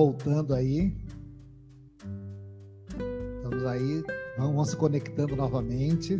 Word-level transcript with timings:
voltando 0.00 0.54
aí. 0.54 0.96
Estamos 3.36 3.66
aí, 3.66 4.02
vamos 4.38 4.70
se 4.70 4.76
conectando 4.76 5.36
novamente. 5.36 6.18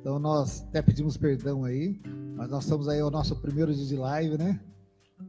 Então 0.00 0.18
nós 0.18 0.62
até 0.62 0.80
pedimos 0.80 1.18
perdão 1.18 1.62
aí, 1.62 2.00
mas 2.34 2.48
nós 2.48 2.64
estamos 2.64 2.88
aí 2.88 3.02
o 3.02 3.10
nosso 3.10 3.36
primeiro 3.36 3.74
dia 3.74 3.84
de 3.84 3.96
live, 3.96 4.38
né? 4.38 4.58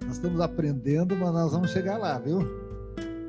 Nós 0.01 0.13
estamos 0.13 0.39
aprendendo, 0.39 1.13
mas 1.17 1.33
nós 1.33 1.51
vamos 1.51 1.71
chegar 1.71 1.97
lá, 1.97 2.17
viu? 2.19 2.39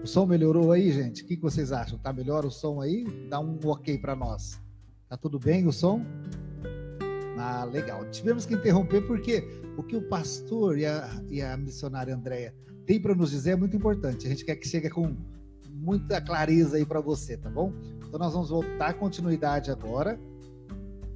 O 0.05 0.07
som 0.07 0.25
melhorou 0.25 0.71
aí, 0.71 0.93
gente? 0.93 1.25
O 1.25 1.27
que 1.27 1.37
vocês 1.37 1.73
acham? 1.73 1.99
Tá 1.99 2.13
melhor 2.13 2.45
o 2.45 2.51
som 2.51 2.81
aí? 2.81 3.05
Dá 3.29 3.41
um 3.41 3.59
ok 3.65 3.99
para 3.99 4.15
nós. 4.15 4.61
Tá 5.09 5.17
tudo 5.17 5.41
bem 5.41 5.67
o 5.67 5.73
som? 5.73 6.01
Ah, 7.45 7.65
legal. 7.65 8.09
Tivemos 8.13 8.47
que 8.47 8.55
interromper 8.55 9.05
porque 9.05 9.43
o 9.77 9.83
que 9.83 9.97
o 9.97 10.09
pastor 10.09 10.79
e 10.79 10.87
a, 10.87 11.11
e 11.29 11.43
a 11.43 11.57
missionária 11.57 12.15
Andréia 12.15 12.55
têm 12.87 13.03
para 13.03 13.17
nos 13.17 13.33
dizer 13.33 13.51
é 13.51 13.57
muito 13.57 13.77
importante. 13.77 14.29
A 14.29 14.31
gente 14.31 14.45
quer 14.45 14.55
que 14.55 14.69
chegue 14.69 14.89
com 14.89 15.17
muita 15.69 16.21
clareza 16.21 16.77
aí 16.77 16.87
para 16.87 17.01
você, 17.01 17.37
tá 17.37 17.51
bom? 17.51 17.73
Então 18.07 18.21
nós 18.21 18.33
vamos 18.33 18.51
voltar 18.51 18.95
continuidade 18.95 19.73
agora 19.73 20.21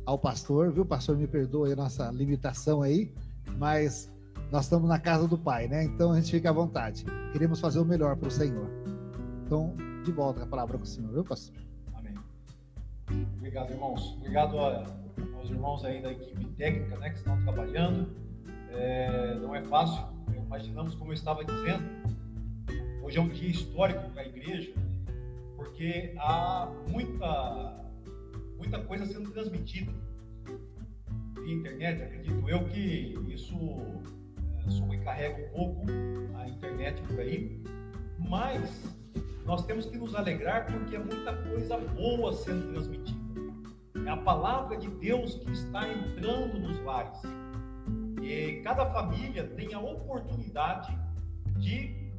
ao 0.04 0.18
pastor, 0.18 0.72
viu? 0.72 0.84
Pastor, 0.84 1.16
me 1.16 1.28
perdoa 1.28 1.72
a 1.72 1.76
nossa 1.76 2.10
limitação 2.10 2.82
aí, 2.82 3.14
mas 3.56 4.12
nós 4.50 4.64
estamos 4.64 4.88
na 4.88 4.98
casa 4.98 5.28
do 5.28 5.38
Pai, 5.38 5.68
né? 5.68 5.84
Então 5.84 6.10
a 6.10 6.16
gente 6.20 6.32
fica 6.32 6.50
à 6.50 6.52
vontade. 6.52 7.04
Queremos 7.30 7.60
fazer 7.60 7.78
o 7.78 7.84
melhor 7.84 8.16
para 8.16 8.26
o 8.26 8.32
Senhor. 8.32 8.68
Então, 9.44 9.76
de 10.04 10.10
volta 10.10 10.42
a 10.42 10.46
palavra 10.46 10.76
com 10.76 10.82
o 10.82 10.88
Senhor, 10.88 11.12
viu, 11.12 11.22
pastor? 11.22 11.54
Amém. 11.94 12.14
Obrigado, 13.36 13.70
irmãos. 13.70 14.16
Obrigado 14.18 14.58
a, 14.58 15.05
aos 15.46 15.50
irmãos 15.50 15.84
aí 15.84 16.02
da 16.02 16.10
equipe 16.10 16.44
técnica, 16.56 16.98
né, 16.98 17.10
que 17.10 17.18
estão 17.18 17.40
trabalhando. 17.42 18.08
É, 18.70 19.34
não 19.36 19.54
é 19.54 19.62
fácil. 19.62 20.04
Imaginamos, 20.34 20.94
como 20.94 21.10
eu 21.10 21.14
estava 21.14 21.44
dizendo, 21.44 21.84
hoje 23.02 23.18
é 23.18 23.20
um 23.20 23.28
dia 23.28 23.50
histórico 23.50 24.10
para 24.10 24.22
a 24.22 24.26
igreja, 24.26 24.72
porque 25.56 26.14
há 26.18 26.72
muita 26.88 27.84
muita 28.56 28.78
coisa 28.80 29.06
sendo 29.06 29.30
transmitida 29.30 29.92
via 31.42 31.54
internet. 31.54 32.02
Acredito 32.02 32.48
eu 32.48 32.64
que 32.64 33.14
isso 33.28 33.56
é, 34.66 34.70
sobrecarrega 34.70 35.46
um 35.46 35.50
pouco 35.50 35.82
a 36.36 36.48
internet 36.48 37.00
por 37.02 37.20
aí, 37.20 37.62
mas 38.18 38.84
nós 39.44 39.64
temos 39.66 39.86
que 39.86 39.96
nos 39.96 40.14
alegrar 40.14 40.66
porque 40.66 40.96
é 40.96 40.98
muita 40.98 41.34
coisa 41.36 41.78
boa 41.78 42.32
sendo 42.32 42.72
transmitida. 42.72 43.25
É 44.04 44.10
a 44.10 44.16
palavra 44.16 44.76
de 44.76 44.88
Deus 44.88 45.34
que 45.34 45.50
está 45.52 45.88
entrando 45.88 46.58
nos 46.58 46.78
lares. 46.84 47.20
E 48.22 48.60
cada 48.62 48.86
família 48.86 49.44
tem 49.44 49.72
a 49.72 49.78
oportunidade 49.78 50.96
de 51.58 52.10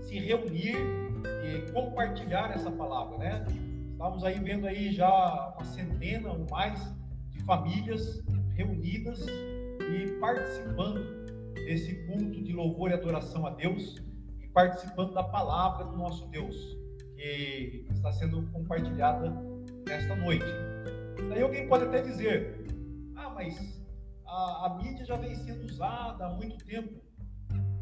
se 0.00 0.18
reunir 0.18 0.76
e 1.44 1.72
compartilhar 1.72 2.52
essa 2.54 2.70
palavra, 2.70 3.18
né? 3.18 3.46
Estamos 3.90 4.22
aí 4.24 4.38
vendo 4.38 4.66
aí 4.66 4.92
já 4.92 5.54
uma 5.56 5.64
centena 5.64 6.30
ou 6.30 6.46
mais 6.50 6.80
de 7.30 7.42
famílias 7.44 8.22
reunidas 8.54 9.26
e 9.26 10.18
participando 10.20 11.00
desse 11.54 11.94
culto 12.06 12.42
de 12.42 12.52
louvor 12.52 12.90
e 12.90 12.94
adoração 12.94 13.46
a 13.46 13.50
Deus 13.50 13.96
e 14.40 14.48
participando 14.48 15.14
da 15.14 15.22
palavra 15.22 15.84
do 15.86 15.96
nosso 15.96 16.28
Deus, 16.28 16.56
que 17.16 17.86
está 17.90 18.12
sendo 18.12 18.42
compartilhada 18.52 19.30
nesta 19.86 20.14
noite. 20.14 20.67
Daí 21.28 21.42
alguém 21.42 21.68
pode 21.68 21.84
até 21.84 22.02
dizer: 22.02 22.66
ah, 23.16 23.30
mas 23.30 23.82
a, 24.26 24.66
a 24.66 24.78
mídia 24.82 25.04
já 25.04 25.16
vem 25.16 25.34
sendo 25.34 25.64
usada 25.66 26.26
há 26.26 26.30
muito 26.30 26.56
tempo 26.64 27.00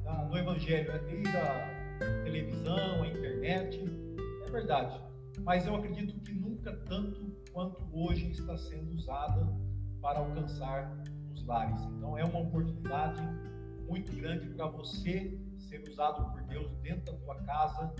tá, 0.05 0.25
no 0.25 0.37
Evangelho, 0.37 0.93
né? 0.93 0.99
desde 1.07 1.37
a 1.37 2.23
televisão, 2.25 3.03
a 3.03 3.09
internet. 3.09 3.85
É 4.47 4.51
verdade 4.51 5.07
mas 5.41 5.67
eu 5.67 5.75
acredito 5.77 6.19
que 6.21 6.33
nunca 6.33 6.73
tanto 6.89 7.25
quanto 7.53 7.83
hoje 7.93 8.31
está 8.31 8.57
sendo 8.57 8.93
usada 8.95 9.47
para 10.01 10.19
alcançar 10.19 10.93
os 11.33 11.45
lares. 11.45 11.81
Então 11.83 12.17
é 12.17 12.25
uma 12.25 12.41
oportunidade 12.41 13.23
muito 13.89 14.15
grande 14.17 14.49
para 14.51 14.67
você 14.67 15.39
ser 15.59 15.89
usado 15.89 16.31
por 16.33 16.43
Deus 16.43 16.71
dentro 16.79 17.13
da 17.13 17.19
tua 17.19 17.37
casa 17.43 17.95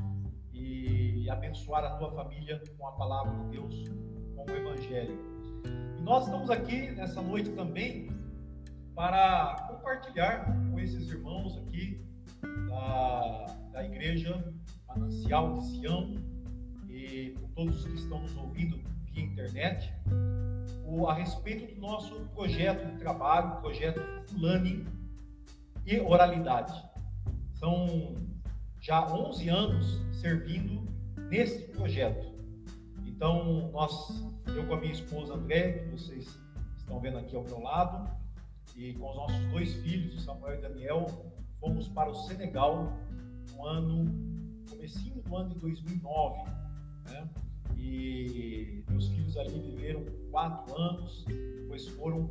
e 0.53 1.29
abençoar 1.29 1.85
a 1.85 1.97
tua 1.97 2.11
família 2.13 2.63
com 2.77 2.87
a 2.87 2.93
palavra 2.93 3.45
de 3.45 3.51
Deus, 3.51 3.85
com 4.37 4.51
o 4.51 4.55
Evangelho. 4.55 5.19
E 5.99 6.03
nós 6.03 6.25
estamos 6.25 6.51
aqui 6.51 6.91
nessa 6.93 7.23
noite 7.23 7.51
também 7.51 8.09
para 8.95 9.67
compartilhar 9.69 10.45
com 10.71 10.79
esses 10.79 11.09
irmãos 11.09 11.57
aqui 11.59 12.01
da, 12.69 13.47
da 13.73 13.85
igreja 13.85 14.55
Manancial 14.87 15.55
de 15.55 15.67
Sião, 15.67 16.15
e 16.89 17.31
por 17.39 17.51
todos 17.51 17.85
que 17.85 17.95
estão 17.95 18.21
nos 18.21 18.37
ouvindo 18.37 18.81
via 19.05 19.25
internet, 19.25 19.93
o, 20.85 21.07
a 21.07 21.15
respeito 21.15 21.75
do 21.75 21.81
nosso 21.81 22.15
projeto 22.35 22.87
de 22.93 22.99
trabalho, 22.99 23.61
projeto 23.61 24.01
Fulani 24.29 24.87
e 25.85 25.99
Oralidade. 26.01 26.73
São 27.55 28.15
já 28.81 29.07
11 29.13 29.49
anos 29.49 30.01
servindo 30.21 30.87
nesse 31.29 31.69
projeto. 31.69 32.36
Então, 33.17 33.71
nós, 33.73 34.23
eu 34.55 34.67
com 34.67 34.75
a 34.75 34.77
minha 34.77 34.93
esposa 34.93 35.33
André, 35.33 35.73
que 35.73 35.89
vocês 35.89 36.39
estão 36.77 37.01
vendo 37.01 37.17
aqui 37.17 37.35
ao 37.35 37.43
meu 37.45 37.61
lado, 37.61 38.11
e 38.77 38.93
com 38.93 39.09
os 39.09 39.17
nossos 39.17 39.43
dois 39.47 39.73
filhos, 39.77 40.23
Samuel 40.23 40.59
e 40.59 40.61
Daniel, 40.61 41.07
fomos 41.59 41.89
para 41.89 42.11
o 42.11 42.15
Senegal 42.15 42.93
no 43.51 43.67
ano, 43.67 44.05
comecinho 44.69 45.23
do 45.23 45.35
ano 45.35 45.49
de 45.49 45.59
2009 45.61 46.51
né? 47.07 47.29
E 47.79 48.85
meus 48.91 49.09
filhos 49.09 49.35
ali 49.39 49.61
viveram 49.61 50.05
quatro 50.31 50.77
anos, 50.77 51.25
depois 51.25 51.89
foram 51.89 52.31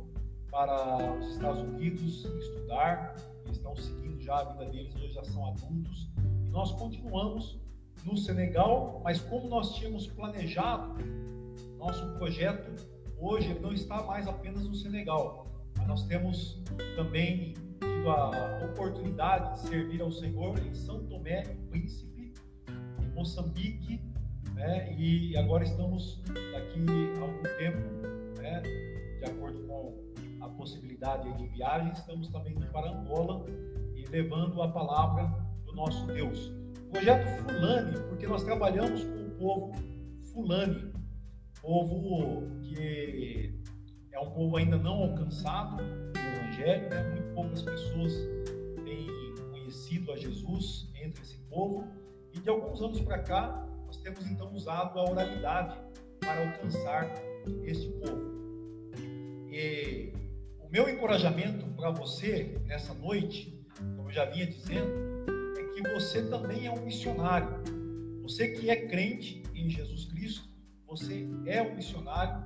para 0.52 1.18
os 1.18 1.32
Estados 1.32 1.62
Unidos 1.62 2.24
estudar, 2.24 3.16
estão 3.50 3.74
seguindo 3.74 4.20
já 4.22 4.38
a 4.38 4.44
vida 4.44 4.66
deles, 4.66 4.94
hoje 4.94 5.12
já 5.14 5.24
são 5.24 5.46
adultos. 5.48 6.08
E 6.44 6.48
nós 6.48 6.70
continuamos 6.72 7.58
no 8.06 8.16
Senegal, 8.16 9.02
mas 9.04 9.20
como 9.20 9.48
nós 9.48 9.74
tínhamos 9.74 10.06
planejado, 10.06 10.94
nosso 11.76 12.06
projeto 12.14 12.70
hoje 13.18 13.58
não 13.60 13.72
está 13.72 14.02
mais 14.04 14.26
apenas 14.26 14.64
no 14.64 14.74
Senegal, 14.74 15.46
mas 15.76 15.86
nós 15.86 16.06
temos 16.06 16.62
também 16.94 17.52
tido 17.52 18.08
a 18.08 18.64
oportunidade 18.64 19.54
de 19.54 19.68
servir 19.68 20.00
ao 20.00 20.10
Senhor 20.10 20.58
em 20.58 20.74
São 20.74 21.04
Tomé 21.06 21.42
e 21.42 21.54
Príncipe, 21.68 22.32
em 23.02 23.14
Moçambique 23.14 24.00
né? 24.56 24.92
E 24.98 25.36
agora 25.36 25.62
estamos 25.62 26.20
daqui 26.52 26.84
a 27.18 27.20
algum 27.20 27.42
tempo, 27.58 28.40
né? 28.40 28.62
De 29.20 29.24
acordo 29.30 29.60
com 29.66 29.94
a 30.40 30.48
possibilidade 30.48 31.32
de 31.36 31.46
viagem, 31.48 31.92
estamos 31.92 32.28
também 32.28 32.54
para 32.72 32.90
Angola 32.90 33.44
e 33.94 34.04
levando 34.10 34.60
a 34.62 34.68
palavra 34.68 35.24
do 35.66 35.74
nosso 35.74 36.06
Deus. 36.06 36.52
Projeto 36.96 37.26
Fulani, 37.42 37.92
porque 38.08 38.26
nós 38.26 38.42
trabalhamos 38.42 39.04
com 39.04 39.26
o 39.26 39.30
povo 39.32 39.72
Fulani, 40.32 40.92
povo 41.60 42.42
que 42.62 43.54
é 44.12 44.18
um 44.18 44.30
povo 44.30 44.56
ainda 44.56 44.78
não 44.78 45.02
alcançado 45.02 45.76
pelo 45.76 46.26
Evangelho, 46.36 46.88
né? 46.88 47.02
muito 47.10 47.34
poucas 47.34 47.60
pessoas 47.60 48.14
têm 48.82 49.08
conhecido 49.50 50.10
a 50.10 50.16
Jesus 50.16 50.90
entre 50.94 51.22
esse 51.22 51.36
povo, 51.50 51.86
e 52.32 52.40
de 52.40 52.48
alguns 52.48 52.80
anos 52.80 52.98
para 53.02 53.18
cá 53.18 53.68
nós 53.84 53.98
temos 53.98 54.26
então 54.26 54.54
usado 54.54 54.98
a 54.98 55.04
oralidade 55.04 55.78
para 56.18 56.48
alcançar 56.48 57.12
este 57.64 57.88
povo. 57.90 58.90
E 59.50 60.14
o 60.60 60.68
meu 60.70 60.88
encorajamento 60.88 61.66
para 61.76 61.90
você 61.90 62.58
nessa 62.64 62.94
noite, 62.94 63.62
como 63.96 64.08
eu 64.08 64.12
já 64.12 64.24
vinha 64.24 64.46
dizendo, 64.46 65.05
que 65.76 65.82
você 65.92 66.22
também 66.22 66.66
é 66.66 66.72
um 66.72 66.82
missionário. 66.82 67.48
Você 68.22 68.48
que 68.48 68.70
é 68.70 68.86
crente 68.88 69.42
em 69.54 69.68
Jesus 69.68 70.06
Cristo, 70.06 70.48
você 70.86 71.28
é 71.44 71.60
um 71.60 71.76
missionário. 71.76 72.42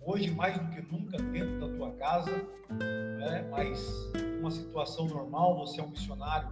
Hoje, 0.00 0.30
mais 0.30 0.58
do 0.58 0.68
que 0.70 0.82
nunca, 0.82 1.16
dentro 1.16 1.58
da 1.60 1.76
tua 1.76 1.92
casa, 1.92 2.30
né? 2.70 3.48
mas 3.50 4.12
numa 4.36 4.50
situação 4.50 5.06
normal, 5.06 5.56
você 5.56 5.80
é 5.80 5.82
um 5.82 5.88
missionário 5.88 6.50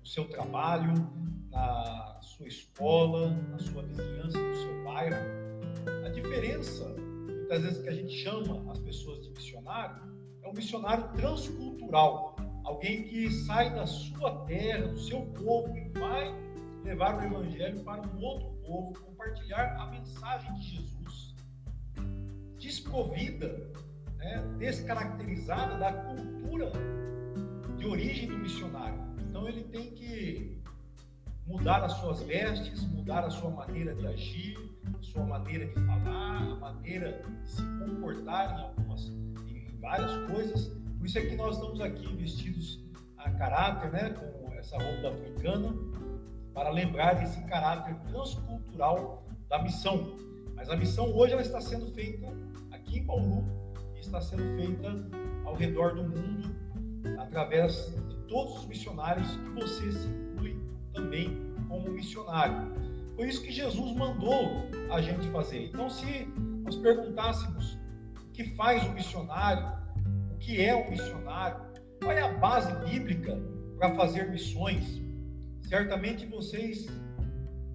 no 0.00 0.06
seu 0.06 0.28
trabalho, 0.28 0.92
na 1.50 2.20
sua 2.20 2.46
escola, 2.46 3.30
na 3.30 3.58
sua 3.58 3.82
vizinhança, 3.82 4.38
no 4.38 4.56
seu 4.56 4.84
bairro. 4.84 5.16
A 6.04 6.08
diferença, 6.10 6.84
muitas 7.28 7.62
vezes, 7.62 7.82
que 7.82 7.88
a 7.88 7.94
gente 7.94 8.14
chama 8.14 8.72
as 8.72 8.78
pessoas 8.78 9.24
de 9.24 9.30
missionário, 9.30 10.02
é 10.42 10.48
um 10.48 10.52
missionário 10.52 11.08
transcultural. 11.14 12.35
Alguém 12.66 13.04
que 13.04 13.30
sai 13.30 13.72
da 13.72 13.86
sua 13.86 14.44
terra, 14.44 14.88
do 14.88 14.98
seu 14.98 15.22
povo 15.22 15.74
e 15.76 15.88
vai 15.96 16.34
levar 16.82 17.16
o 17.16 17.22
evangelho 17.22 17.84
para 17.84 18.02
um 18.02 18.20
outro 18.20 18.48
povo, 18.66 19.00
compartilhar 19.00 19.76
a 19.80 19.86
mensagem 19.86 20.52
de 20.54 20.62
Jesus. 20.62 21.36
Desprovida, 22.58 23.70
né, 24.16 24.42
descaracterizada 24.58 25.78
da 25.78 25.92
cultura 25.92 26.72
de 27.76 27.86
origem 27.86 28.28
do 28.28 28.38
missionário. 28.38 28.98
Então 29.20 29.48
ele 29.48 29.62
tem 29.62 29.92
que 29.92 30.60
mudar 31.46 31.84
as 31.84 31.92
suas 31.92 32.20
vestes, 32.22 32.82
mudar 32.88 33.24
a 33.24 33.30
sua 33.30 33.50
maneira 33.50 33.94
de 33.94 34.08
agir, 34.08 34.58
a 34.92 35.02
sua 35.04 35.24
maneira 35.24 35.66
de 35.66 35.74
falar, 35.86 36.42
a 36.42 36.56
maneira 36.56 37.22
de 37.22 37.48
se 37.48 37.62
comportar 37.78 38.58
em 38.58 38.62
algumas, 38.64 39.06
em 39.06 39.78
várias 39.80 40.30
coisas. 40.32 40.85
Por 40.98 41.06
isso 41.06 41.18
é 41.18 41.22
que 41.26 41.36
nós 41.36 41.56
estamos 41.56 41.80
aqui 41.80 42.06
vestidos 42.16 42.84
a 43.16 43.30
caráter, 43.30 43.90
né, 43.90 44.10
com 44.10 44.52
essa 44.54 44.76
roupa 44.76 45.08
africana, 45.08 45.74
para 46.54 46.70
lembrar 46.70 47.14
desse 47.14 47.42
caráter 47.44 47.94
transcultural 48.08 49.24
da 49.48 49.62
missão. 49.62 50.16
Mas 50.54 50.70
a 50.70 50.76
missão 50.76 51.14
hoje 51.14 51.32
ela 51.32 51.42
está 51.42 51.60
sendo 51.60 51.86
feita 51.92 52.26
aqui 52.70 52.98
em 52.98 53.04
Bauru 53.04 53.44
e 53.94 54.00
está 54.00 54.20
sendo 54.20 54.42
feita 54.56 54.88
ao 55.44 55.54
redor 55.54 55.94
do 55.94 56.02
mundo 56.02 56.54
através 57.18 57.94
de 58.08 58.16
todos 58.26 58.58
os 58.58 58.66
missionários 58.66 59.36
que 59.36 59.48
você 59.50 59.92
se 59.92 60.08
inclui 60.08 60.58
também 60.92 61.54
como 61.68 61.90
missionário. 61.90 62.72
Foi 63.14 63.28
isso 63.28 63.42
que 63.42 63.52
Jesus 63.52 63.96
mandou 63.96 64.66
a 64.90 65.00
gente 65.00 65.28
fazer. 65.30 65.66
Então, 65.66 65.88
se 65.88 66.26
nós 66.64 66.76
perguntássemos 66.76 67.78
o 68.28 68.32
que 68.32 68.54
faz 68.54 68.86
o 68.86 68.92
missionário, 68.92 69.72
que 70.46 70.64
é 70.64 70.76
um 70.76 70.88
missionário, 70.88 71.60
qual 72.00 72.12
é 72.12 72.22
a 72.22 72.32
base 72.34 72.72
bíblica 72.88 73.36
para 73.76 73.96
fazer 73.96 74.30
missões, 74.30 75.02
certamente 75.62 76.24
vocês 76.24 76.86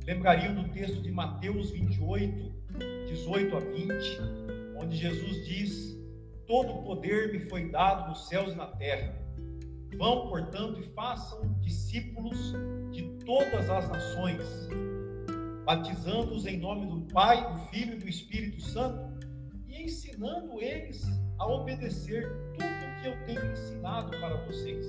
lembrariam 0.07 0.55
do 0.55 0.69
texto 0.69 1.01
de 1.01 1.11
Mateus 1.11 1.71
28, 1.71 2.49
18 3.07 3.57
a 3.57 3.59
20, 3.59 3.91
onde 4.77 4.95
Jesus 4.95 5.45
diz: 5.45 5.97
Todo 6.47 6.71
o 6.71 6.83
poder 6.83 7.33
me 7.33 7.41
foi 7.49 7.69
dado 7.69 8.07
nos 8.07 8.29
céus 8.29 8.53
e 8.53 8.55
na 8.55 8.67
terra. 8.67 9.19
Vão, 9.97 10.29
portanto, 10.29 10.79
e 10.79 10.83
façam 10.93 11.53
discípulos 11.59 12.53
de 12.89 13.01
todas 13.25 13.69
as 13.69 13.89
nações, 13.89 14.47
batizando-os 15.65 16.45
em 16.45 16.57
nome 16.57 16.85
do 16.85 17.01
Pai, 17.13 17.53
do 17.53 17.59
Filho 17.65 17.95
e 17.95 17.99
do 17.99 18.07
Espírito 18.07 18.61
Santo 18.61 19.10
e 19.71 19.83
ensinando 19.83 20.61
eles 20.61 21.05
a 21.39 21.47
obedecer 21.47 22.29
tudo 22.53 22.65
o 22.65 23.01
que 23.01 23.07
eu 23.07 23.25
tenho 23.25 23.51
ensinado 23.51 24.11
para 24.11 24.35
vocês. 24.45 24.85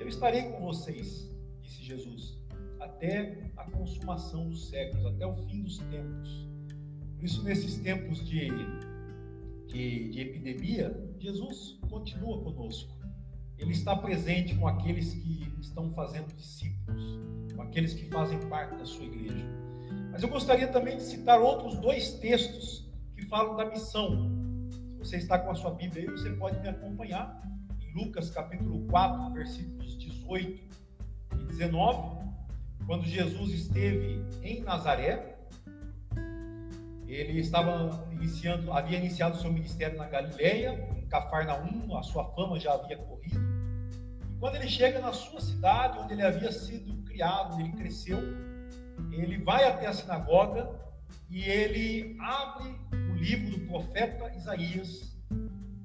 Eu 0.00 0.08
estarei 0.08 0.44
com 0.44 0.60
vocês, 0.60 1.30
disse 1.60 1.82
Jesus, 1.82 2.38
até 2.80 3.50
a 3.56 3.70
consumação 3.70 4.48
dos 4.48 4.68
séculos, 4.68 5.06
até 5.06 5.26
o 5.26 5.36
fim 5.36 5.62
dos 5.62 5.78
tempos. 5.78 6.48
Por 7.16 7.24
isso, 7.24 7.44
nesses 7.44 7.76
tempos 7.76 8.26
de, 8.26 8.48
de, 9.68 10.08
de 10.08 10.20
epidemia, 10.20 11.12
Jesus 11.18 11.78
continua 11.90 12.42
conosco. 12.42 12.98
Ele 13.58 13.72
está 13.72 13.94
presente 13.94 14.54
com 14.54 14.66
aqueles 14.66 15.12
que 15.12 15.52
estão 15.60 15.92
fazendo 15.92 16.34
discípulos, 16.34 17.20
com 17.54 17.60
aqueles 17.60 17.92
que 17.92 18.06
fazem 18.06 18.40
parte 18.48 18.74
da 18.76 18.86
sua 18.86 19.04
igreja. 19.04 19.44
Mas 20.10 20.22
eu 20.22 20.30
gostaria 20.30 20.68
também 20.68 20.96
de 20.96 21.02
citar 21.02 21.38
outros 21.38 21.78
dois 21.78 22.14
textos 22.14 22.89
falam 23.30 23.56
da 23.56 23.64
missão. 23.64 24.28
Se 24.70 24.98
você 24.98 25.16
está 25.16 25.38
com 25.38 25.52
a 25.52 25.54
sua 25.54 25.70
Bíblia 25.70 26.02
aí, 26.02 26.10
você 26.10 26.30
pode 26.30 26.58
me 26.58 26.68
acompanhar 26.68 27.40
em 27.80 27.94
Lucas 27.94 28.28
capítulo 28.30 28.86
4, 28.88 29.32
versículos 29.32 29.96
18 29.96 30.60
e 31.38 31.44
19, 31.44 32.28
quando 32.86 33.04
Jesus 33.04 33.52
esteve 33.52 34.24
em 34.42 34.60
Nazaré, 34.62 35.38
ele 37.06 37.38
estava 37.40 38.04
iniciando, 38.10 38.72
havia 38.72 38.98
iniciado 38.98 39.40
seu 39.40 39.52
ministério 39.52 39.96
na 39.96 40.08
Galileia, 40.08 40.88
em 40.96 41.06
Cafarnaum, 41.06 41.96
a 41.96 42.02
sua 42.02 42.24
fama 42.34 42.58
já 42.58 42.74
havia 42.74 42.98
corrido. 42.98 43.40
E 44.28 44.38
quando 44.40 44.56
ele 44.56 44.68
chega 44.68 44.98
na 44.98 45.12
sua 45.12 45.40
cidade, 45.40 45.98
onde 46.00 46.14
ele 46.14 46.22
havia 46.22 46.50
sido 46.50 47.02
criado, 47.04 47.60
ele 47.60 47.72
cresceu, 47.72 48.18
ele 49.12 49.38
vai 49.38 49.64
até 49.64 49.86
a 49.86 49.92
sinagoga 49.92 50.68
e 51.28 51.42
ele 51.44 52.16
abre 52.20 52.76
livro 53.20 53.58
do 53.58 53.66
profeta 53.66 54.34
Isaías 54.34 55.16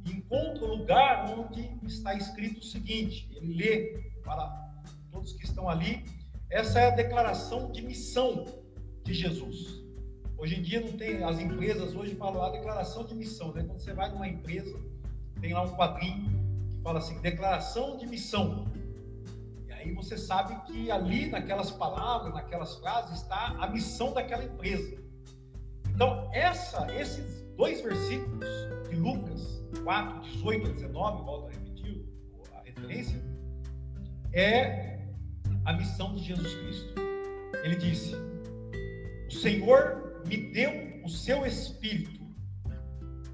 encontra 0.06 0.64
o 0.64 0.76
lugar 0.78 1.38
onde 1.38 1.70
está 1.86 2.14
escrito 2.16 2.60
o 2.60 2.64
seguinte: 2.64 3.30
ele 3.36 3.54
lê 3.56 4.12
para 4.24 4.74
todos 5.12 5.34
que 5.34 5.46
estão 5.46 5.70
ali, 5.70 6.04
essa 6.50 6.80
é 6.80 6.88
a 6.88 6.96
declaração 6.96 7.72
de 7.72 7.82
missão 7.82 8.46
de 9.04 9.14
Jesus. 9.14 9.84
Hoje 10.38 10.60
em 10.60 10.62
dia 10.62 10.82
não 10.82 10.94
tem, 10.94 11.24
as 11.24 11.40
empresas 11.40 11.96
hoje 11.96 12.16
falam 12.16 12.42
a 12.42 12.50
declaração 12.50 13.06
de 13.06 13.16
missão, 13.16 13.54
né? 13.54 13.64
Quando 13.64 13.80
você 13.80 13.94
vai 13.94 14.10
numa 14.10 14.28
empresa, 14.28 14.78
tem 15.40 15.54
lá 15.54 15.62
um 15.62 15.76
quadrinho 15.76 16.30
que 16.70 16.82
fala 16.82 17.00
assim, 17.00 17.20
declaração 17.22 17.98
de 17.98 18.06
missão. 18.08 18.66
E 19.68 19.72
aí 19.72 19.94
você 19.94 20.18
sabe 20.18 20.56
que 20.66 20.92
ali 20.92 21.28
naquelas 21.28 21.72
palavras, 21.72 22.34
naquelas 22.34 22.76
frases 22.76 23.22
está 23.22 23.56
a 23.60 23.68
missão 23.68 24.14
daquela 24.14 24.44
empresa. 24.44 25.05
Então, 25.96 26.30
essa, 26.34 26.94
esses 26.94 27.42
dois 27.56 27.82
versículos 27.82 28.46
de 28.90 28.98
Lucas 28.98 29.64
4, 29.82 30.22
18 30.24 30.68
a 30.68 30.72
19, 30.74 31.24
volto 31.24 31.48
a 31.48 31.52
repetir 31.52 32.06
a 32.54 32.62
referência, 32.62 33.24
é 34.34 35.08
a 35.64 35.72
missão 35.72 36.14
de 36.14 36.24
Jesus 36.26 36.54
Cristo. 36.54 36.96
Ele 37.64 37.78
disse: 37.78 38.14
O 39.30 39.32
Senhor 39.32 40.22
me 40.28 40.36
deu 40.52 41.02
o 41.02 41.08
seu 41.08 41.46
espírito 41.46 42.26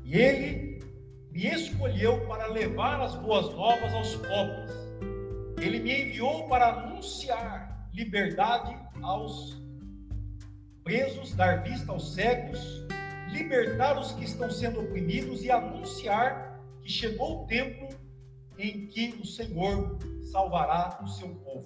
e 0.03 0.15
ele 0.15 0.83
me 1.31 1.47
escolheu 1.47 2.27
para 2.27 2.45
levar 2.45 3.01
as 3.01 3.15
boas 3.15 3.51
novas 3.55 3.91
aos 3.91 4.15
pobres. 4.17 4.71
Ele 5.59 5.79
me 5.79 6.03
enviou 6.03 6.47
para 6.47 6.67
anunciar 6.67 7.89
liberdade 7.91 8.77
aos 9.01 9.60
presos, 10.91 11.33
dar 11.35 11.63
vista 11.63 11.89
aos 11.89 12.15
cegos, 12.15 12.85
libertar 13.29 13.97
os 13.97 14.11
que 14.11 14.25
estão 14.25 14.51
sendo 14.51 14.81
oprimidos 14.81 15.41
e 15.41 15.49
anunciar 15.49 16.59
que 16.81 16.91
chegou 16.91 17.43
o 17.43 17.47
tempo 17.47 17.87
em 18.57 18.87
que 18.87 19.15
o 19.21 19.25
Senhor 19.25 19.97
salvará 20.21 20.99
o 21.01 21.07
seu 21.07 21.29
povo. 21.29 21.65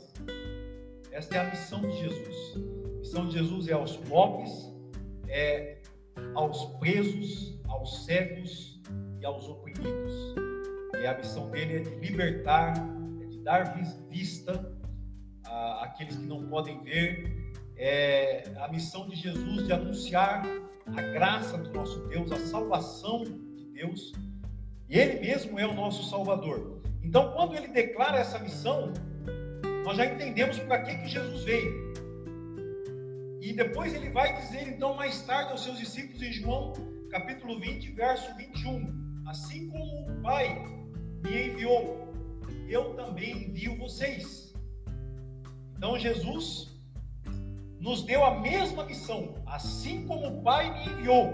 Esta 1.11 1.37
é 1.37 1.39
a 1.39 1.49
missão 1.49 1.81
de 1.81 1.97
Jesus. 1.97 2.53
A 2.55 2.99
missão 2.99 3.27
de 3.27 3.33
Jesus 3.33 3.67
é 3.67 3.73
aos 3.73 3.97
pobres, 3.97 4.51
é, 5.27 5.79
aos 6.35 6.63
presos, 6.77 7.59
aos 7.67 8.05
cegos 8.05 8.79
e 9.19 9.25
aos 9.25 9.49
oprimidos. 9.49 10.35
E 11.01 11.07
a 11.07 11.17
missão 11.17 11.49
dele 11.49 11.77
é 11.77 11.79
de 11.79 11.95
libertar, 11.95 12.73
é 13.23 13.25
de 13.25 13.39
dar 13.39 13.75
vista 14.07 14.71
àqueles 15.81 16.15
que 16.15 16.27
não 16.27 16.47
podem 16.47 16.79
ver. 16.83 17.44
É 17.77 18.43
a 18.57 18.67
missão 18.69 19.07
de 19.07 19.15
Jesus 19.15 19.65
de 19.65 19.73
anunciar 19.73 20.43
a 20.87 21.01
graça 21.01 21.57
do 21.57 21.73
nosso 21.73 21.99
Deus, 22.07 22.31
a 22.31 22.39
salvação 22.39 23.23
de 23.23 23.65
Deus. 23.73 24.13
E 24.87 24.97
ele 24.97 25.19
mesmo 25.19 25.59
é 25.59 25.65
o 25.65 25.73
nosso 25.73 26.09
Salvador. 26.09 26.81
Então, 27.03 27.31
quando 27.33 27.55
ele 27.55 27.67
declara 27.67 28.17
essa 28.17 28.39
missão, 28.39 28.93
nós 29.83 29.97
já 29.97 30.05
entendemos 30.05 30.57
para 30.59 30.81
que, 30.83 30.95
que 30.95 31.07
Jesus 31.07 31.43
veio. 31.43 31.93
E 33.41 33.53
depois 33.53 33.93
ele 33.93 34.09
vai 34.09 34.35
dizer, 34.41 34.67
então, 34.67 34.95
mais 34.95 35.21
tarde 35.21 35.51
aos 35.51 35.63
seus 35.63 35.77
discípulos 35.77 36.21
em 36.21 36.31
João, 36.31 36.73
capítulo 37.11 37.59
20, 37.59 37.91
verso 37.91 38.35
21. 38.35 39.23
Assim 39.27 39.69
como 39.69 40.09
o 40.09 40.21
Pai 40.21 40.65
me 41.23 41.47
enviou, 41.49 42.11
eu 42.67 42.95
também 42.95 43.49
envio 43.49 43.77
vocês. 43.77 44.53
Então, 45.77 45.97
Jesus 45.99 46.74
nos 47.79 48.03
deu 48.03 48.25
a 48.25 48.39
mesma 48.39 48.85
missão. 48.85 49.35
Assim 49.45 50.05
como 50.05 50.27
o 50.27 50.41
Pai 50.41 50.73
me 50.73 50.91
enviou, 50.91 51.33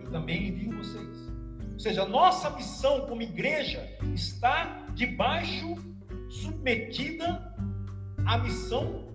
eu 0.00 0.10
também 0.10 0.48
envio 0.48 0.76
vocês. 0.76 1.28
Ou 1.72 1.78
seja, 1.78 2.02
a 2.02 2.08
nossa 2.08 2.50
missão 2.50 3.06
como 3.06 3.22
igreja 3.22 3.88
está 4.14 4.86
debaixo, 4.94 5.76
submetida 6.28 7.54
à 8.26 8.38
missão 8.38 9.08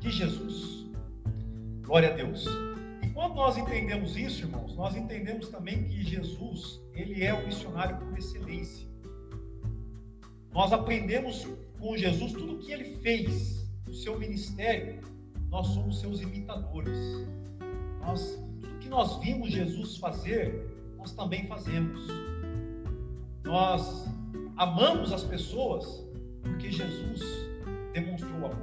de 0.00 0.10
Jesus. 0.10 0.86
Glória 1.82 2.10
a 2.10 2.12
Deus. 2.14 2.46
E 3.02 3.08
quando 3.08 3.34
nós 3.34 3.58
entendemos 3.58 4.16
isso, 4.16 4.42
irmãos, 4.42 4.74
nós 4.74 4.96
entendemos 4.96 5.48
também 5.48 5.84
que 5.84 6.02
Jesus, 6.02 6.80
ele 6.94 7.22
é 7.22 7.34
o 7.34 7.46
missionário 7.46 7.98
por 7.98 8.16
excelência. 8.16 8.88
Nós 10.52 10.72
aprendemos 10.72 11.46
com 11.78 11.96
Jesus 11.96 12.32
tudo 12.32 12.54
o 12.54 12.58
que 12.60 12.72
ele 12.72 12.96
fez, 12.98 13.63
o 13.88 13.92
seu 13.92 14.18
ministério, 14.18 15.00
nós 15.50 15.68
somos 15.68 16.00
seus 16.00 16.20
imitadores. 16.20 16.98
Nós, 18.00 18.38
tudo 18.60 18.78
que 18.78 18.88
nós 18.88 19.18
vimos 19.18 19.50
Jesus 19.50 19.96
fazer, 19.96 20.68
nós 20.98 21.12
também 21.12 21.46
fazemos. 21.46 22.08
Nós 23.44 24.06
amamos 24.56 25.12
as 25.12 25.22
pessoas 25.22 26.04
porque 26.42 26.70
Jesus 26.70 27.20
demonstrou 27.92 28.46
amor. 28.46 28.56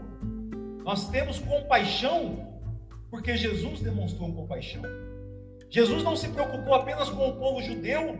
Nós 0.83 1.09
temos 1.09 1.39
compaixão 1.39 2.59
porque 3.09 3.37
Jesus 3.37 3.81
demonstrou 3.81 4.33
compaixão. 4.33 4.81
Jesus 5.69 6.03
não 6.03 6.15
se 6.15 6.27
preocupou 6.29 6.73
apenas 6.73 7.09
com 7.09 7.29
o 7.29 7.35
povo 7.37 7.61
judeu, 7.61 8.19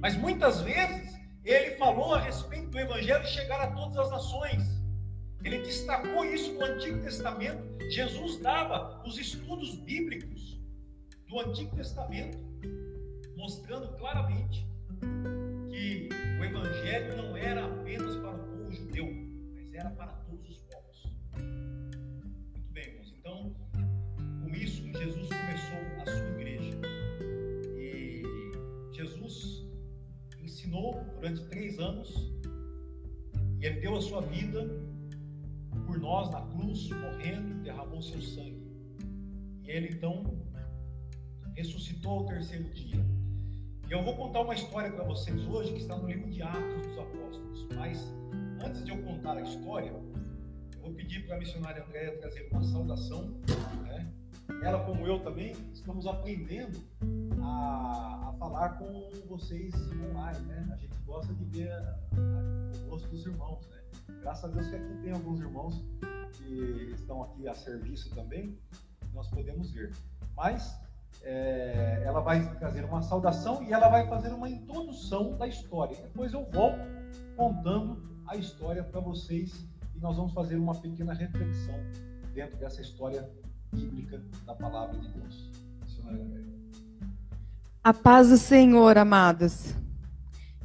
mas 0.00 0.16
muitas 0.16 0.60
vezes 0.62 1.16
ele 1.44 1.76
falou 1.76 2.14
a 2.14 2.20
respeito 2.20 2.70
do 2.70 2.78
evangelho 2.78 3.24
chegar 3.26 3.60
a 3.60 3.68
todas 3.68 3.98
as 3.98 4.10
nações. 4.10 4.81
Ele 5.44 5.58
destacou 5.58 6.24
isso 6.24 6.52
no 6.52 6.64
Antigo 6.64 7.00
Testamento. 7.02 7.62
Jesus 7.90 8.38
dava 8.38 9.02
os 9.06 9.18
estudos 9.18 9.74
bíblicos 9.76 10.60
do 11.28 11.40
Antigo 11.40 11.74
Testamento, 11.74 12.38
mostrando 13.36 13.88
claramente 13.96 14.66
que 15.68 16.08
o 16.38 16.44
Evangelho 16.44 17.16
não 17.16 17.36
era 17.36 17.64
apenas 17.64 18.16
para 18.16 18.36
o 18.36 18.38
povo 18.38 18.72
judeu, 18.72 19.08
mas 19.54 19.74
era 19.74 19.90
para 19.90 20.12
todos 20.12 20.48
os 20.48 20.62
povos. 20.62 21.16
Muito 21.34 22.72
bem, 22.72 22.84
irmãos. 22.84 23.14
Então, 23.18 23.54
com 24.42 24.54
isso, 24.54 24.82
Jesus 24.92 25.28
começou 25.28 26.02
a 26.02 26.06
sua 26.06 26.28
igreja. 26.40 26.78
E 27.76 28.22
Jesus 28.94 29.66
ensinou 30.40 31.04
durante 31.14 31.44
três 31.48 31.78
anos 31.80 32.32
e 33.60 33.66
ele 33.66 33.80
deu 33.80 33.96
a 33.96 34.00
sua 34.00 34.20
vida 34.22 34.91
por 35.86 35.98
nós 35.98 36.30
na 36.30 36.40
cruz, 36.42 36.90
morrendo, 36.90 37.62
derramou 37.62 38.02
seu 38.02 38.20
sangue. 38.20 38.62
E 39.64 39.70
ele 39.70 39.88
então 39.94 40.24
ressuscitou 41.54 42.20
ao 42.20 42.26
terceiro 42.26 42.68
dia. 42.72 43.04
E 43.88 43.92
eu 43.92 44.02
vou 44.02 44.16
contar 44.16 44.40
uma 44.40 44.54
história 44.54 44.90
para 44.90 45.04
vocês 45.04 45.46
hoje 45.46 45.72
que 45.72 45.80
está 45.80 45.96
no 45.96 46.06
livro 46.08 46.30
de 46.30 46.42
Atos 46.42 46.86
dos 46.86 46.98
Apóstolos. 46.98 47.68
Mas 47.76 48.12
antes 48.64 48.84
de 48.84 48.90
eu 48.90 49.02
contar 49.02 49.36
a 49.36 49.42
história, 49.42 49.88
eu 49.88 50.80
vou 50.80 50.92
pedir 50.94 51.26
para 51.26 51.36
a 51.36 51.38
missionária 51.38 51.84
Andréia 51.84 52.16
trazer 52.18 52.48
uma 52.50 52.62
saudação. 52.62 53.28
Né? 53.82 54.12
Ela, 54.62 54.84
como 54.84 55.06
eu 55.06 55.20
também, 55.20 55.52
estamos 55.72 56.06
aprendendo 56.06 56.78
a, 57.42 58.30
a 58.30 58.36
falar 58.38 58.70
com 58.78 59.10
vocês 59.28 59.74
online. 60.10 60.40
Né? 60.46 60.68
A 60.72 60.76
gente 60.76 60.96
gosta 61.04 61.34
de 61.34 61.44
ver 61.44 61.70
a, 61.70 61.98
a, 62.12 62.86
o 62.86 62.90
rosto 62.90 63.08
dos 63.08 63.26
irmãos. 63.26 63.68
Né? 63.68 63.81
Graças 64.20 64.44
a 64.44 64.48
Deus 64.48 64.68
que 64.68 64.76
aqui 64.76 64.94
tem 65.02 65.12
alguns 65.12 65.40
irmãos 65.40 65.82
que 66.32 66.92
estão 66.94 67.22
aqui 67.22 67.48
a 67.48 67.54
serviço 67.54 68.14
também, 68.14 68.58
nós 69.12 69.28
podemos 69.28 69.70
ver. 69.70 69.92
Mas 70.36 70.78
é, 71.22 72.02
ela 72.04 72.20
vai 72.20 72.54
trazer 72.56 72.84
uma 72.84 73.02
saudação 73.02 73.62
e 73.62 73.72
ela 73.72 73.88
vai 73.88 74.06
fazer 74.08 74.32
uma 74.32 74.48
introdução 74.48 75.36
da 75.36 75.46
história. 75.46 75.96
Depois 75.96 76.32
eu 76.32 76.44
volto 76.50 76.80
contando 77.36 78.02
a 78.26 78.36
história 78.36 78.82
para 78.82 79.00
vocês 79.00 79.66
e 79.94 80.00
nós 80.00 80.16
vamos 80.16 80.32
fazer 80.32 80.56
uma 80.56 80.74
pequena 80.74 81.12
reflexão 81.12 81.78
dentro 82.34 82.56
dessa 82.56 82.80
história 82.80 83.28
bíblica 83.72 84.22
da 84.46 84.54
palavra 84.54 84.98
de 84.98 85.08
Deus. 85.08 85.50
A 87.84 87.92
paz 87.92 88.28
do 88.28 88.36
Senhor, 88.36 88.96
amados. 88.96 89.74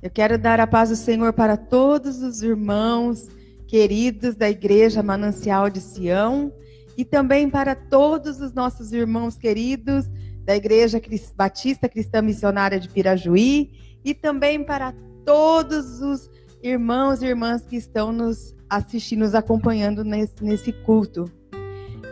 Eu 0.02 0.10
quero 0.10 0.38
dar 0.38 0.60
a 0.60 0.68
paz 0.68 0.90
do 0.90 0.96
Senhor 0.96 1.34
para 1.34 1.58
todos 1.58 2.22
os 2.22 2.42
irmãos 2.42 3.28
queridos 3.68 4.36
da 4.36 4.50
Igreja 4.50 5.04
Manancial 5.04 5.70
de 5.70 5.82
Sião 5.82 6.54
e 6.98 7.04
também 7.04 7.50
para 7.50 7.76
todos 7.76 8.40
os 8.40 8.54
nossos 8.54 8.94
irmãos 8.94 9.38
queridos 9.38 10.06
da 10.44 10.56
Igreja 10.56 11.02
Batista 11.36 11.90
Cristã 11.90 12.22
Missionária 12.22 12.80
de 12.80 12.88
Pirajuí 12.88 13.72
e 14.04 14.14
também 14.14 14.64
para 14.64 14.96
todos 15.26 16.02
os 16.02 16.30
irmãos 16.64 17.22
e 17.22 17.26
irmãs 17.26 17.66
que 17.66 17.76
estão 17.76 18.12
nos 18.12 18.56
assistindo, 18.70 19.20
nos 19.20 19.36
acompanhando 19.36 20.04
nesse, 20.04 20.42
nesse 20.42 20.72
culto. 20.72 21.30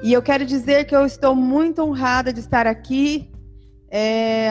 E 0.04 0.12
eu 0.12 0.22
quero 0.22 0.46
dizer 0.46 0.86
que 0.86 0.96
eu 0.96 1.06
estou 1.06 1.34
muito 1.34 1.82
honrada 1.82 2.32
de 2.34 2.42
estar 2.42 2.68
aqui, 2.68 3.32
é, 3.90 4.50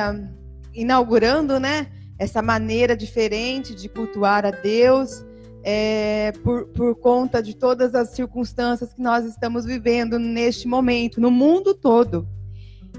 inaugurando, 0.73 1.61
né, 1.61 1.89
essa 2.19 2.41
maneira 2.41 2.97
diferente 2.97 3.75
de 3.75 3.89
cultuar 3.89 4.47
a 4.47 4.51
Deus 4.51 5.25
é, 5.67 6.31
por, 6.45 6.67
por 6.67 6.95
conta 6.97 7.43
de 7.43 7.57
todas 7.57 7.95
as 7.95 8.11
circunstâncias 8.11 8.93
que 8.93 9.01
nós 9.01 9.25
estamos 9.25 9.65
vivendo 9.65 10.19
neste 10.19 10.69
momento, 10.69 11.21
no 11.23 11.31
mundo 11.31 11.73
todo. 11.73 12.29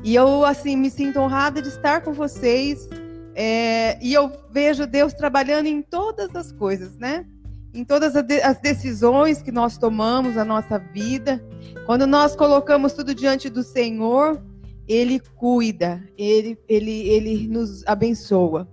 E 0.03 0.15
eu, 0.15 0.43
assim, 0.43 0.75
me 0.75 0.89
sinto 0.89 1.19
honrada 1.19 1.61
de 1.61 1.67
estar 1.67 2.01
com 2.01 2.11
vocês. 2.11 2.89
É, 3.35 4.03
e 4.03 4.13
eu 4.13 4.31
vejo 4.51 4.87
Deus 4.87 5.13
trabalhando 5.13 5.67
em 5.67 5.81
todas 5.81 6.35
as 6.35 6.51
coisas, 6.51 6.97
né? 6.97 7.25
Em 7.71 7.83
todas 7.83 8.15
as 8.15 8.59
decisões 8.59 9.41
que 9.41 9.51
nós 9.51 9.77
tomamos 9.77 10.35
na 10.35 10.45
nossa 10.45 10.79
vida. 10.79 11.43
Quando 11.85 12.07
nós 12.07 12.35
colocamos 12.35 12.93
tudo 12.93 13.13
diante 13.13 13.47
do 13.47 13.61
Senhor, 13.61 14.41
Ele 14.87 15.19
cuida, 15.19 16.03
Ele, 16.17 16.57
ele, 16.67 17.09
ele 17.09 17.47
nos 17.47 17.85
abençoa. 17.85 18.67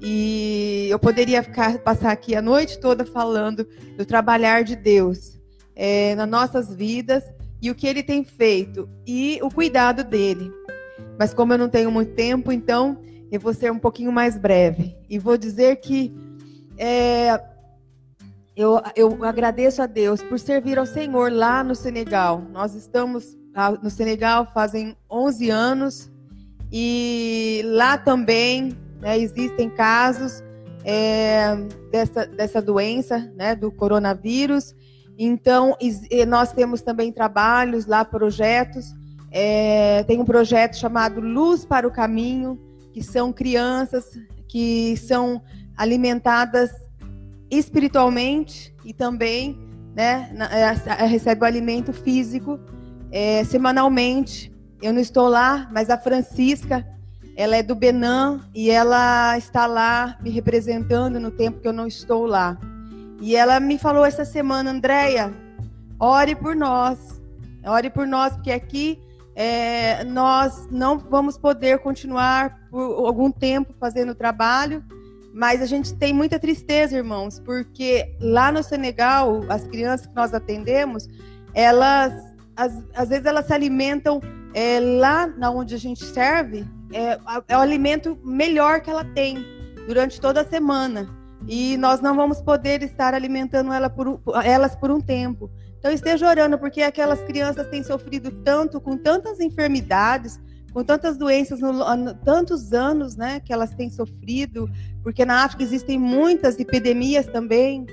E 0.00 0.88
eu 0.88 0.98
poderia 0.98 1.42
ficar, 1.42 1.78
passar 1.80 2.10
aqui 2.10 2.34
a 2.34 2.40
noite 2.40 2.80
toda 2.80 3.04
falando 3.04 3.66
do 3.96 4.06
trabalhar 4.06 4.64
de 4.64 4.74
Deus 4.74 5.38
é, 5.76 6.14
nas 6.14 6.28
nossas 6.28 6.74
vidas 6.74 7.22
e 7.60 7.70
o 7.70 7.74
que 7.74 7.86
ele 7.86 8.02
tem 8.02 8.24
feito 8.24 8.88
e 9.06 9.38
o 9.42 9.50
cuidado 9.50 10.02
dele. 10.02 10.50
Mas 11.18 11.34
como 11.34 11.52
eu 11.52 11.58
não 11.58 11.68
tenho 11.68 11.90
muito 11.90 12.14
tempo, 12.14 12.50
então 12.50 12.98
eu 13.30 13.38
vou 13.38 13.52
ser 13.52 13.70
um 13.70 13.78
pouquinho 13.78 14.10
mais 14.10 14.38
breve. 14.38 14.96
E 15.08 15.18
vou 15.18 15.36
dizer 15.36 15.76
que 15.76 16.14
é, 16.78 17.38
eu, 18.56 18.80
eu 18.96 19.24
agradeço 19.24 19.82
a 19.82 19.86
Deus 19.86 20.22
por 20.22 20.38
servir 20.38 20.78
ao 20.78 20.86
Senhor 20.86 21.30
lá 21.30 21.62
no 21.62 21.74
Senegal. 21.74 22.42
Nós 22.52 22.74
estamos 22.74 23.36
no 23.82 23.90
Senegal 23.90 24.50
fazem 24.52 24.96
11 25.10 25.50
anos 25.50 26.10
e 26.72 27.62
lá 27.64 27.98
também 27.98 28.76
né? 29.00 29.18
Existem 29.18 29.68
casos 29.70 30.42
é, 30.84 31.56
dessa, 31.90 32.26
dessa 32.26 32.62
doença, 32.62 33.30
né, 33.36 33.54
do 33.54 33.70
coronavírus. 33.70 34.74
Então, 35.18 35.76
nós 36.28 36.52
temos 36.52 36.80
também 36.80 37.12
trabalhos 37.12 37.86
lá, 37.86 38.04
projetos. 38.04 38.86
É, 39.30 40.02
tem 40.04 40.18
um 40.18 40.24
projeto 40.24 40.76
chamado 40.76 41.20
Luz 41.20 41.64
para 41.64 41.86
o 41.86 41.90
Caminho, 41.90 42.58
que 42.92 43.02
são 43.02 43.32
crianças 43.32 44.04
que 44.48 44.96
são 44.96 45.40
alimentadas 45.76 46.70
espiritualmente 47.50 48.74
e 48.84 48.92
também 48.92 49.58
né, 49.94 50.30
é, 50.50 51.04
recebe 51.04 51.42
o 51.42 51.44
alimento 51.44 51.92
físico 51.92 52.58
é, 53.12 53.44
semanalmente. 53.44 54.52
Eu 54.82 54.92
não 54.92 55.00
estou 55.00 55.28
lá, 55.28 55.68
mas 55.72 55.90
a 55.90 55.98
Francisca, 55.98 56.86
ela 57.36 57.56
é 57.56 57.62
do 57.62 57.74
Benin 57.74 58.40
e 58.54 58.70
ela 58.70 59.36
está 59.38 59.66
lá 59.66 60.16
me 60.20 60.30
representando 60.30 61.18
no 61.18 61.30
tempo 61.30 61.60
que 61.60 61.68
eu 61.68 61.72
não 61.72 61.86
estou 61.86 62.26
lá. 62.26 62.58
E 63.20 63.36
ela 63.36 63.60
me 63.60 63.78
falou 63.78 64.04
essa 64.04 64.24
semana, 64.24 64.70
Andréia, 64.70 65.32
ore 65.98 66.34
por 66.34 66.56
nós. 66.56 67.20
Ore 67.64 67.90
por 67.90 68.06
nós, 68.06 68.32
porque 68.34 68.50
aqui 68.50 68.98
é, 69.34 70.02
nós 70.04 70.66
não 70.70 70.98
vamos 70.98 71.36
poder 71.36 71.78
continuar 71.78 72.58
por 72.70 73.06
algum 73.06 73.30
tempo 73.30 73.74
fazendo 73.78 74.10
o 74.10 74.14
trabalho, 74.14 74.82
mas 75.32 75.62
a 75.62 75.66
gente 75.66 75.94
tem 75.94 76.12
muita 76.12 76.38
tristeza, 76.38 76.96
irmãos, 76.96 77.38
porque 77.38 78.16
lá 78.20 78.50
no 78.50 78.62
Senegal, 78.62 79.44
as 79.48 79.66
crianças 79.66 80.06
que 80.06 80.14
nós 80.14 80.34
atendemos, 80.34 81.06
elas, 81.54 82.12
às, 82.56 82.82
às 82.94 83.08
vezes 83.08 83.26
elas 83.26 83.46
se 83.46 83.52
alimentam 83.52 84.20
é, 84.54 84.80
lá 84.80 85.26
na 85.26 85.50
onde 85.50 85.74
a 85.74 85.78
gente 85.78 86.04
serve, 86.04 86.66
é, 86.92 87.18
é 87.48 87.56
o 87.56 87.60
alimento 87.60 88.18
melhor 88.24 88.80
que 88.80 88.90
ela 88.90 89.04
tem 89.04 89.44
durante 89.86 90.20
toda 90.20 90.42
a 90.42 90.48
semana. 90.48 91.08
E 91.48 91.76
nós 91.78 92.00
não 92.00 92.14
vamos 92.14 92.40
poder 92.40 92.82
estar 92.82 93.14
alimentando 93.14 93.72
ela 93.72 93.88
por, 93.88 94.20
elas 94.44 94.76
por 94.76 94.90
um 94.90 95.00
tempo. 95.00 95.50
Então 95.78 95.90
esteja 95.90 96.28
orando, 96.28 96.58
porque 96.58 96.82
aquelas 96.82 97.22
crianças 97.22 97.66
têm 97.68 97.82
sofrido 97.82 98.30
tanto, 98.44 98.80
com 98.80 98.96
tantas 98.98 99.40
enfermidades, 99.40 100.38
com 100.74 100.84
tantas 100.84 101.16
doenças, 101.16 101.60
no, 101.60 102.14
tantos 102.16 102.72
anos 102.72 103.16
né, 103.16 103.40
que 103.40 103.52
elas 103.52 103.74
têm 103.74 103.88
sofrido, 103.88 104.68
porque 105.02 105.24
na 105.24 105.42
África 105.42 105.62
existem 105.62 105.98
muitas 105.98 106.58
epidemias 106.58 107.26
também, 107.26 107.86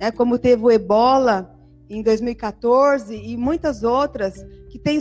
né, 0.00 0.10
como 0.10 0.38
teve 0.38 0.64
o 0.64 0.70
ebola 0.70 1.54
em 1.88 2.02
2014 2.02 3.14
e 3.14 3.36
muitas 3.36 3.82
outras, 3.82 4.34
que 4.70 4.78
têm 4.78 4.98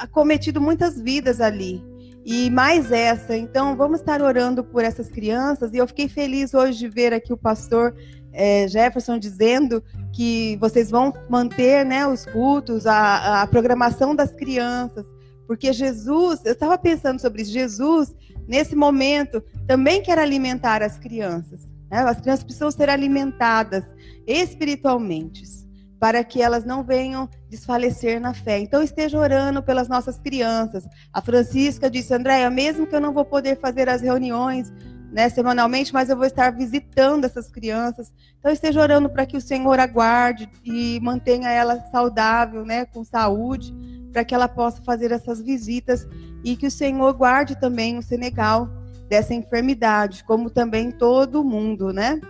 acometido 0.00 0.60
muitas 0.60 0.98
vidas 0.98 1.40
ali 1.40 1.91
e 2.24 2.50
mais 2.50 2.92
essa. 2.92 3.36
Então, 3.36 3.76
vamos 3.76 4.00
estar 4.00 4.22
orando 4.22 4.62
por 4.62 4.84
essas 4.84 5.08
crianças. 5.08 5.72
E 5.72 5.76
eu 5.76 5.86
fiquei 5.86 6.08
feliz 6.08 6.54
hoje 6.54 6.78
de 6.78 6.88
ver 6.88 7.12
aqui 7.12 7.32
o 7.32 7.36
pastor 7.36 7.94
é, 8.32 8.66
Jefferson 8.68 9.18
dizendo 9.18 9.82
que 10.12 10.56
vocês 10.60 10.90
vão 10.90 11.12
manter 11.28 11.84
né, 11.84 12.06
os 12.06 12.24
cultos, 12.26 12.86
a, 12.86 13.42
a 13.42 13.46
programação 13.46 14.14
das 14.14 14.32
crianças. 14.32 15.06
Porque 15.46 15.72
Jesus, 15.72 16.40
eu 16.44 16.52
estava 16.52 16.78
pensando 16.78 17.20
sobre 17.20 17.42
isso, 17.42 17.52
Jesus, 17.52 18.14
nesse 18.46 18.74
momento, 18.74 19.42
também 19.66 20.02
quer 20.02 20.18
alimentar 20.18 20.82
as 20.82 20.98
crianças. 20.98 21.68
Né? 21.90 21.98
As 21.98 22.20
crianças 22.20 22.44
precisam 22.44 22.70
ser 22.70 22.88
alimentadas 22.88 23.84
espiritualmente 24.26 25.61
para 26.02 26.24
que 26.24 26.42
elas 26.42 26.64
não 26.64 26.82
venham 26.82 27.28
desfalecer 27.48 28.20
na 28.20 28.34
fé. 28.34 28.58
Então 28.58 28.82
esteja 28.82 29.16
orando 29.16 29.62
pelas 29.62 29.86
nossas 29.86 30.18
crianças. 30.18 30.84
A 31.12 31.20
Francisca 31.20 31.88
disse, 31.88 32.12
Andréia, 32.12 32.50
mesmo 32.50 32.88
que 32.88 32.96
eu 32.96 33.00
não 33.00 33.12
vou 33.12 33.24
poder 33.24 33.60
fazer 33.60 33.88
as 33.88 34.02
reuniões 34.02 34.72
né, 35.12 35.28
semanalmente, 35.28 35.92
mas 35.94 36.10
eu 36.10 36.16
vou 36.16 36.26
estar 36.26 36.50
visitando 36.50 37.24
essas 37.24 37.52
crianças. 37.52 38.12
Então 38.36 38.50
esteja 38.50 38.80
orando 38.80 39.08
para 39.08 39.24
que 39.24 39.36
o 39.36 39.40
Senhor 39.40 39.78
aguarde 39.78 40.50
e 40.64 40.98
mantenha 41.00 41.48
ela 41.50 41.80
saudável, 41.92 42.64
né, 42.64 42.84
com 42.84 43.04
saúde, 43.04 43.72
para 44.12 44.24
que 44.24 44.34
ela 44.34 44.48
possa 44.48 44.82
fazer 44.82 45.12
essas 45.12 45.40
visitas 45.40 46.04
e 46.42 46.56
que 46.56 46.66
o 46.66 46.70
Senhor 46.70 47.12
guarde 47.12 47.54
também 47.60 47.96
o 47.96 48.02
Senegal 48.02 48.68
dessa 49.08 49.34
enfermidade, 49.34 50.24
como 50.24 50.50
também 50.50 50.90
todo 50.90 51.44
mundo, 51.44 51.92
né? 51.92 52.20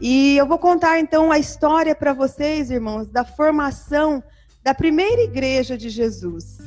E 0.00 0.36
eu 0.36 0.46
vou 0.46 0.58
contar 0.58 1.00
então 1.00 1.32
a 1.32 1.38
história 1.38 1.94
para 1.94 2.12
vocês, 2.12 2.70
irmãos, 2.70 3.08
da 3.10 3.24
formação 3.24 4.22
da 4.62 4.74
primeira 4.74 5.22
igreja 5.22 5.76
de 5.76 5.88
Jesus, 5.88 6.58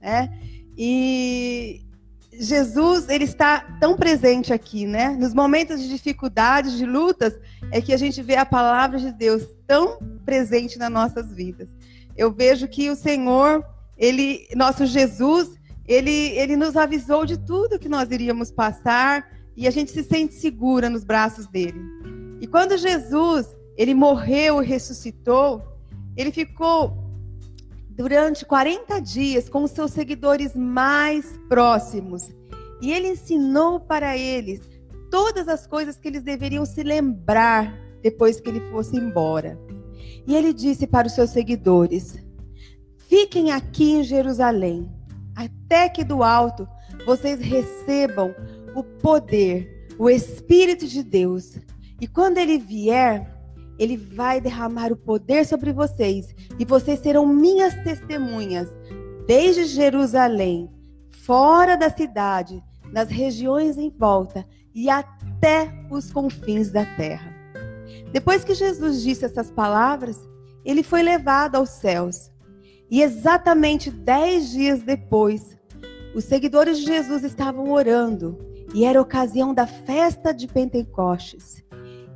né? 0.00 0.30
E 0.76 1.82
Jesus, 2.32 3.08
ele 3.08 3.24
está 3.24 3.60
tão 3.78 3.96
presente 3.96 4.52
aqui, 4.52 4.86
né? 4.86 5.10
Nos 5.10 5.34
momentos 5.34 5.80
de 5.80 5.88
dificuldades, 5.88 6.78
de 6.78 6.86
lutas, 6.86 7.38
é 7.70 7.80
que 7.80 7.92
a 7.92 7.96
gente 7.96 8.22
vê 8.22 8.36
a 8.36 8.46
palavra 8.46 8.98
de 8.98 9.12
Deus 9.12 9.46
tão 9.66 9.98
presente 10.24 10.78
nas 10.78 10.90
nossas 10.90 11.32
vidas. 11.32 11.68
Eu 12.16 12.32
vejo 12.32 12.66
que 12.66 12.90
o 12.90 12.96
Senhor, 12.96 13.64
ele, 13.96 14.48
nosso 14.56 14.86
Jesus, 14.86 15.50
ele, 15.86 16.10
ele 16.10 16.56
nos 16.56 16.76
avisou 16.76 17.26
de 17.26 17.36
tudo 17.36 17.78
que 17.78 17.88
nós 17.88 18.10
iríamos 18.10 18.50
passar 18.50 19.28
e 19.56 19.68
a 19.68 19.70
gente 19.70 19.90
se 19.90 20.02
sente 20.02 20.34
segura 20.34 20.88
nos 20.88 21.04
braços 21.04 21.46
dele. 21.46 21.80
E 22.40 22.46
quando 22.46 22.76
Jesus, 22.76 23.54
ele 23.76 23.94
morreu 23.94 24.62
e 24.62 24.66
ressuscitou, 24.66 25.62
ele 26.16 26.32
ficou 26.32 26.96
durante 27.90 28.46
40 28.46 29.00
dias 29.00 29.48
com 29.48 29.62
os 29.62 29.72
seus 29.72 29.90
seguidores 29.90 30.56
mais 30.56 31.38
próximos. 31.48 32.30
E 32.80 32.92
ele 32.92 33.08
ensinou 33.08 33.78
para 33.78 34.16
eles 34.16 34.60
todas 35.10 35.48
as 35.48 35.66
coisas 35.66 35.98
que 35.98 36.08
eles 36.08 36.22
deveriam 36.22 36.64
se 36.64 36.82
lembrar 36.82 37.78
depois 38.02 38.40
que 38.40 38.48
ele 38.48 38.60
fosse 38.70 38.96
embora. 38.96 39.58
E 40.26 40.34
ele 40.34 40.52
disse 40.52 40.86
para 40.86 41.06
os 41.06 41.12
seus 41.12 41.30
seguidores: 41.30 42.18
Fiquem 42.96 43.50
aqui 43.50 43.92
em 43.92 44.04
Jerusalém, 44.04 44.90
até 45.34 45.88
que 45.88 46.04
do 46.04 46.22
alto 46.22 46.66
vocês 47.04 47.40
recebam 47.40 48.34
o 48.74 48.82
poder, 48.82 49.88
o 49.98 50.08
Espírito 50.08 50.86
de 50.86 51.02
Deus. 51.02 51.58
E 52.00 52.08
quando 52.08 52.38
ele 52.38 52.58
vier, 52.58 53.30
ele 53.78 53.96
vai 53.96 54.40
derramar 54.40 54.92
o 54.92 54.96
poder 54.96 55.44
sobre 55.46 55.72
vocês 55.72 56.34
e 56.58 56.64
vocês 56.64 57.00
serão 57.00 57.26
minhas 57.26 57.74
testemunhas, 57.82 58.68
desde 59.26 59.64
Jerusalém, 59.64 60.70
fora 61.10 61.76
da 61.76 61.90
cidade, 61.90 62.62
nas 62.92 63.08
regiões 63.08 63.78
em 63.78 63.90
volta 63.90 64.46
e 64.74 64.88
até 64.88 65.72
os 65.90 66.12
confins 66.12 66.70
da 66.70 66.84
terra. 66.96 67.34
Depois 68.12 68.44
que 68.44 68.54
Jesus 68.54 69.02
disse 69.02 69.24
essas 69.24 69.50
palavras, 69.50 70.18
ele 70.64 70.82
foi 70.82 71.02
levado 71.02 71.56
aos 71.56 71.70
céus. 71.70 72.30
E 72.90 73.02
exatamente 73.02 73.90
dez 73.90 74.50
dias 74.50 74.82
depois, 74.82 75.56
os 76.14 76.24
seguidores 76.24 76.78
de 76.78 76.86
Jesus 76.86 77.22
estavam 77.22 77.70
orando 77.70 78.38
e 78.74 78.84
era 78.84 79.00
ocasião 79.00 79.54
da 79.54 79.66
festa 79.66 80.32
de 80.34 80.48
Pentecostes. 80.48 81.59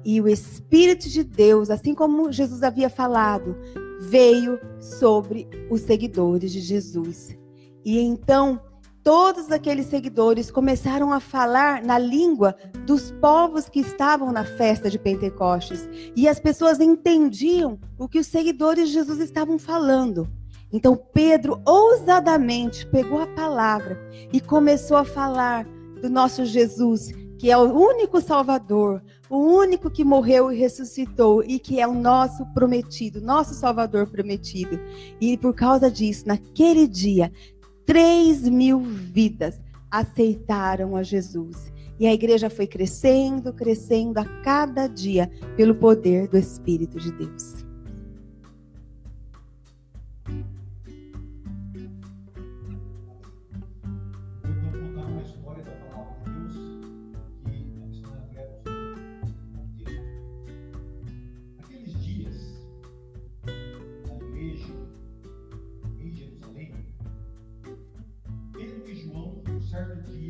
E 0.04 0.20
o 0.20 0.28
Espírito 0.28 1.08
de 1.08 1.24
Deus, 1.24 1.70
assim 1.70 1.94
como 1.94 2.30
Jesus 2.30 2.62
havia 2.62 2.90
falado, 2.90 3.56
veio 4.00 4.58
sobre 4.78 5.48
os 5.70 5.80
seguidores 5.80 6.52
de 6.52 6.60
Jesus. 6.60 7.36
E 7.84 7.98
então 7.98 8.60
todos 9.02 9.52
aqueles 9.52 9.86
seguidores 9.86 10.50
começaram 10.50 11.12
a 11.12 11.20
falar 11.20 11.82
na 11.82 11.98
língua 11.98 12.56
dos 12.86 13.10
povos 13.12 13.68
que 13.68 13.80
estavam 13.80 14.32
na 14.32 14.44
festa 14.44 14.90
de 14.90 14.98
Pentecostes. 14.98 15.88
E 16.16 16.26
as 16.26 16.40
pessoas 16.40 16.80
entendiam 16.80 17.78
o 17.98 18.08
que 18.08 18.18
os 18.18 18.26
seguidores 18.26 18.88
de 18.88 18.94
Jesus 18.94 19.20
estavam 19.20 19.58
falando. 19.58 20.26
Então 20.72 20.96
Pedro 20.96 21.60
ousadamente 21.64 22.86
pegou 22.86 23.20
a 23.20 23.26
palavra 23.26 23.98
e 24.32 24.40
começou 24.40 24.96
a 24.96 25.04
falar 25.04 25.66
do 26.00 26.10
nosso 26.10 26.44
Jesus 26.44 27.12
que 27.44 27.50
é 27.50 27.58
o 27.58 27.74
único 27.74 28.22
Salvador, 28.22 29.02
o 29.28 29.36
único 29.36 29.90
que 29.90 30.02
morreu 30.02 30.50
e 30.50 30.56
ressuscitou 30.56 31.44
e 31.44 31.58
que 31.58 31.78
é 31.78 31.86
o 31.86 31.92
nosso 31.92 32.46
prometido, 32.54 33.20
nosso 33.20 33.52
Salvador 33.52 34.06
prometido. 34.06 34.80
E 35.20 35.36
por 35.36 35.52
causa 35.52 35.90
disso, 35.90 36.26
naquele 36.26 36.88
dia, 36.88 37.30
3 37.84 38.48
mil 38.48 38.80
vidas 38.80 39.60
aceitaram 39.90 40.96
a 40.96 41.02
Jesus. 41.02 41.70
E 42.00 42.06
a 42.06 42.14
igreja 42.14 42.48
foi 42.48 42.66
crescendo, 42.66 43.52
crescendo 43.52 44.16
a 44.16 44.24
cada 44.42 44.86
dia 44.86 45.30
pelo 45.54 45.74
poder 45.74 46.28
do 46.28 46.38
Espírito 46.38 46.98
de 46.98 47.12
Deus. 47.12 47.63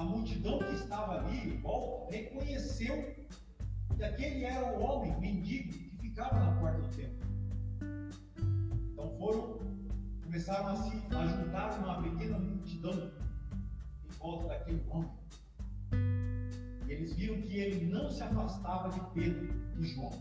a 0.00 0.04
multidão 0.04 0.58
que 0.60 0.74
estava 0.76 1.18
ali, 1.18 1.58
volta, 1.58 2.10
reconheceu 2.10 3.14
que 3.94 4.02
aquele 4.02 4.44
era 4.44 4.64
o 4.72 4.82
homem 4.82 5.14
mendigo 5.20 5.74
que 5.74 5.98
ficava 5.98 6.40
na 6.40 6.58
porta 6.58 6.78
do 6.80 6.88
templo. 6.88 7.28
Então 8.92 9.10
foram, 9.18 9.58
começaram 10.22 10.68
a 10.68 10.76
se 10.76 10.96
a 11.14 11.26
juntar 11.26 11.78
uma 11.80 12.02
pequena 12.02 12.38
multidão 12.38 13.12
em 14.06 14.12
volta 14.18 14.48
daquele 14.48 14.82
homem. 14.88 15.10
E 16.86 16.92
eles 16.92 17.12
viram 17.12 17.42
que 17.42 17.58
ele 17.58 17.92
não 17.92 18.08
se 18.08 18.22
afastava 18.22 18.88
de 18.88 19.00
Pedro 19.12 19.54
e 19.78 19.82
João. 19.82 20.12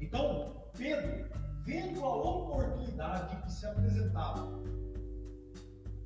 Então, 0.00 0.64
Pedro, 0.78 1.28
vendo 1.62 2.02
a 2.02 2.16
oportunidade 2.16 3.42
que 3.42 3.52
se 3.52 3.66
apresentava, 3.66 4.62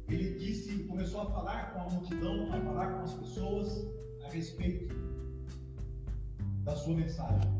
ele 0.09 0.39
disse, 0.39 0.85
começou 0.85 1.23
a 1.23 1.27
falar 1.27 1.73
com 1.73 1.81
a 1.81 1.91
multidão, 1.91 2.53
a 2.53 2.61
falar 2.61 2.95
com 2.95 3.03
as 3.03 3.15
pessoas 3.15 3.87
a 4.25 4.29
respeito 4.31 4.95
da 6.65 6.75
sua 6.77 6.95
mensagem. 6.95 7.51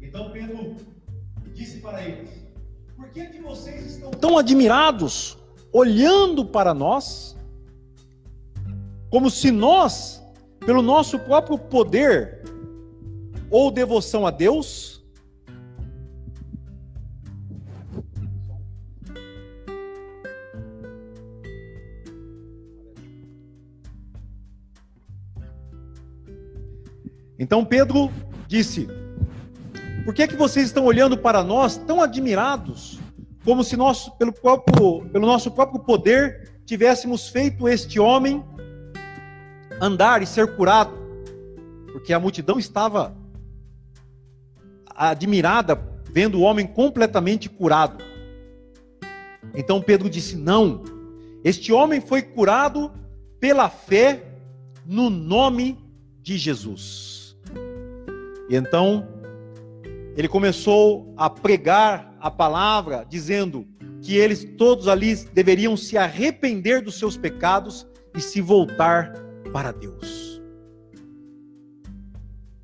Então 0.00 0.30
Pedro 0.30 0.76
disse 1.54 1.80
para 1.80 2.06
eles: 2.06 2.30
Por 2.94 3.08
que, 3.10 3.26
que 3.26 3.40
vocês 3.40 3.94
estão 3.94 4.10
tão 4.10 4.38
admirados, 4.38 5.38
olhando 5.72 6.44
para 6.44 6.72
nós, 6.72 7.36
como 9.10 9.30
se 9.30 9.50
nós, 9.50 10.22
pelo 10.60 10.82
nosso 10.82 11.18
próprio 11.18 11.58
poder 11.58 12.42
ou 13.50 13.70
devoção 13.70 14.26
a 14.26 14.30
Deus, 14.30 15.04
Então 27.46 27.64
Pedro 27.64 28.10
disse: 28.48 28.88
Por 30.04 30.12
que 30.12 30.22
é 30.22 30.26
que 30.26 30.34
vocês 30.34 30.66
estão 30.66 30.84
olhando 30.84 31.16
para 31.16 31.44
nós 31.44 31.76
tão 31.76 32.02
admirados, 32.02 32.98
como 33.44 33.62
se 33.62 33.76
nós, 33.76 34.08
pelo, 34.18 34.32
próprio, 34.32 35.08
pelo 35.12 35.24
nosso 35.28 35.52
próprio 35.52 35.78
poder, 35.78 36.60
tivéssemos 36.64 37.28
feito 37.28 37.68
este 37.68 38.00
homem 38.00 38.44
andar 39.80 40.22
e 40.22 40.26
ser 40.26 40.56
curado? 40.56 40.92
Porque 41.92 42.12
a 42.12 42.18
multidão 42.18 42.58
estava 42.58 43.16
admirada 44.84 45.80
vendo 46.10 46.38
o 46.38 46.42
homem 46.42 46.66
completamente 46.66 47.48
curado. 47.48 48.02
Então 49.54 49.80
Pedro 49.80 50.10
disse: 50.10 50.34
Não, 50.34 50.82
este 51.44 51.72
homem 51.72 52.00
foi 52.00 52.22
curado 52.22 52.90
pela 53.38 53.70
fé 53.70 54.32
no 54.84 55.08
nome 55.08 55.78
de 56.20 56.36
Jesus. 56.36 57.15
E 58.48 58.56
então 58.56 59.08
ele 60.16 60.28
começou 60.28 61.12
a 61.16 61.28
pregar 61.28 62.16
a 62.20 62.30
palavra, 62.30 63.04
dizendo 63.08 63.66
que 64.00 64.16
eles 64.16 64.44
todos 64.56 64.88
ali 64.88 65.14
deveriam 65.32 65.76
se 65.76 65.98
arrepender 65.98 66.80
dos 66.80 66.98
seus 66.98 67.16
pecados 67.16 67.86
e 68.14 68.20
se 68.20 68.40
voltar 68.40 69.12
para 69.52 69.72
Deus. 69.72 70.40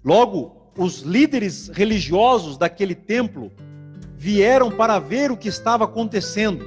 Logo, 0.04 0.72
os 0.76 1.00
líderes 1.02 1.68
religiosos 1.68 2.56
daquele 2.56 2.94
templo 2.94 3.52
vieram 4.16 4.70
para 4.70 4.98
ver 4.98 5.30
o 5.30 5.36
que 5.36 5.48
estava 5.48 5.84
acontecendo. 5.84 6.64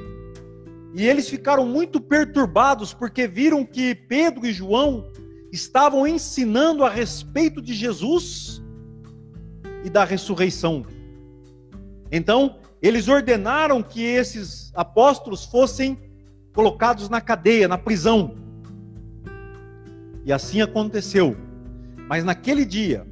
E 0.93 1.06
eles 1.06 1.28
ficaram 1.28 1.65
muito 1.65 1.99
perturbados 1.99 2.93
porque 2.93 3.28
viram 3.28 3.65
que 3.65 3.95
Pedro 3.95 4.45
e 4.45 4.54
João 4.54 5.12
estavam 5.51 6.08
ensinando 6.08 6.86
a 6.86 6.89
respeito 6.89 7.62
de 7.62 7.73
Jesus 7.73 8.62
e 9.86 9.89
da 9.89 10.04
ressurreição. 10.04 10.84
Então, 12.12 12.58
eles 12.82 13.08
ordenaram 13.08 13.84
que 13.84 14.02
esses 14.02 14.71
apóstolos 14.74 15.45
fossem 15.45 15.98
colocados 16.54 17.08
na 17.08 17.21
cadeia, 17.21 17.67
na 17.67 17.78
prisão. 17.78 18.36
E 20.26 20.34
assim 20.34 20.60
aconteceu. 20.60 21.38
Mas 22.10 22.24
naquele 22.24 22.65
dia, 22.65 23.06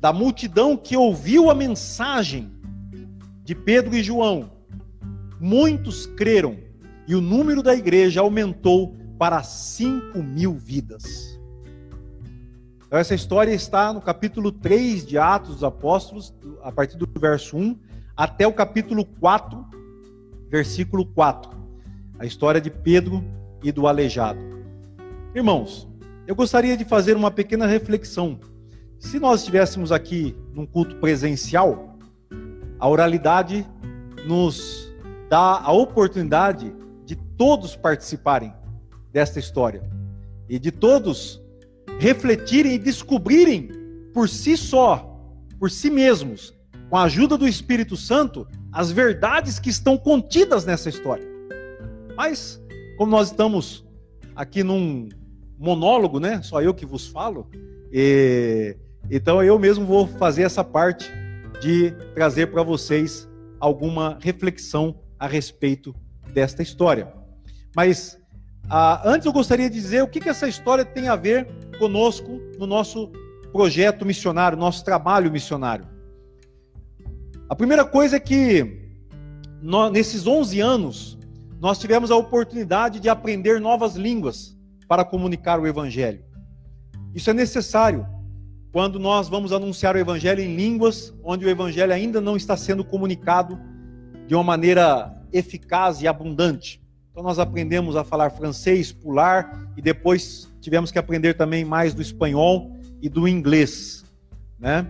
da 0.00 0.12
multidão 0.12 0.76
que 0.76 0.96
ouviu 0.96 1.48
a 1.48 1.54
mensagem 1.54 2.50
de 3.44 3.54
Pedro 3.54 3.94
e 3.94 4.02
João, 4.02 4.50
muitos 5.38 6.06
creram 6.06 6.58
e 7.06 7.14
o 7.14 7.20
número 7.20 7.62
da 7.62 7.74
igreja 7.76 8.20
aumentou 8.20 8.96
para 9.18 9.40
cinco 9.44 10.20
mil 10.20 10.54
vidas. 10.54 11.31
Então, 12.92 13.00
essa 13.00 13.14
história 13.14 13.54
está 13.54 13.90
no 13.90 14.02
capítulo 14.02 14.52
3 14.52 15.06
de 15.06 15.16
Atos 15.16 15.54
dos 15.54 15.64
Apóstolos, 15.64 16.34
a 16.62 16.70
partir 16.70 16.98
do 16.98 17.08
verso 17.18 17.56
1 17.56 17.74
até 18.14 18.46
o 18.46 18.52
capítulo 18.52 19.06
4, 19.18 19.64
versículo 20.50 21.06
4. 21.06 21.50
A 22.18 22.26
história 22.26 22.60
de 22.60 22.68
Pedro 22.68 23.24
e 23.62 23.72
do 23.72 23.86
aleijado. 23.86 24.38
Irmãos, 25.34 25.88
eu 26.26 26.34
gostaria 26.34 26.76
de 26.76 26.84
fazer 26.84 27.16
uma 27.16 27.30
pequena 27.30 27.66
reflexão. 27.66 28.38
Se 28.98 29.18
nós 29.18 29.40
estivéssemos 29.40 29.90
aqui 29.90 30.36
num 30.52 30.66
culto 30.66 30.96
presencial, 30.96 31.96
a 32.78 32.86
oralidade 32.86 33.66
nos 34.26 34.92
dá 35.30 35.62
a 35.62 35.72
oportunidade 35.72 36.70
de 37.06 37.16
todos 37.16 37.74
participarem 37.74 38.52
desta 39.10 39.38
história 39.38 39.82
e 40.46 40.58
de 40.58 40.70
todos 40.70 41.41
refletirem 41.98 42.74
e 42.74 42.78
descobrirem 42.78 43.70
por 44.12 44.28
si 44.28 44.56
só, 44.56 45.18
por 45.58 45.70
si 45.70 45.90
mesmos, 45.90 46.54
com 46.90 46.96
a 46.96 47.04
ajuda 47.04 47.38
do 47.38 47.48
Espírito 47.48 47.96
Santo, 47.96 48.46
as 48.70 48.90
verdades 48.90 49.58
que 49.58 49.70
estão 49.70 49.96
contidas 49.96 50.64
nessa 50.64 50.88
história. 50.88 51.26
Mas, 52.16 52.60
como 52.96 53.10
nós 53.10 53.28
estamos 53.28 53.84
aqui 54.34 54.62
num 54.62 55.08
monólogo, 55.58 56.18
né? 56.18 56.42
Só 56.42 56.60
eu 56.60 56.74
que 56.74 56.84
vos 56.84 57.06
falo, 57.06 57.48
e... 57.92 58.76
então 59.10 59.42
eu 59.42 59.58
mesmo 59.58 59.86
vou 59.86 60.06
fazer 60.06 60.42
essa 60.42 60.64
parte 60.64 61.10
de 61.60 61.92
trazer 62.14 62.48
para 62.48 62.62
vocês 62.62 63.28
alguma 63.60 64.18
reflexão 64.20 64.96
a 65.18 65.26
respeito 65.26 65.94
desta 66.34 66.62
história. 66.62 67.12
Mas 67.74 68.18
ah, 68.68 69.02
antes 69.04 69.26
eu 69.26 69.32
gostaria 69.32 69.70
de 69.70 69.74
dizer 69.74 70.02
o 70.02 70.08
que, 70.08 70.20
que 70.20 70.28
essa 70.28 70.48
história 70.48 70.84
tem 70.84 71.08
a 71.08 71.14
ver 71.14 71.46
conosco 71.82 72.40
no 72.60 72.64
nosso 72.64 73.10
projeto 73.52 74.06
missionário, 74.06 74.56
nosso 74.56 74.84
trabalho 74.84 75.32
missionário. 75.32 75.84
A 77.48 77.56
primeira 77.56 77.84
coisa 77.84 78.18
é 78.18 78.20
que 78.20 78.92
nós, 79.60 79.90
nesses 79.90 80.24
11 80.24 80.60
anos 80.60 81.18
nós 81.60 81.80
tivemos 81.80 82.12
a 82.12 82.16
oportunidade 82.16 83.00
de 83.00 83.08
aprender 83.08 83.60
novas 83.60 83.96
línguas 83.96 84.56
para 84.86 85.04
comunicar 85.04 85.58
o 85.58 85.66
evangelho. 85.66 86.24
Isso 87.12 87.30
é 87.30 87.32
necessário 87.32 88.06
quando 88.72 89.00
nós 89.00 89.28
vamos 89.28 89.52
anunciar 89.52 89.96
o 89.96 89.98
evangelho 89.98 90.40
em 90.40 90.54
línguas 90.54 91.12
onde 91.24 91.44
o 91.44 91.50
evangelho 91.50 91.92
ainda 91.92 92.20
não 92.20 92.36
está 92.36 92.56
sendo 92.56 92.84
comunicado 92.84 93.60
de 94.28 94.36
uma 94.36 94.44
maneira 94.44 95.20
eficaz 95.32 96.00
e 96.00 96.06
abundante. 96.06 96.80
Então 97.12 97.22
nós 97.22 97.38
aprendemos 97.38 97.94
a 97.94 98.02
falar 98.02 98.30
francês, 98.30 98.90
pular 98.90 99.70
e 99.76 99.82
depois 99.82 100.50
tivemos 100.62 100.90
que 100.90 100.98
aprender 100.98 101.34
também 101.34 101.62
mais 101.62 101.92
do 101.92 102.00
espanhol 102.00 102.74
e 103.02 103.08
do 103.08 103.28
inglês, 103.28 104.02
né? 104.58 104.86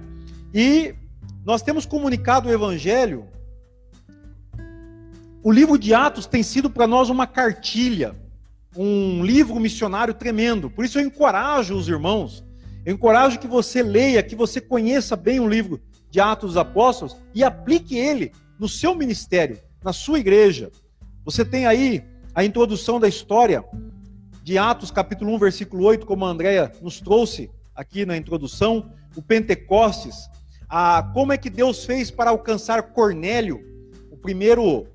E 0.55 0.95
nós 1.45 1.63
temos 1.63 1.85
comunicado 1.85 2.49
o 2.49 2.53
evangelho. 2.53 3.27
O 5.43 5.51
livro 5.51 5.77
de 5.77 5.93
Atos 5.93 6.25
tem 6.25 6.45
sido 6.45 6.71
para 6.71 6.87
nós 6.87 7.11
uma 7.11 7.27
cartilha, 7.27 8.15
um 8.77 9.25
livro 9.25 9.59
missionário 9.59 10.15
tremendo. 10.15 10.71
Por 10.71 10.85
isso 10.85 11.01
eu 11.01 11.05
encorajo 11.05 11.75
os 11.75 11.89
irmãos, 11.89 12.45
eu 12.87 12.95
encorajo 12.95 13.41
que 13.41 13.49
você 13.49 13.83
leia, 13.83 14.23
que 14.23 14.37
você 14.37 14.61
conheça 14.61 15.17
bem 15.17 15.41
o 15.41 15.49
livro 15.49 15.81
de 16.09 16.21
Atos 16.21 16.51
dos 16.51 16.57
Apóstolos 16.57 17.17
e 17.35 17.43
aplique 17.43 17.97
ele 17.97 18.31
no 18.61 18.69
seu 18.69 18.95
ministério, 18.95 19.59
na 19.83 19.93
sua 19.93 20.21
igreja. 20.21 20.71
Você 21.25 21.45
tem 21.45 21.67
aí 21.67 22.12
a 22.35 22.45
introdução 22.45 22.99
da 22.99 23.09
história 23.09 23.65
de 24.43 24.57
Atos, 24.57 24.91
capítulo 24.91 25.33
1, 25.35 25.39
versículo 25.39 25.85
8, 25.85 26.07
como 26.07 26.25
a 26.25 26.29
Andrea 26.29 26.73
nos 26.81 27.01
trouxe 27.01 27.51
aqui 27.75 28.07
na 28.07 28.17
introdução, 28.17 28.91
o 29.15 29.23
Pentecostes, 29.23 30.29
a, 30.69 31.11
como 31.13 31.33
é 31.33 31.37
que 31.37 31.51
Deus 31.51 31.85
fez 31.85 32.11
para 32.11 32.31
alcançar 32.31 32.83
Cornélio, 32.93 33.61
o 34.11 34.17
primeiro 34.17 34.87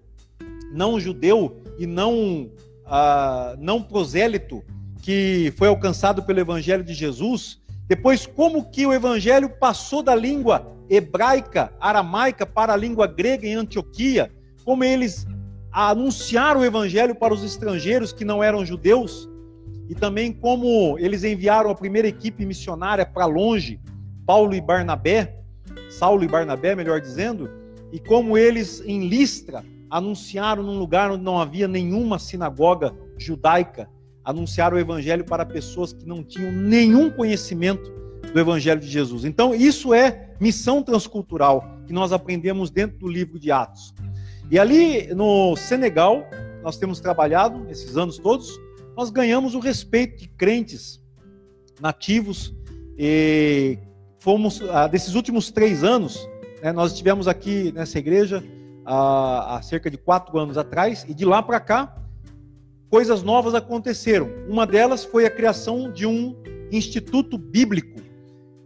não 0.73 0.99
judeu 0.99 1.61
e 1.77 1.85
não, 1.85 2.51
a, 2.85 3.55
não 3.59 3.81
prosélito 3.81 4.63
que 5.01 5.53
foi 5.57 5.67
alcançado 5.67 6.23
pelo 6.23 6.39
evangelho 6.39 6.83
de 6.83 6.93
Jesus, 6.93 7.61
depois 7.87 8.25
como 8.25 8.69
que 8.69 8.85
o 8.85 8.93
evangelho 8.93 9.49
passou 9.49 10.01
da 10.01 10.15
língua 10.15 10.75
hebraica, 10.89 11.71
aramaica 11.79 12.45
para 12.45 12.73
a 12.73 12.77
língua 12.77 13.07
grega 13.07 13.47
em 13.47 13.53
Antioquia, 13.53 14.31
como 14.65 14.83
eles 14.83 15.25
a 15.71 15.89
anunciar 15.89 16.57
o 16.57 16.63
evangelho 16.63 17.15
para 17.15 17.33
os 17.33 17.43
estrangeiros 17.43 18.11
que 18.13 18.25
não 18.25 18.43
eram 18.43 18.65
judeus, 18.65 19.29
e 19.89 19.95
também 19.95 20.33
como 20.33 20.97
eles 20.99 21.23
enviaram 21.23 21.69
a 21.69 21.75
primeira 21.75 22.07
equipe 22.07 22.45
missionária 22.45 23.05
para 23.05 23.25
longe, 23.25 23.79
Paulo 24.25 24.53
e 24.53 24.61
Barnabé, 24.61 25.37
Saulo 25.89 26.23
e 26.23 26.27
Barnabé, 26.27 26.75
melhor 26.75 26.99
dizendo, 26.99 27.49
e 27.91 27.99
como 27.99 28.37
eles 28.37 28.81
em 28.85 29.07
Listra 29.07 29.63
anunciaram 29.89 30.63
num 30.63 30.77
lugar 30.77 31.11
onde 31.11 31.23
não 31.23 31.39
havia 31.39 31.67
nenhuma 31.67 32.19
sinagoga 32.19 32.93
judaica, 33.17 33.89
anunciaram 34.23 34.75
o 34.75 34.79
evangelho 34.79 35.23
para 35.23 35.45
pessoas 35.45 35.93
que 35.93 36.05
não 36.05 36.21
tinham 36.21 36.51
nenhum 36.51 37.09
conhecimento 37.09 37.89
do 38.33 38.39
evangelho 38.39 38.81
de 38.81 38.87
Jesus. 38.87 39.23
Então, 39.23 39.55
isso 39.55 39.93
é 39.93 40.35
missão 40.39 40.83
transcultural 40.83 41.65
que 41.85 41.93
nós 41.93 42.11
aprendemos 42.11 42.69
dentro 42.69 42.97
do 42.97 43.07
livro 43.07 43.39
de 43.39 43.51
Atos. 43.51 43.93
E 44.49 44.57
ali 44.57 45.13
no 45.13 45.55
Senegal, 45.55 46.25
nós 46.63 46.77
temos 46.77 46.99
trabalhado 46.99 47.65
esses 47.69 47.97
anos 47.97 48.17
todos, 48.17 48.57
nós 48.95 49.09
ganhamos 49.09 49.55
o 49.55 49.59
respeito 49.59 50.17
de 50.17 50.27
crentes 50.29 51.01
nativos 51.81 52.55
e 52.97 53.77
fomos, 54.19 54.61
ah, 54.69 54.87
desses 54.87 55.15
últimos 55.15 55.51
três 55.51 55.83
anos, 55.83 56.27
né, 56.63 56.71
nós 56.71 56.91
estivemos 56.91 57.27
aqui 57.27 57.71
nessa 57.73 57.99
igreja 57.99 58.43
há, 58.85 59.57
há 59.57 59.61
cerca 59.61 59.91
de 59.91 59.97
quatro 59.97 60.39
anos 60.39 60.57
atrás, 60.57 61.05
e 61.07 61.13
de 61.13 61.25
lá 61.25 61.43
para 61.43 61.59
cá, 61.59 61.95
coisas 62.89 63.21
novas 63.21 63.53
aconteceram. 63.53 64.29
Uma 64.47 64.65
delas 64.65 65.03
foi 65.03 65.25
a 65.25 65.29
criação 65.29 65.91
de 65.91 66.05
um 66.05 66.35
instituto 66.71 67.37
bíblico 67.37 68.01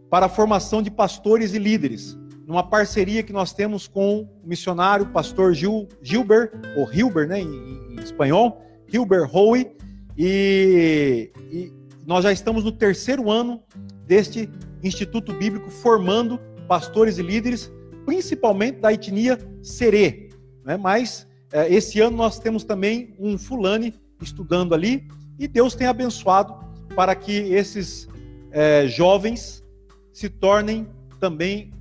para 0.10 0.28
a 0.28 0.30
formação 0.30 0.82
de 0.82 0.92
pastores 0.92 1.54
e 1.54 1.60
líderes, 1.60 2.18
numa 2.52 2.64
parceria 2.64 3.24
que 3.24 3.32
nós 3.32 3.54
temos 3.54 3.88
com 3.88 4.24
o 4.24 4.28
missionário 4.44 5.06
pastor 5.06 5.54
Gil, 5.54 5.88
Gilbert, 6.02 6.52
ou 6.76 6.92
Hilber, 6.92 7.26
né, 7.26 7.40
em, 7.40 7.94
em 7.94 7.96
espanhol, 8.04 8.62
Hilber 8.92 9.34
Howe, 9.34 9.72
e, 10.18 11.32
e 11.50 11.72
nós 12.06 12.26
já 12.26 12.32
estamos 12.34 12.66
no 12.66 12.72
terceiro 12.74 13.32
ano 13.32 13.64
deste 14.06 14.50
Instituto 14.84 15.32
Bíblico 15.32 15.72
formando 15.72 16.38
pastores 16.68 17.18
e 17.18 17.22
líderes, 17.22 17.72
principalmente 18.06 18.82
da 18.82 18.92
etnia 18.92 19.40
Serê. 19.64 20.28
Né? 20.66 20.76
Mas 20.76 21.26
é, 21.54 21.74
esse 21.74 22.02
ano 22.02 22.18
nós 22.18 22.38
temos 22.38 22.66
também 22.66 23.16
um 23.18 23.38
fulane 23.38 23.94
estudando 24.22 24.76
ali 24.76 25.08
e 25.40 25.48
Deus 25.48 25.74
tem 25.74 25.88
abençoado 25.88 26.54
para 26.98 27.16
que 27.16 27.32
esses 27.32 28.10
é, 28.52 28.88
jovens 28.88 29.64
se 30.12 30.28
tornem 30.28 30.86
também 31.18 31.72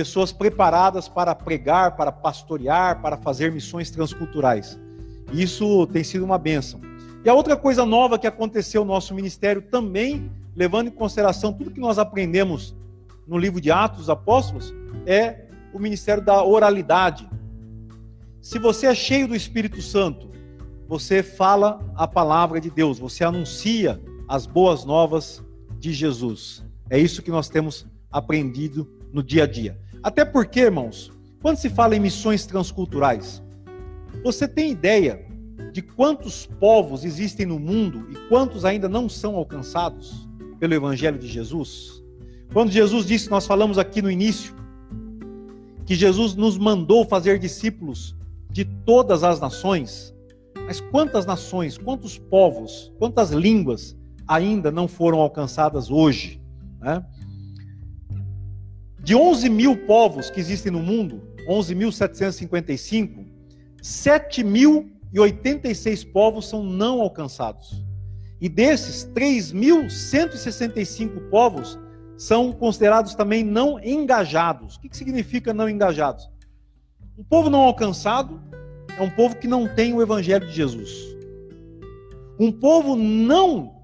pessoas 0.00 0.32
preparadas 0.32 1.10
para 1.10 1.34
pregar, 1.34 1.94
para 1.94 2.10
pastorear, 2.10 3.02
para 3.02 3.18
fazer 3.18 3.52
missões 3.52 3.90
transculturais. 3.90 4.80
Isso 5.30 5.86
tem 5.88 6.02
sido 6.02 6.24
uma 6.24 6.38
bênção. 6.38 6.80
E 7.22 7.28
a 7.28 7.34
outra 7.34 7.54
coisa 7.54 7.84
nova 7.84 8.18
que 8.18 8.26
aconteceu 8.26 8.82
no 8.82 8.94
nosso 8.94 9.14
ministério 9.14 9.60
também, 9.60 10.32
levando 10.56 10.88
em 10.88 10.90
consideração 10.90 11.52
tudo 11.52 11.70
que 11.70 11.80
nós 11.80 11.98
aprendemos 11.98 12.74
no 13.28 13.36
livro 13.36 13.60
de 13.60 13.70
Atos 13.70 13.98
dos 13.98 14.08
Apóstolos, 14.08 14.72
é 15.04 15.44
o 15.70 15.78
ministério 15.78 16.24
da 16.24 16.42
oralidade. 16.42 17.28
Se 18.40 18.58
você 18.58 18.86
é 18.86 18.94
cheio 18.94 19.28
do 19.28 19.36
Espírito 19.36 19.82
Santo, 19.82 20.30
você 20.88 21.22
fala 21.22 21.78
a 21.94 22.08
palavra 22.08 22.58
de 22.58 22.70
Deus, 22.70 22.98
você 22.98 23.22
anuncia 23.22 24.00
as 24.26 24.46
boas 24.46 24.82
novas 24.82 25.44
de 25.78 25.92
Jesus. 25.92 26.64
É 26.88 26.98
isso 26.98 27.20
que 27.20 27.30
nós 27.30 27.50
temos 27.50 27.86
aprendido 28.10 28.88
no 29.12 29.22
dia 29.22 29.44
a 29.44 29.46
dia. 29.46 29.78
Até 30.02 30.24
porque, 30.24 30.60
irmãos, 30.60 31.12
quando 31.42 31.56
se 31.56 31.68
fala 31.68 31.94
em 31.94 32.00
missões 32.00 32.46
transculturais, 32.46 33.42
você 34.24 34.48
tem 34.48 34.72
ideia 34.72 35.26
de 35.72 35.82
quantos 35.82 36.46
povos 36.46 37.04
existem 37.04 37.44
no 37.44 37.58
mundo 37.58 38.06
e 38.10 38.28
quantos 38.28 38.64
ainda 38.64 38.88
não 38.88 39.08
são 39.08 39.36
alcançados 39.36 40.28
pelo 40.58 40.74
Evangelho 40.74 41.18
de 41.18 41.28
Jesus? 41.28 42.02
Quando 42.52 42.72
Jesus 42.72 43.06
disse, 43.06 43.30
nós 43.30 43.46
falamos 43.46 43.78
aqui 43.78 44.00
no 44.00 44.10
início, 44.10 44.54
que 45.84 45.94
Jesus 45.94 46.34
nos 46.34 46.56
mandou 46.56 47.04
fazer 47.04 47.38
discípulos 47.38 48.16
de 48.50 48.64
todas 48.64 49.22
as 49.22 49.38
nações, 49.38 50.14
mas 50.66 50.80
quantas 50.80 51.26
nações, 51.26 51.76
quantos 51.76 52.18
povos, 52.18 52.92
quantas 52.98 53.30
línguas 53.30 53.96
ainda 54.26 54.70
não 54.70 54.88
foram 54.88 55.20
alcançadas 55.20 55.90
hoje? 55.90 56.40
Né? 56.80 57.04
De 59.02 59.14
11 59.14 59.48
mil 59.48 59.78
povos 59.86 60.28
que 60.28 60.38
existem 60.38 60.70
no 60.70 60.80
mundo, 60.80 61.22
11.755, 61.48 63.26
7.086 63.82 66.12
povos 66.12 66.46
são 66.48 66.62
não 66.62 67.00
alcançados. 67.00 67.82
E 68.40 68.48
desses, 68.48 69.04
3.165 69.14 71.28
povos 71.30 71.76
são 72.16 72.52
considerados 72.52 73.14
também 73.14 73.42
não 73.42 73.82
engajados. 73.82 74.76
O 74.76 74.80
que 74.80 74.96
significa 74.96 75.52
não 75.54 75.68
engajados? 75.68 76.30
Um 77.18 77.24
povo 77.24 77.50
não 77.50 77.60
alcançado 77.60 78.40
é 78.98 79.02
um 79.02 79.10
povo 79.10 79.36
que 79.36 79.48
não 79.48 79.66
tem 79.66 79.94
o 79.94 80.02
evangelho 80.02 80.46
de 80.46 80.52
Jesus. 80.52 80.90
Um 82.38 82.52
povo 82.52 82.94
não 82.96 83.80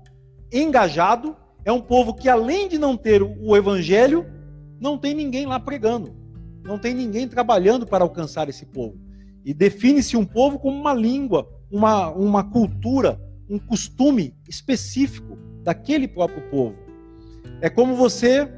engajado 0.52 1.35
é 1.64 1.72
um 1.72 1.81
povo 1.81 2.12
que, 2.14 2.29
além 2.29 2.68
de 2.68 2.79
não 2.79 2.96
ter 2.96 3.22
o 3.22 3.57
evangelho, 3.57 4.36
não 4.81 4.99
tem 4.99 5.15
ninguém 5.15 5.47
lá 5.47 5.59
pregando, 5.59 6.15
não 6.65 6.79
tem 6.79 6.95
ninguém 6.95 7.29
trabalhando 7.29 7.87
para 7.87 8.05
alcançar 8.05 8.49
esse 8.49 8.67
povo. 8.67 8.99
E 9.45 9.55
define-se 9.55 10.17
um 10.17 10.25
povo 10.25 10.59
como 10.59 10.79
uma 10.79 10.93
língua, 10.93 11.49
uma, 11.71 12.11
uma 12.11 12.45
cultura, 12.45 13.21
um 13.49 13.59
costume 13.59 14.35
específico 14.49 15.39
daquele 15.62 16.09
próprio 16.09 16.43
povo. 16.51 16.77
É 17.61 17.71
como 17.71 17.95
você, 17.95 18.49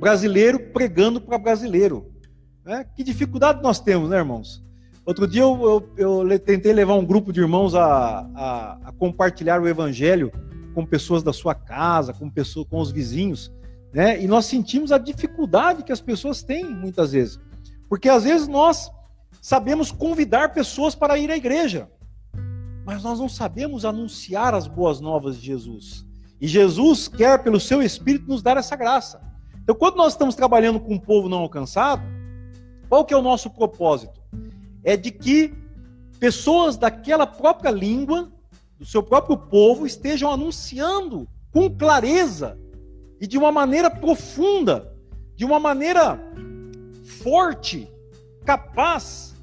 brasileiro, 0.00 0.58
pregando 0.72 1.20
para 1.20 1.38
brasileiro. 1.38 2.10
Né? 2.64 2.84
Que 2.96 3.04
dificuldade 3.04 3.62
nós 3.62 3.80
temos, 3.80 4.08
né, 4.08 4.16
irmãos? 4.16 4.64
Outro 5.04 5.26
dia 5.26 5.42
eu, 5.42 5.90
eu, 5.96 6.28
eu 6.30 6.38
tentei 6.38 6.72
levar 6.72 6.94
um 6.94 7.04
grupo 7.04 7.32
de 7.32 7.40
irmãos 7.40 7.74
a, 7.74 8.20
a, 8.34 8.78
a, 8.84 8.92
compartilhar 8.92 9.60
o 9.60 9.66
evangelho 9.66 10.30
com 10.74 10.86
pessoas 10.86 11.24
da 11.24 11.32
sua 11.32 11.54
casa, 11.54 12.12
com 12.12 12.30
pessoas, 12.30 12.66
com 12.68 12.78
os 12.78 12.92
vizinhos, 12.92 13.52
né? 13.92 14.20
E 14.20 14.26
nós 14.26 14.46
sentimos 14.46 14.90
a 14.90 14.98
dificuldade 14.98 15.82
que 15.82 15.92
as 15.92 16.00
pessoas 16.00 16.42
têm 16.42 16.64
muitas 16.64 17.12
vezes, 17.12 17.38
porque 17.88 18.08
às 18.08 18.24
vezes 18.24 18.48
nós 18.48 18.90
sabemos 19.40 19.92
convidar 19.92 20.54
pessoas 20.54 20.94
para 20.94 21.18
ir 21.18 21.30
à 21.30 21.36
igreja, 21.36 21.90
mas 22.84 23.02
nós 23.02 23.18
não 23.18 23.28
sabemos 23.28 23.84
anunciar 23.84 24.54
as 24.54 24.66
boas 24.66 25.00
novas 25.00 25.36
de 25.36 25.46
Jesus. 25.46 26.06
E 26.40 26.48
Jesus 26.48 27.06
quer, 27.06 27.42
pelo 27.42 27.60
seu 27.60 27.82
Espírito, 27.82 28.26
nos 28.26 28.42
dar 28.42 28.56
essa 28.56 28.74
graça. 28.74 29.20
Então, 29.62 29.76
quando 29.76 29.96
nós 29.96 30.14
estamos 30.14 30.34
trabalhando 30.34 30.80
com 30.80 30.94
um 30.94 30.98
povo 30.98 31.28
não 31.28 31.38
alcançado, 31.38 32.02
qual 32.88 33.04
que 33.04 33.14
é 33.14 33.16
o 33.16 33.22
nosso 33.22 33.48
propósito? 33.48 34.20
É 34.82 34.96
de 34.96 35.12
que 35.12 35.54
pessoas 36.18 36.76
daquela 36.76 37.26
própria 37.26 37.70
língua, 37.70 38.32
do 38.76 38.84
seu 38.84 39.02
próprio 39.02 39.36
povo, 39.36 39.86
estejam 39.86 40.30
anunciando 40.30 41.28
com 41.52 41.70
clareza 41.70 42.58
e 43.22 43.26
de 43.28 43.38
uma 43.38 43.52
maneira 43.52 43.88
profunda, 43.88 44.92
de 45.36 45.44
uma 45.44 45.60
maneira 45.60 46.18
forte, 47.22 47.88
capaz 48.44 49.36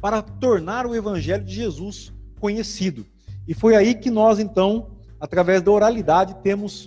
para 0.00 0.22
tornar 0.22 0.86
o 0.86 0.94
evangelho 0.94 1.42
de 1.42 1.52
Jesus 1.52 2.14
conhecido. 2.38 3.04
E 3.48 3.52
foi 3.52 3.74
aí 3.74 3.96
que 3.96 4.12
nós, 4.12 4.38
então, 4.38 4.92
através 5.18 5.60
da 5.60 5.72
oralidade, 5.72 6.36
temos 6.40 6.86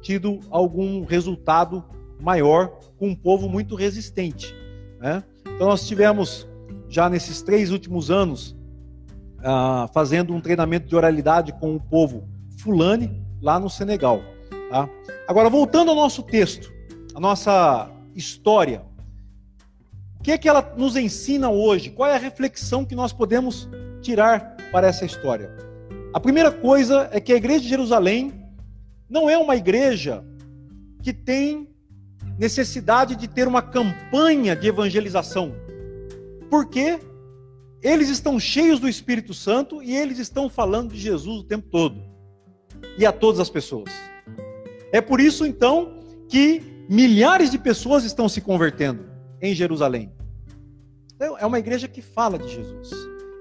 tido 0.00 0.38
algum 0.48 1.04
resultado 1.04 1.84
maior 2.20 2.68
com 2.96 3.08
um 3.08 3.16
povo 3.16 3.48
muito 3.48 3.74
resistente. 3.74 4.54
Né? 5.00 5.24
Então, 5.40 5.66
nós 5.66 5.88
tivemos, 5.88 6.46
já 6.88 7.08
nesses 7.08 7.42
três 7.42 7.72
últimos 7.72 8.12
anos, 8.12 8.56
uh, 9.40 9.92
fazendo 9.92 10.32
um 10.32 10.40
treinamento 10.40 10.86
de 10.86 10.94
oralidade 10.94 11.52
com 11.54 11.74
o 11.74 11.80
povo 11.80 12.28
Fulani, 12.60 13.20
lá 13.42 13.58
no 13.58 13.68
Senegal. 13.68 14.22
Tá? 14.70 14.88
Agora, 15.26 15.50
voltando 15.50 15.90
ao 15.90 15.96
nosso 15.96 16.22
texto, 16.22 16.72
a 17.12 17.18
nossa 17.18 17.90
história. 18.14 18.82
O 20.18 20.22
que 20.22 20.30
é 20.30 20.38
que 20.38 20.48
ela 20.48 20.74
nos 20.76 20.96
ensina 20.96 21.50
hoje? 21.50 21.90
Qual 21.90 22.08
é 22.08 22.14
a 22.14 22.18
reflexão 22.18 22.84
que 22.84 22.94
nós 22.94 23.12
podemos 23.12 23.68
tirar 24.00 24.56
para 24.70 24.86
essa 24.86 25.04
história? 25.04 25.50
A 26.14 26.20
primeira 26.20 26.52
coisa 26.52 27.08
é 27.12 27.20
que 27.20 27.32
a 27.32 27.36
igreja 27.36 27.60
de 27.60 27.68
Jerusalém 27.68 28.32
não 29.08 29.28
é 29.28 29.36
uma 29.36 29.56
igreja 29.56 30.24
que 31.02 31.12
tem 31.12 31.68
necessidade 32.38 33.16
de 33.16 33.26
ter 33.26 33.48
uma 33.48 33.62
campanha 33.62 34.54
de 34.54 34.68
evangelização. 34.68 35.52
Porque 36.48 37.00
eles 37.82 38.08
estão 38.08 38.38
cheios 38.38 38.78
do 38.78 38.88
Espírito 38.88 39.34
Santo 39.34 39.82
e 39.82 39.96
eles 39.96 40.18
estão 40.18 40.48
falando 40.48 40.92
de 40.92 41.00
Jesus 41.00 41.40
o 41.40 41.44
tempo 41.44 41.68
todo. 41.70 42.00
E 42.96 43.04
a 43.04 43.12
todas 43.12 43.40
as 43.40 43.50
pessoas. 43.50 44.09
É 44.92 45.00
por 45.00 45.20
isso 45.20 45.46
então 45.46 46.00
que 46.28 46.62
milhares 46.88 47.50
de 47.50 47.58
pessoas 47.58 48.04
estão 48.04 48.28
se 48.28 48.40
convertendo 48.40 49.04
em 49.40 49.54
Jerusalém. 49.54 50.12
Então, 51.14 51.36
é 51.38 51.46
uma 51.46 51.58
igreja 51.58 51.86
que 51.86 52.00
fala 52.00 52.38
de 52.38 52.48
Jesus. 52.48 52.90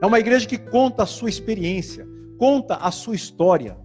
É 0.01 0.05
uma 0.05 0.19
igreja 0.19 0.47
que 0.47 0.57
conta 0.57 1.03
a 1.03 1.05
sua 1.05 1.29
experiência, 1.29 2.07
conta 2.37 2.75
a 2.75 2.91
sua 2.91 3.15
história. 3.15 3.77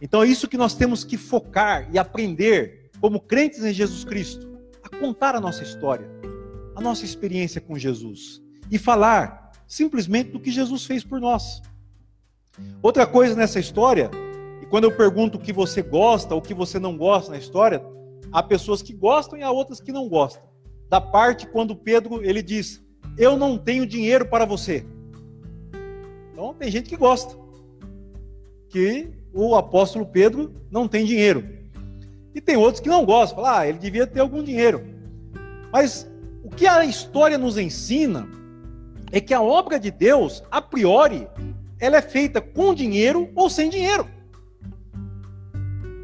Então 0.00 0.22
é 0.22 0.26
isso 0.26 0.48
que 0.48 0.56
nós 0.56 0.74
temos 0.74 1.02
que 1.02 1.16
focar 1.16 1.88
e 1.92 1.98
aprender 1.98 2.90
como 3.00 3.20
crentes 3.20 3.64
em 3.64 3.72
Jesus 3.72 4.04
Cristo, 4.04 4.58
a 4.82 4.88
contar 4.88 5.34
a 5.34 5.40
nossa 5.40 5.62
história, 5.62 6.08
a 6.76 6.80
nossa 6.80 7.04
experiência 7.04 7.60
com 7.60 7.78
Jesus 7.78 8.42
e 8.70 8.78
falar 8.78 9.52
simplesmente 9.66 10.30
do 10.30 10.40
que 10.40 10.50
Jesus 10.50 10.84
fez 10.84 11.02
por 11.02 11.20
nós. 11.20 11.62
Outra 12.82 13.06
coisa 13.06 13.34
nessa 13.34 13.58
história, 13.58 14.10
e 14.64 14.66
quando 14.66 14.84
eu 14.84 14.96
pergunto 14.96 15.36
o 15.36 15.40
que 15.40 15.52
você 15.52 15.82
gosta 15.82 16.34
ou 16.34 16.40
o 16.40 16.42
que 16.42 16.54
você 16.54 16.78
não 16.78 16.96
gosta 16.96 17.32
na 17.32 17.36
história, 17.36 17.84
há 18.32 18.42
pessoas 18.42 18.80
que 18.80 18.94
gostam 18.94 19.38
e 19.38 19.42
há 19.42 19.50
outras 19.50 19.78
que 19.78 19.92
não 19.92 20.08
gostam 20.08 20.42
da 20.88 21.02
parte 21.02 21.46
quando 21.46 21.76
Pedro 21.76 22.24
ele 22.24 22.42
diz: 22.42 22.82
Eu 23.18 23.36
não 23.36 23.58
tenho 23.58 23.84
dinheiro 23.84 24.24
para 24.24 24.46
você. 24.46 24.86
Então 26.32 26.54
tem 26.54 26.70
gente 26.70 26.88
que 26.88 26.96
gosta 26.96 27.36
que 28.70 29.10
o 29.34 29.54
apóstolo 29.54 30.06
Pedro 30.06 30.54
não 30.70 30.88
tem 30.88 31.04
dinheiro. 31.04 31.46
E 32.34 32.40
tem 32.40 32.56
outros 32.56 32.80
que 32.80 32.88
não 32.88 33.04
gostam, 33.04 33.44
falam, 33.44 33.60
ah, 33.60 33.68
ele 33.68 33.76
devia 33.76 34.06
ter 34.06 34.20
algum 34.20 34.42
dinheiro. 34.42 34.82
Mas 35.70 36.10
o 36.42 36.48
que 36.48 36.66
a 36.66 36.86
história 36.86 37.36
nos 37.36 37.58
ensina 37.58 38.26
é 39.12 39.20
que 39.20 39.34
a 39.34 39.42
obra 39.42 39.78
de 39.78 39.90
Deus, 39.90 40.42
a 40.50 40.62
priori, 40.62 41.28
ela 41.78 41.98
é 41.98 42.02
feita 42.02 42.40
com 42.40 42.72
dinheiro 42.72 43.30
ou 43.34 43.50
sem 43.50 43.68
dinheiro. 43.68 44.13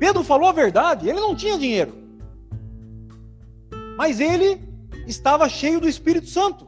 Pedro 0.01 0.25
falou 0.25 0.49
a 0.49 0.53
verdade, 0.53 1.07
ele 1.07 1.21
não 1.21 1.37
tinha 1.37 1.59
dinheiro. 1.59 1.93
Mas 3.99 4.19
ele 4.19 4.59
estava 5.07 5.47
cheio 5.47 5.79
do 5.79 5.87
Espírito 5.87 6.27
Santo. 6.27 6.67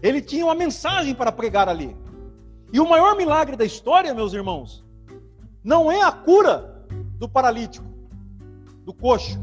Ele 0.00 0.22
tinha 0.22 0.44
uma 0.44 0.54
mensagem 0.54 1.16
para 1.16 1.32
pregar 1.32 1.68
ali. 1.68 1.96
E 2.72 2.78
o 2.78 2.88
maior 2.88 3.16
milagre 3.16 3.56
da 3.56 3.64
história, 3.64 4.14
meus 4.14 4.32
irmãos, 4.32 4.84
não 5.64 5.90
é 5.90 6.00
a 6.00 6.12
cura 6.12 6.86
do 7.18 7.28
paralítico, 7.28 7.84
do 8.84 8.94
coxo. 8.94 9.36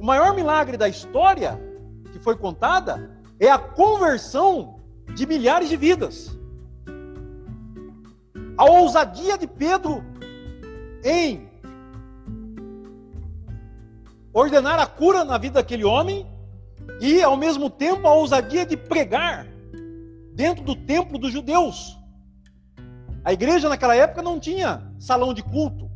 O 0.00 0.04
maior 0.04 0.34
milagre 0.34 0.78
da 0.78 0.88
história 0.88 1.60
que 2.12 2.18
foi 2.18 2.34
contada 2.34 3.10
é 3.38 3.50
a 3.50 3.58
conversão 3.58 4.80
de 5.14 5.26
milhares 5.26 5.68
de 5.68 5.76
vidas. 5.76 6.34
A 8.56 8.64
ousadia 8.64 9.36
de 9.36 9.46
Pedro 9.46 10.02
em 11.04 11.45
ordenar 14.38 14.78
a 14.78 14.86
cura 14.86 15.24
na 15.24 15.38
vida 15.38 15.54
daquele 15.54 15.82
homem 15.82 16.26
e, 17.00 17.22
ao 17.22 17.38
mesmo 17.38 17.70
tempo, 17.70 18.06
a 18.06 18.12
ousadia 18.12 18.66
de 18.66 18.76
pregar 18.76 19.46
dentro 20.34 20.62
do 20.62 20.76
templo 20.76 21.18
dos 21.18 21.32
judeus. 21.32 21.98
A 23.24 23.32
igreja 23.32 23.66
naquela 23.70 23.96
época 23.96 24.22
não 24.22 24.38
tinha 24.38 24.92
salão 24.98 25.32
de 25.32 25.42
culto, 25.42 25.90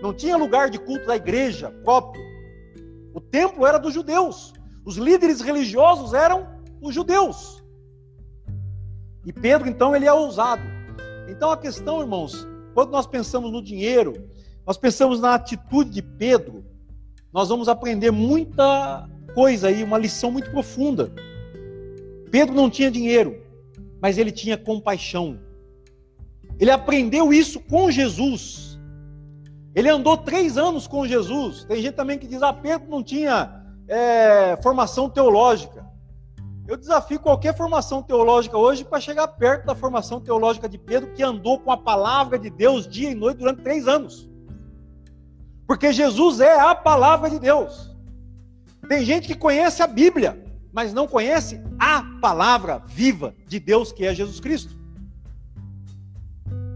não 0.00 0.14
tinha 0.14 0.38
lugar 0.38 0.70
de 0.70 0.78
culto 0.78 1.06
da 1.06 1.16
igreja 1.16 1.70
próprio. 1.84 2.24
O 3.12 3.20
templo 3.20 3.66
era 3.66 3.78
dos 3.78 3.92
judeus, 3.92 4.54
os 4.82 4.96
líderes 4.96 5.42
religiosos 5.42 6.14
eram 6.14 6.48
os 6.80 6.94
judeus. 6.94 7.62
E 9.26 9.34
Pedro, 9.34 9.68
então, 9.68 9.94
ele 9.94 10.06
é 10.06 10.12
ousado. 10.12 10.62
Então 11.28 11.50
a 11.50 11.58
questão, 11.58 12.00
irmãos, 12.00 12.48
quando 12.72 12.90
nós 12.90 13.06
pensamos 13.06 13.52
no 13.52 13.62
dinheiro, 13.62 14.30
nós 14.66 14.78
pensamos 14.78 15.20
na 15.20 15.34
atitude 15.34 15.90
de 15.90 16.00
Pedro, 16.00 16.64
nós 17.36 17.50
vamos 17.50 17.68
aprender 17.68 18.10
muita 18.10 19.06
coisa 19.34 19.68
aí, 19.68 19.82
uma 19.82 19.98
lição 19.98 20.32
muito 20.32 20.50
profunda. 20.50 21.12
Pedro 22.30 22.54
não 22.54 22.70
tinha 22.70 22.90
dinheiro, 22.90 23.38
mas 24.00 24.16
ele 24.16 24.32
tinha 24.32 24.56
compaixão. 24.56 25.38
Ele 26.58 26.70
aprendeu 26.70 27.34
isso 27.34 27.60
com 27.60 27.90
Jesus. 27.90 28.80
Ele 29.74 29.90
andou 29.90 30.16
três 30.16 30.56
anos 30.56 30.86
com 30.86 31.06
Jesus. 31.06 31.64
Tem 31.64 31.82
gente 31.82 31.94
também 31.94 32.18
que 32.18 32.26
diz: 32.26 32.42
ah, 32.42 32.54
Pedro 32.54 32.88
não 32.88 33.02
tinha 33.02 33.66
é, 33.86 34.58
formação 34.62 35.10
teológica. 35.10 35.84
Eu 36.66 36.78
desafio 36.78 37.20
qualquer 37.20 37.54
formação 37.54 38.02
teológica 38.02 38.56
hoje 38.56 38.82
para 38.82 38.98
chegar 38.98 39.28
perto 39.28 39.66
da 39.66 39.74
formação 39.74 40.22
teológica 40.22 40.66
de 40.66 40.78
Pedro, 40.78 41.12
que 41.12 41.22
andou 41.22 41.58
com 41.58 41.70
a 41.70 41.76
palavra 41.76 42.38
de 42.38 42.48
Deus 42.48 42.88
dia 42.88 43.10
e 43.10 43.14
noite 43.14 43.36
durante 43.36 43.60
três 43.60 43.86
anos. 43.86 44.26
Porque 45.66 45.92
Jesus 45.92 46.40
é 46.40 46.58
a 46.58 46.74
palavra 46.74 47.28
de 47.28 47.38
Deus. 47.38 47.94
Tem 48.88 49.04
gente 49.04 49.26
que 49.26 49.34
conhece 49.34 49.82
a 49.82 49.86
Bíblia, 49.86 50.42
mas 50.72 50.92
não 50.92 51.08
conhece 51.08 51.60
a 51.78 52.02
palavra 52.20 52.78
viva 52.86 53.34
de 53.48 53.58
Deus, 53.58 53.90
que 53.90 54.06
é 54.06 54.14
Jesus 54.14 54.38
Cristo. 54.38 54.76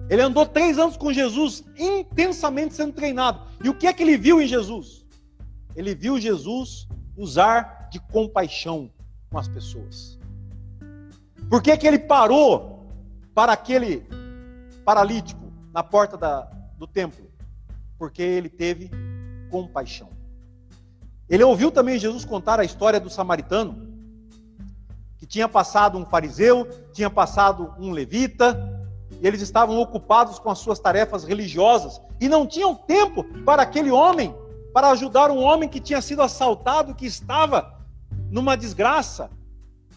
Ele 0.09 0.23
andou 0.23 0.45
três 0.45 0.77
anos 0.77 0.97
com 0.97 1.13
Jesus, 1.13 1.63
intensamente 1.79 2.75
sendo 2.75 2.93
treinado. 2.93 3.43
E 3.63 3.69
o 3.69 3.75
que 3.75 3.87
é 3.87 3.93
que 3.93 4.03
ele 4.03 4.17
viu 4.17 4.43
em 4.43 4.47
Jesus? 4.47 5.07
Ele 5.77 5.95
viu 5.95 6.19
Jesus 6.19 6.89
usar 7.17 7.89
de 7.93 8.01
compaixão 8.01 8.91
com 9.31 9.39
as 9.39 9.47
pessoas. 9.47 10.19
Por 11.49 11.63
que, 11.63 11.77
que 11.77 11.87
ele 11.87 11.99
parou 11.99 12.89
para 13.33 13.53
aquele 13.53 14.05
paralítico 14.85 15.53
na 15.73 15.85
porta 15.85 16.17
da, 16.17 16.41
do 16.77 16.89
templo? 16.89 17.30
Porque 18.01 18.23
ele 18.23 18.49
teve 18.49 18.91
compaixão. 19.51 20.09
Ele 21.29 21.45
ouviu 21.45 21.71
também 21.71 21.99
Jesus 21.99 22.25
contar 22.25 22.59
a 22.59 22.65
história 22.65 22.99
do 22.99 23.11
samaritano, 23.11 23.91
que 25.19 25.27
tinha 25.27 25.47
passado 25.47 25.99
um 25.99 26.07
fariseu, 26.07 26.67
tinha 26.95 27.11
passado 27.11 27.75
um 27.79 27.91
levita, 27.91 28.59
e 29.21 29.27
eles 29.27 29.43
estavam 29.43 29.79
ocupados 29.79 30.39
com 30.39 30.49
as 30.49 30.59
suas 30.59 30.79
tarefas 30.79 31.25
religiosas 31.25 32.01
e 32.19 32.27
não 32.27 32.47
tinham 32.47 32.75
tempo 32.75 33.23
para 33.45 33.61
aquele 33.61 33.91
homem, 33.91 34.35
para 34.73 34.89
ajudar 34.93 35.31
um 35.31 35.43
homem 35.43 35.69
que 35.69 35.79
tinha 35.79 36.01
sido 36.01 36.23
assaltado, 36.23 36.95
que 36.95 37.05
estava 37.05 37.85
numa 38.31 38.57
desgraça, 38.57 39.31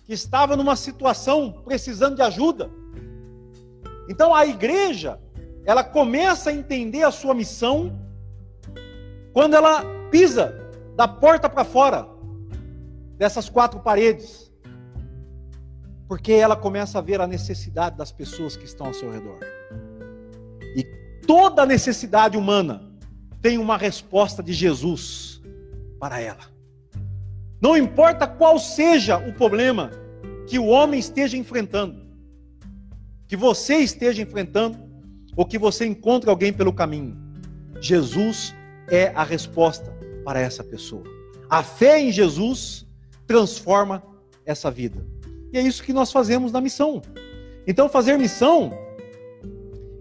que 0.04 0.12
estava 0.12 0.58
numa 0.58 0.76
situação 0.76 1.62
precisando 1.64 2.18
de 2.18 2.22
ajuda. 2.22 2.70
Então 4.10 4.36
a 4.36 4.46
igreja, 4.46 5.22
ela 5.66 5.84
começa 5.84 6.50
a 6.50 6.54
entender 6.54 7.04
a 7.04 7.12
sua 7.12 7.34
missão 7.34 7.98
quando 9.32 9.56
ela 9.56 9.84
pisa 10.12 10.56
da 10.96 11.08
porta 11.08 11.50
para 11.50 11.64
fora 11.64 12.08
dessas 13.18 13.50
quatro 13.50 13.80
paredes. 13.80 14.52
Porque 16.08 16.34
ela 16.34 16.56
começa 16.56 17.00
a 17.00 17.02
ver 17.02 17.22
a 17.22 17.28
necessidade 17.28 17.98
das 17.98 18.12
pessoas 18.12 18.56
que 18.56 18.66
estão 18.66 18.88
ao 18.88 18.94
seu 18.94 19.12
redor. 19.12 19.40
E 20.76 20.84
toda 21.26 21.66
necessidade 21.66 22.38
humana 22.38 22.92
tem 23.42 23.58
uma 23.58 23.78
resposta 23.78 24.44
de 24.44 24.54
Jesus 24.54 25.42
para 26.00 26.20
ela. 26.20 26.54
Não 27.62 27.78
importa 27.78 28.28
qual 28.28 28.60
seja 28.60 29.18
o 29.18 29.34
problema 29.34 29.90
que 30.48 30.60
o 30.60 30.66
homem 30.66 31.00
esteja 31.00 31.38
enfrentando, 31.38 32.06
que 33.26 33.38
você 33.38 33.78
esteja 33.78 34.22
enfrentando, 34.22 34.78
ou 35.36 35.46
que 35.46 35.58
você 35.58 35.86
encontre 35.86 36.30
alguém 36.30 36.54
pelo 36.54 36.74
caminho, 36.74 37.18
Jesus 37.80 38.54
é 38.88 39.12
a 39.16 39.24
resposta 39.24 39.96
para 40.24 40.40
essa 40.40 40.64
pessoa. 40.64 41.04
A 41.50 41.64
fé 41.64 42.00
em 42.00 42.12
Jesus 42.12 42.88
transforma 43.28 44.04
essa 44.46 44.70
vida. 44.70 45.06
E 45.52 45.58
é 45.58 45.62
isso 45.62 45.84
que 45.84 45.94
nós 45.94 46.12
fazemos 46.12 46.52
na 46.52 46.60
missão. 46.60 47.02
Então, 47.66 47.88
fazer 47.88 48.18
missão 48.18 48.72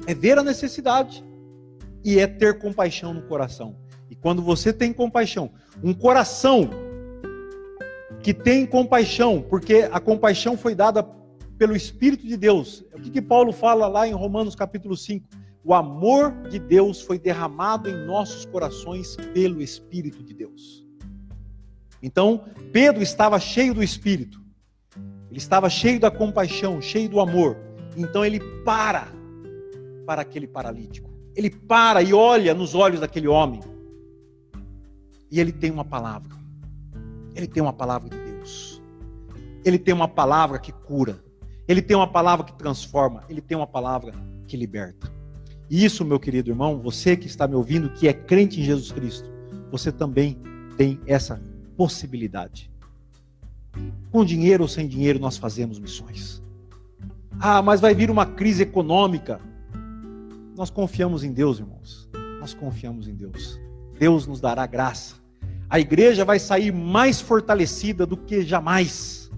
é 0.07 0.15
ver 0.15 0.39
a 0.39 0.43
necessidade 0.43 1.25
e 2.05 2.19
é 2.19 2.27
ter 2.27 2.59
compaixão 2.59 3.15
no 3.15 3.23
coração. 3.23 3.77
E 4.11 4.17
quando 4.17 4.43
você 4.43 4.73
tem 4.73 4.93
compaixão, 4.93 5.51
um 5.83 5.95
coração 5.95 6.71
que 8.23 8.35
tem 8.35 8.67
compaixão, 8.67 9.43
porque 9.43 9.89
a 9.91 10.01
compaixão 10.01 10.57
foi 10.57 10.75
dada 10.75 11.07
pelo 11.63 11.77
Espírito 11.77 12.27
de 12.27 12.37
Deus. 12.37 12.85
O 12.93 12.99
que, 12.99 13.09
que 13.09 13.23
Paulo 13.23 13.53
fala 13.53 13.87
lá 13.87 14.09
em 14.09 14.13
Romanos 14.13 14.57
capítulo 14.57 14.97
5? 14.97 15.29
O 15.63 15.73
amor 15.73 16.33
de 16.51 16.59
Deus 16.59 17.01
foi 17.01 17.21
derramado 17.21 17.89
em 17.89 18.05
nossos 18.05 18.45
corações 18.45 19.15
pelo 19.33 19.63
Espírito 19.63 20.25
de 20.25 20.35
Deus. 20.35 20.85
Então, 22.03 22.47
Pedro 22.73 23.01
estava 23.01 23.39
cheio 23.39 23.73
do 23.73 23.81
Espírito, 23.81 24.43
ele 25.31 25.39
estava 25.39 25.71
cheio 25.71 26.01
da 26.01 26.11
compaixão, 26.11 26.83
cheio 26.83 27.09
do 27.09 27.21
amor. 27.21 27.57
Então, 27.97 28.25
ele 28.25 28.41
para 28.65 29.07
para 30.05 30.23
aquele 30.23 30.49
paralítico. 30.49 31.09
Ele 31.37 31.49
para 31.49 32.03
e 32.03 32.13
olha 32.13 32.55
nos 32.55 32.75
olhos 32.75 32.99
daquele 32.99 33.29
homem. 33.29 33.61
E 35.31 35.39
ele 35.39 35.53
tem 35.53 35.71
uma 35.71 35.85
palavra. 35.85 36.35
Ele 37.37 37.47
tem 37.47 37.63
uma 37.63 37.73
palavra 37.73 38.11
de 38.11 38.19
Deus. 38.19 38.83
Ele 39.65 39.79
tem 39.79 39.95
uma 39.95 40.09
palavra 40.09 40.59
que 40.59 40.73
cura. 40.73 41.23
Ele 41.67 41.83
tem 41.83 41.97
uma 41.97 42.07
palavra 42.07 42.45
que 42.45 42.55
transforma. 42.55 43.25
Ele 43.29 43.41
tem 43.41 43.57
uma 43.57 43.67
palavra 43.67 44.13
que 44.47 44.57
liberta. 44.57 45.13
E 45.71 45.85
isso, 45.85 46.05
meu 46.05 46.21
querido 46.21 46.51
irmão, 46.51 46.79
você 46.79 47.17
que 47.17 47.27
está 47.27 47.47
me 47.49 47.55
ouvindo, 47.55 47.91
que 47.91 48.07
é 48.07 48.13
crente 48.13 48.61
em 48.61 48.65
Jesus 48.65 48.93
Cristo, 48.93 49.31
você 49.71 49.91
também 49.91 50.39
tem 50.77 51.01
essa 51.07 51.41
possibilidade. 51.77 52.71
Com 54.11 54.25
dinheiro 54.25 54.65
ou 54.65 54.69
sem 54.69 54.87
dinheiro, 54.87 55.19
nós 55.19 55.39
fazemos 55.39 55.79
missões. 55.79 56.43
Ah, 57.41 57.63
mas 57.63 57.81
vai 57.81 57.95
vir 57.95 58.11
uma 58.11 58.27
crise 58.27 58.63
econômica. 58.63 59.41
Nós 60.55 60.69
confiamos 60.69 61.25
em 61.25 61.33
Deus, 61.33 61.59
irmãos. 61.59 62.09
Nós 62.39 62.53
confiamos 62.53 63.09
em 63.09 63.15
Deus. 63.15 63.59
Deus 63.99 64.27
nos 64.27 64.41
dará 64.41 64.67
graça. 64.67 65.17
A 65.71 65.81
igreja 65.81 66.25
vai 66.25 66.39
sair 66.39 66.71
mais 66.71 67.21
fortalecida 67.21 68.05
do 68.05 68.17
que 68.17 68.43
jamais. 68.43 69.31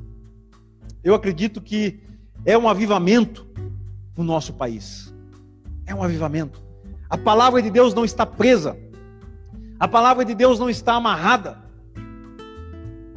Eu 1.04 1.14
acredito 1.14 1.60
que 1.60 2.00
é 2.44 2.56
um 2.56 2.68
avivamento 2.68 3.46
no 4.16 4.22
nosso 4.22 4.52
país. 4.52 5.12
É 5.86 5.94
um 5.94 6.02
avivamento. 6.02 6.62
A 7.08 7.16
palavra 7.16 7.62
de 7.62 7.70
Deus 7.70 7.94
não 7.94 8.04
está 8.04 8.26
presa. 8.26 8.76
A 9.78 9.88
palavra 9.88 10.24
de 10.24 10.34
Deus 10.34 10.58
não 10.58 10.68
está 10.68 10.94
amarrada. 10.94 11.58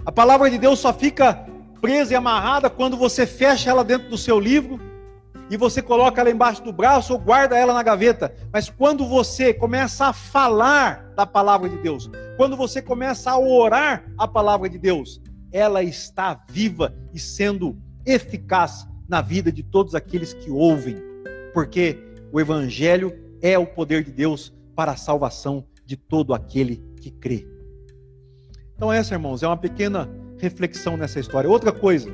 A 0.05 0.11
palavra 0.11 0.49
de 0.49 0.57
Deus 0.57 0.80
só 0.80 0.93
fica 0.93 1.45
presa 1.82 2.13
e 2.13 2.15
amarrada 2.15 2.69
quando 2.69 2.97
você 2.97 3.25
fecha 3.28 3.69
ela 3.69 3.84
dentro 3.84 4.09
do 4.09 4.17
seu 4.17 4.39
livro 4.39 4.80
e 5.49 5.55
você 5.55 5.82
coloca 5.82 6.19
ela 6.19 6.30
embaixo 6.30 6.63
do 6.63 6.73
braço 6.73 7.13
ou 7.13 7.19
guarda 7.19 7.57
ela 7.57 7.73
na 7.73 7.84
gaveta. 7.84 8.34
Mas 8.51 8.69
quando 8.69 9.05
você 9.05 9.53
começa 9.53 10.07
a 10.07 10.13
falar 10.13 11.11
da 11.15 11.25
palavra 11.25 11.69
de 11.69 11.78
Deus, 11.78 12.09
quando 12.36 12.57
você 12.57 12.82
começa 12.82 13.32
a 13.32 13.38
orar 13.38 14.05
a 14.17 14.28
palavra 14.28 14.69
de 14.69 14.78
Deus, 14.78 15.21
ela 15.51 15.84
está 15.84 16.41
viva 16.49 16.93
e 17.13 17.19
sendo 17.19 17.78
eficaz 18.05 18.88
na 19.08 19.22
vida 19.22 19.51
de 19.51 19.64
todos 19.64 19.95
aqueles 19.95 20.34
que 20.34 20.49
ouvem, 20.49 20.97
porque 21.53 21.97
o 22.32 22.39
evangelho 22.39 23.14
é 23.41 23.58
o 23.58 23.66
poder 23.66 24.03
de 24.03 24.12
Deus 24.12 24.53
para 24.76 24.91
a 24.91 24.97
salvação 24.97 25.66
de 25.86 25.95
todo 25.95 26.34
aquele 26.34 26.84
que 26.99 27.10
crê. 27.10 27.47
Então 28.76 28.91
essa, 28.91 29.16
irmãos, 29.16 29.41
é 29.41 29.47
uma 29.47 29.58
pequena 29.58 30.10
reflexão 30.38 30.97
nessa 30.97 31.20
história. 31.20 31.49
Outra 31.49 31.72
coisa, 31.72 32.10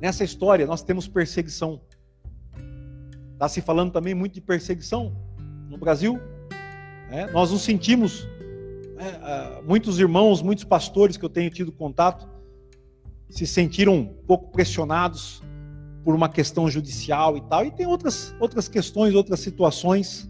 nessa 0.00 0.24
história 0.24 0.66
nós 0.66 0.82
temos 0.82 1.06
perseguição. 1.06 1.80
Está 3.32 3.48
se 3.48 3.60
falando 3.60 3.92
também 3.92 4.14
muito 4.14 4.34
de 4.34 4.40
perseguição 4.40 5.16
no 5.68 5.78
Brasil. 5.78 6.20
Né? 7.08 7.26
Nós 7.32 7.50
nos 7.50 7.62
sentimos, 7.62 8.26
né, 8.96 9.60
muitos 9.64 9.98
irmãos, 9.98 10.42
muitos 10.42 10.64
pastores 10.64 11.16
que 11.16 11.24
eu 11.24 11.30
tenho 11.30 11.50
tido 11.50 11.72
contato, 11.72 12.28
se 13.30 13.46
sentiram 13.46 13.94
um 13.94 14.06
pouco 14.06 14.50
pressionados 14.50 15.42
por 16.04 16.14
uma 16.14 16.28
questão 16.28 16.68
judicial 16.68 17.36
e 17.36 17.40
tal. 17.42 17.64
E 17.64 17.70
tem 17.70 17.86
outras, 17.86 18.34
outras 18.40 18.68
questões, 18.68 19.14
outras 19.14 19.40
situações. 19.40 20.28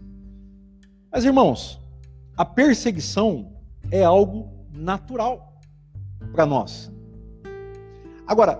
Mas, 1.11 1.25
irmãos, 1.25 1.79
a 2.35 2.45
perseguição 2.45 3.53
é 3.91 4.03
algo 4.03 4.49
natural 4.71 5.61
para 6.31 6.45
nós. 6.45 6.91
Agora, 8.25 8.59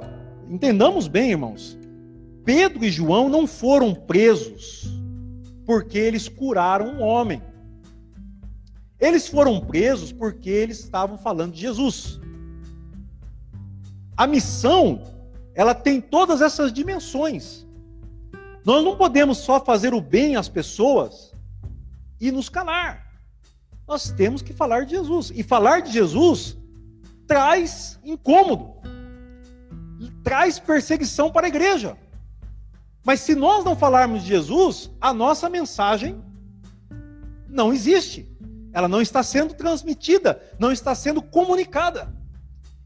entendamos 0.50 1.08
bem, 1.08 1.32
irmãos, 1.32 1.78
Pedro 2.46 2.84
e 2.84 2.92
João 2.92 3.30
não 3.30 3.48
foram 3.48 3.96
presos 3.96 4.84
porque 5.66 5.98
eles 5.98 6.28
curaram 6.28 6.98
um 6.98 7.02
homem. 7.02 7.42
Eles 9.00 9.28
foram 9.28 9.60
presos 9.60 10.12
porque 10.12 10.50
eles 10.50 10.80
estavam 10.80 11.18
falando 11.18 11.54
de 11.54 11.62
Jesus. 11.62 12.20
A 14.16 14.28
missão, 14.28 15.02
ela 15.56 15.76
tem 15.76 16.02
todas 16.02 16.42
essas 16.42 16.72
dimensões. 16.72 17.66
Nós 18.66 18.84
não 18.84 18.96
podemos 18.96 19.40
só 19.40 19.64
fazer 19.64 19.94
o 19.94 20.02
bem 20.02 20.36
às 20.36 20.48
pessoas 20.48 21.34
e 22.20 22.32
nos 22.32 22.50
calar. 22.50 23.04
Nós 23.88 24.10
temos 24.12 24.42
que 24.42 24.54
falar 24.54 24.86
de 24.86 24.92
Jesus. 24.92 25.32
E 25.36 25.44
falar 25.44 25.82
de 25.82 25.92
Jesus 25.92 26.58
traz 27.28 28.00
incômodo, 28.04 28.74
traz 30.24 30.60
perseguição 30.60 31.32
para 31.32 31.48
a 31.48 31.50
igreja. 31.50 31.98
Mas 33.04 33.20
se 33.20 33.36
nós 33.36 33.66
não 33.66 33.76
falarmos 33.76 34.22
de 34.22 34.30
Jesus, 34.30 34.90
a 35.02 35.14
nossa 35.14 35.50
mensagem 35.50 36.24
não 37.50 37.74
existe. 37.74 38.30
Ela 38.72 38.88
não 38.88 39.02
está 39.02 39.22
sendo 39.22 39.54
transmitida, 39.54 40.42
não 40.58 40.72
está 40.72 40.96
sendo 40.96 41.22
comunicada. 41.22 42.14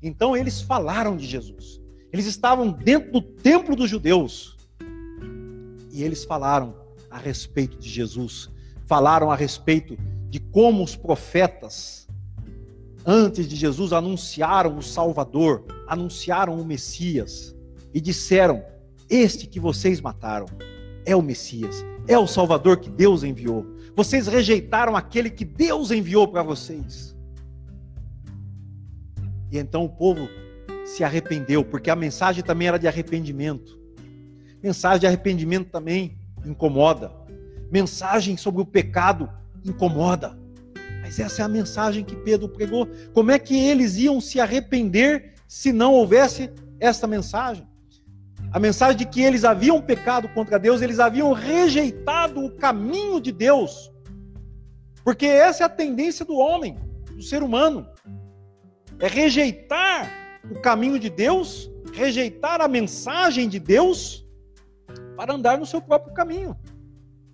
Então 0.01 0.36
eles 0.36 0.59
falaram 0.59 1.15
de 1.15 1.26
Jesus. 1.26 1.76
Eles 2.12 2.26
estavam 2.26 2.72
dentro 2.72 3.12
do 3.12 3.22
templo 3.22 3.76
dos 3.76 3.89
judeus. 3.89 4.58
E 5.91 6.03
eles 6.03 6.24
falaram 6.24 6.76
a 7.10 7.18
respeito 7.18 7.78
de 7.78 7.89
Jesus. 7.89 8.49
Falaram 8.86 9.30
a 9.32 9.36
respeito 9.36 9.97
de 10.30 10.39
como 10.39 10.84
os 10.84 10.95
profetas, 10.95 12.08
antes 13.05 13.47
de 13.47 13.55
Jesus, 13.55 13.93
anunciaram 13.93 14.78
o 14.78 14.84
Salvador, 14.84 15.66
anunciaram 15.88 16.60
o 16.60 16.66
Messias. 16.66 17.55
E 17.93 17.99
disseram 17.99 18.64
este 19.10 19.47
que 19.47 19.60
vocês 19.60 20.01
mataram 20.01 20.47
é 21.05 21.16
o 21.16 21.22
Messias, 21.22 21.86
é 22.08 22.18
o 22.18 22.28
Salvador 22.28 22.78
que 22.78 22.89
Deus 22.89 23.24
enviou. 23.24 23.66
Vocês 23.95 24.28
rejeitaram 24.28 24.95
aquele 24.95 25.30
que 25.30 25.45
Deus 25.45 25.89
enviou 25.89 26.28
para 26.28 26.43
vocês. 26.43 27.16
E 29.51 29.58
então 29.58 29.86
o 29.86 29.89
povo 29.89 30.28
se 30.88 31.04
arrependeu, 31.04 31.64
porque 31.64 31.90
a 31.90 31.96
mensagem 31.96 32.44
também 32.44 32.68
era 32.68 32.80
de 32.80 32.88
arrependimento. 32.88 33.78
Mensagem 34.64 35.02
de 35.02 35.08
arrependimento 35.08 35.70
também 35.70 36.18
incomoda. 36.46 37.12
Mensagem 37.72 38.36
sobre 38.38 38.62
o 38.62 38.66
pecado 38.66 39.30
incomoda. 39.64 40.38
Mas 41.02 41.20
essa 41.20 41.42
é 41.42 41.46
a 41.46 41.50
mensagem 41.50 42.04
que 42.04 42.16
Pedro 42.16 42.50
pregou. 42.50 42.88
Como 43.14 43.32
é 43.32 43.38
que 43.38 43.58
eles 43.58 43.98
iam 43.98 44.20
se 44.20 44.40
arrepender 44.40 45.36
se 45.48 45.72
não 45.72 45.94
houvesse 45.94 46.50
esta 46.80 47.06
mensagem? 47.06 47.68
a 48.52 48.60
mensagem 48.60 48.98
de 48.98 49.06
que 49.06 49.22
eles 49.22 49.44
haviam 49.44 49.82
pecado 49.82 50.28
contra 50.30 50.58
Deus, 50.58 50.82
eles 50.82 51.00
haviam 51.00 51.34
rejeitado 51.34 52.44
o 52.44 52.52
caminho 52.52 53.20
de 53.20 53.32
Deus. 53.32 53.92
Porque 55.04 55.26
essa 55.26 55.64
é 55.64 55.66
a 55.66 55.70
tendência 55.70 56.26
do 56.26 56.36
homem, 56.38 56.78
do 57.14 57.22
ser 57.22 57.44
humano. 57.44 57.88
É 59.00 59.08
rejeitar 59.08 60.10
o 60.52 60.62
caminho 60.62 61.00
de 61.00 61.10
Deus, 61.10 61.70
rejeitar 61.93 62.62
a 62.62 62.68
mensagem 62.68 63.50
de 63.50 63.60
Deus 63.60 64.26
para 65.16 65.34
andar 65.34 65.58
no 65.58 65.66
seu 65.66 65.82
próprio 65.82 66.14
caminho. 66.14 66.58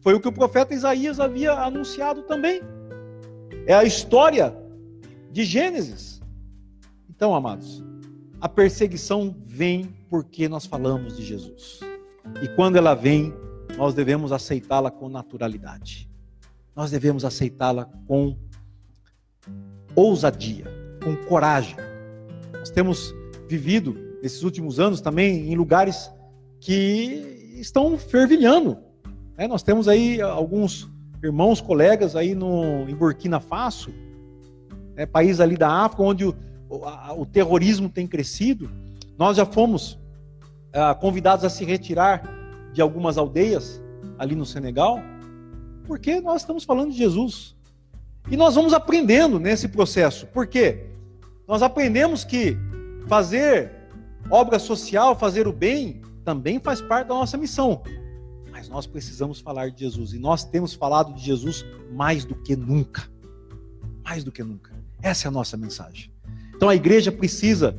Foi 0.01 0.13
o 0.13 0.19
que 0.19 0.27
o 0.27 0.33
profeta 0.33 0.73
Isaías 0.73 1.19
havia 1.19 1.53
anunciado 1.53 2.23
também. 2.23 2.61
É 3.65 3.73
a 3.73 3.83
história 3.83 4.55
de 5.31 5.43
Gênesis. 5.43 6.21
Então, 7.09 7.33
amados, 7.33 7.83
a 8.41 8.49
perseguição 8.49 9.35
vem 9.41 9.95
porque 10.09 10.49
nós 10.49 10.65
falamos 10.65 11.15
de 11.15 11.23
Jesus. 11.23 11.79
E 12.41 12.47
quando 12.55 12.75
ela 12.75 12.93
vem, 12.93 13.33
nós 13.77 13.93
devemos 13.93 14.31
aceitá-la 14.31 14.91
com 14.91 15.07
naturalidade. 15.07 16.09
Nós 16.75 16.91
devemos 16.91 17.23
aceitá-la 17.23 17.85
com 18.07 18.37
ousadia, 19.95 20.65
com 21.03 21.15
coragem. 21.27 21.75
Nós 22.63 22.69
temos 22.69 23.13
vivido 23.45 23.93
esses 24.21 24.41
últimos 24.41 24.79
anos 24.79 25.01
também 25.01 25.51
em 25.51 25.53
lugares 25.53 26.09
que 26.61 27.57
estão 27.59 27.97
fervilhando. 27.97 28.77
Né? 29.37 29.49
Nós 29.49 29.61
temos 29.61 29.89
aí 29.89 30.21
alguns 30.21 30.89
irmãos, 31.21 31.59
colegas 31.59 32.15
aí 32.15 32.33
no, 32.33 32.87
em 32.87 32.95
Burkina 32.95 33.41
Faso, 33.41 33.93
né? 34.95 35.05
país 35.05 35.41
ali 35.41 35.57
da 35.57 35.69
África, 35.69 36.03
onde 36.03 36.23
o, 36.23 36.33
o, 36.69 37.21
o 37.23 37.25
terrorismo 37.25 37.89
tem 37.89 38.07
crescido. 38.07 38.71
Nós 39.19 39.35
já 39.35 39.45
fomos 39.45 39.99
ah, 40.71 40.95
convidados 40.95 41.43
a 41.43 41.49
se 41.49 41.65
retirar 41.65 42.23
de 42.71 42.81
algumas 42.81 43.17
aldeias 43.17 43.83
ali 44.17 44.35
no 44.35 44.45
Senegal, 44.45 44.99
porque 45.85 46.21
nós 46.21 46.43
estamos 46.43 46.63
falando 46.63 46.91
de 46.91 46.97
Jesus. 46.97 47.57
E 48.31 48.37
nós 48.37 48.55
vamos 48.55 48.71
aprendendo 48.71 49.37
nesse 49.37 49.67
processo. 49.67 50.27
Por 50.27 50.47
quê? 50.47 50.92
Nós 51.47 51.61
aprendemos 51.61 52.23
que 52.23 52.57
fazer 53.07 53.71
obra 54.29 54.59
social, 54.59 55.17
fazer 55.17 55.47
o 55.47 55.53
bem, 55.53 56.01
também 56.23 56.59
faz 56.59 56.81
parte 56.81 57.07
da 57.07 57.13
nossa 57.13 57.37
missão. 57.37 57.83
Mas 58.51 58.69
nós 58.69 58.87
precisamos 58.87 59.39
falar 59.39 59.69
de 59.69 59.81
Jesus. 59.81 60.13
E 60.13 60.19
nós 60.19 60.43
temos 60.43 60.73
falado 60.73 61.13
de 61.13 61.21
Jesus 61.21 61.65
mais 61.91 62.23
do 62.23 62.35
que 62.35 62.55
nunca. 62.55 63.03
Mais 64.03 64.23
do 64.23 64.31
que 64.31 64.43
nunca. 64.43 64.71
Essa 65.01 65.27
é 65.27 65.29
a 65.29 65.31
nossa 65.31 65.57
mensagem. 65.57 66.11
Então 66.55 66.69
a 66.69 66.75
igreja 66.75 67.11
precisa 67.11 67.75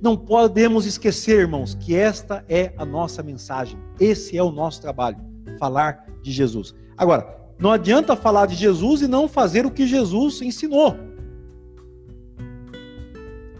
não 0.00 0.16
podemos 0.16 0.86
esquecer, 0.86 1.40
irmãos, 1.40 1.74
que 1.74 1.94
esta 1.94 2.44
é 2.48 2.72
a 2.76 2.84
nossa 2.84 3.22
mensagem. 3.22 3.78
Esse 3.98 4.38
é 4.38 4.42
o 4.42 4.52
nosso 4.52 4.80
trabalho, 4.80 5.18
falar 5.58 6.06
de 6.22 6.30
Jesus. 6.30 6.74
Agora, 6.96 7.36
não 7.58 7.72
adianta 7.72 8.14
falar 8.14 8.46
de 8.46 8.54
Jesus 8.54 9.02
e 9.02 9.08
não 9.08 9.26
fazer 9.26 9.66
o 9.66 9.70
que 9.70 9.86
Jesus 9.86 10.40
ensinou. 10.40 10.96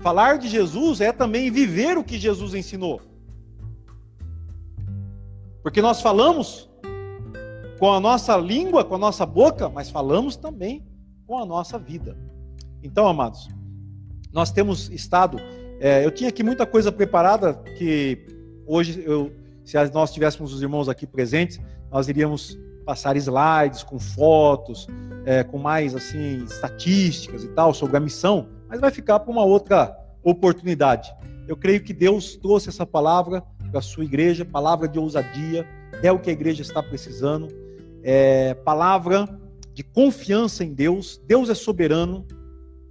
Falar 0.01 0.38
de 0.38 0.49
Jesus 0.49 1.01
é 1.01 1.12
também 1.12 1.51
viver 1.51 1.99
o 1.99 2.05
que 2.05 2.18
Jesus 2.18 2.55
ensinou. 2.55 3.01
Porque 5.62 5.82
nós 5.82 6.01
falamos 6.01 6.68
com 7.78 7.92
a 7.92 8.01
nossa 8.01 8.36
língua, 8.36 8.84
com 8.84 8.94
a 8.94 8.99
nossa 8.99 9.26
boca, 9.26 9.68
mas 9.68 9.90
falamos 9.90 10.36
também 10.36 10.86
com 11.26 11.38
a 11.38 11.44
nossa 11.44 11.78
vida. 11.78 12.16
Então, 12.82 13.07
amados, 13.07 13.49
nós 14.32 14.51
temos 14.51 14.88
estado 14.90 15.38
é, 15.80 16.05
eu 16.05 16.11
tinha 16.11 16.28
aqui 16.28 16.42
muita 16.42 16.66
coisa 16.66 16.90
preparada 16.90 17.55
que 17.76 18.26
hoje, 18.66 19.03
eu, 19.07 19.32
se 19.64 19.76
nós 19.92 20.12
tivéssemos 20.12 20.53
os 20.53 20.61
irmãos 20.61 20.88
aqui 20.88 21.07
presentes, 21.07 21.61
nós 21.90 22.09
iríamos 22.09 22.59
passar 22.84 23.16
slides 23.16 23.84
com 23.84 23.99
fotos, 23.99 24.88
é, 25.24 25.44
com 25.44 25.57
mais 25.57 25.94
assim 25.94 26.42
estatísticas 26.44 27.44
e 27.44 27.49
tal 27.49 27.72
sobre 27.72 27.96
a 27.96 28.01
missão, 28.01 28.49
mas 28.69 28.81
vai 28.81 28.91
ficar 28.91 29.21
para 29.21 29.31
uma 29.31 29.45
outra 29.45 29.97
oportunidade. 30.23 31.12
Eu 31.47 31.57
creio 31.57 31.83
que 31.83 31.93
Deus 31.93 32.37
trouxe 32.37 32.69
essa 32.69 32.85
palavra 32.85 33.43
para 33.71 33.79
a 33.79 33.83
sua 33.83 34.05
igreja, 34.05 34.45
palavra 34.45 34.87
de 34.87 34.99
ousadia, 34.99 35.66
é 36.03 36.12
o 36.12 36.19
que 36.19 36.31
a 36.31 36.33
igreja 36.33 36.62
está 36.62 36.83
precisando, 36.83 37.49
é, 38.03 38.55
palavra 38.55 39.29
de 39.73 39.83
confiança 39.83 40.64
em 40.64 40.75
Deus. 40.75 41.21
Deus 41.27 41.49
é 41.49 41.55
soberano, 41.55 42.27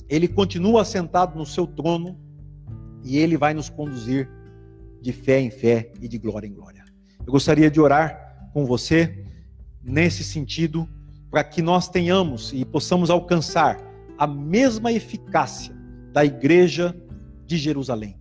ele 0.10 0.28
continua 0.28 0.82
assentado 0.82 1.38
no 1.38 1.46
seu 1.46 1.68
trono 1.68 2.18
e 3.04 3.18
Ele 3.18 3.38
vai 3.38 3.54
nos 3.54 3.70
conduzir 3.70 4.30
de 5.02 5.12
fé 5.12 5.40
em 5.40 5.50
fé 5.50 5.92
e 6.02 6.08
de 6.08 6.18
glória 6.18 6.48
em 6.48 6.54
glória. 6.54 6.84
Eu 7.26 7.32
gostaria 7.32 7.70
de 7.70 7.80
orar 7.80 8.50
com 8.54 8.66
você 8.66 9.26
nesse 9.84 10.24
sentido, 10.24 10.88
para 11.30 11.44
que 11.44 11.62
nós 11.62 11.88
tenhamos 11.90 12.52
e 12.54 12.66
possamos 12.66 13.10
alcançar 13.10 13.78
a 14.18 14.26
mesma 14.26 14.92
eficácia 14.92 15.76
da 16.12 16.26
igreja 16.26 16.96
de 17.46 17.58
Jerusalém, 17.58 18.18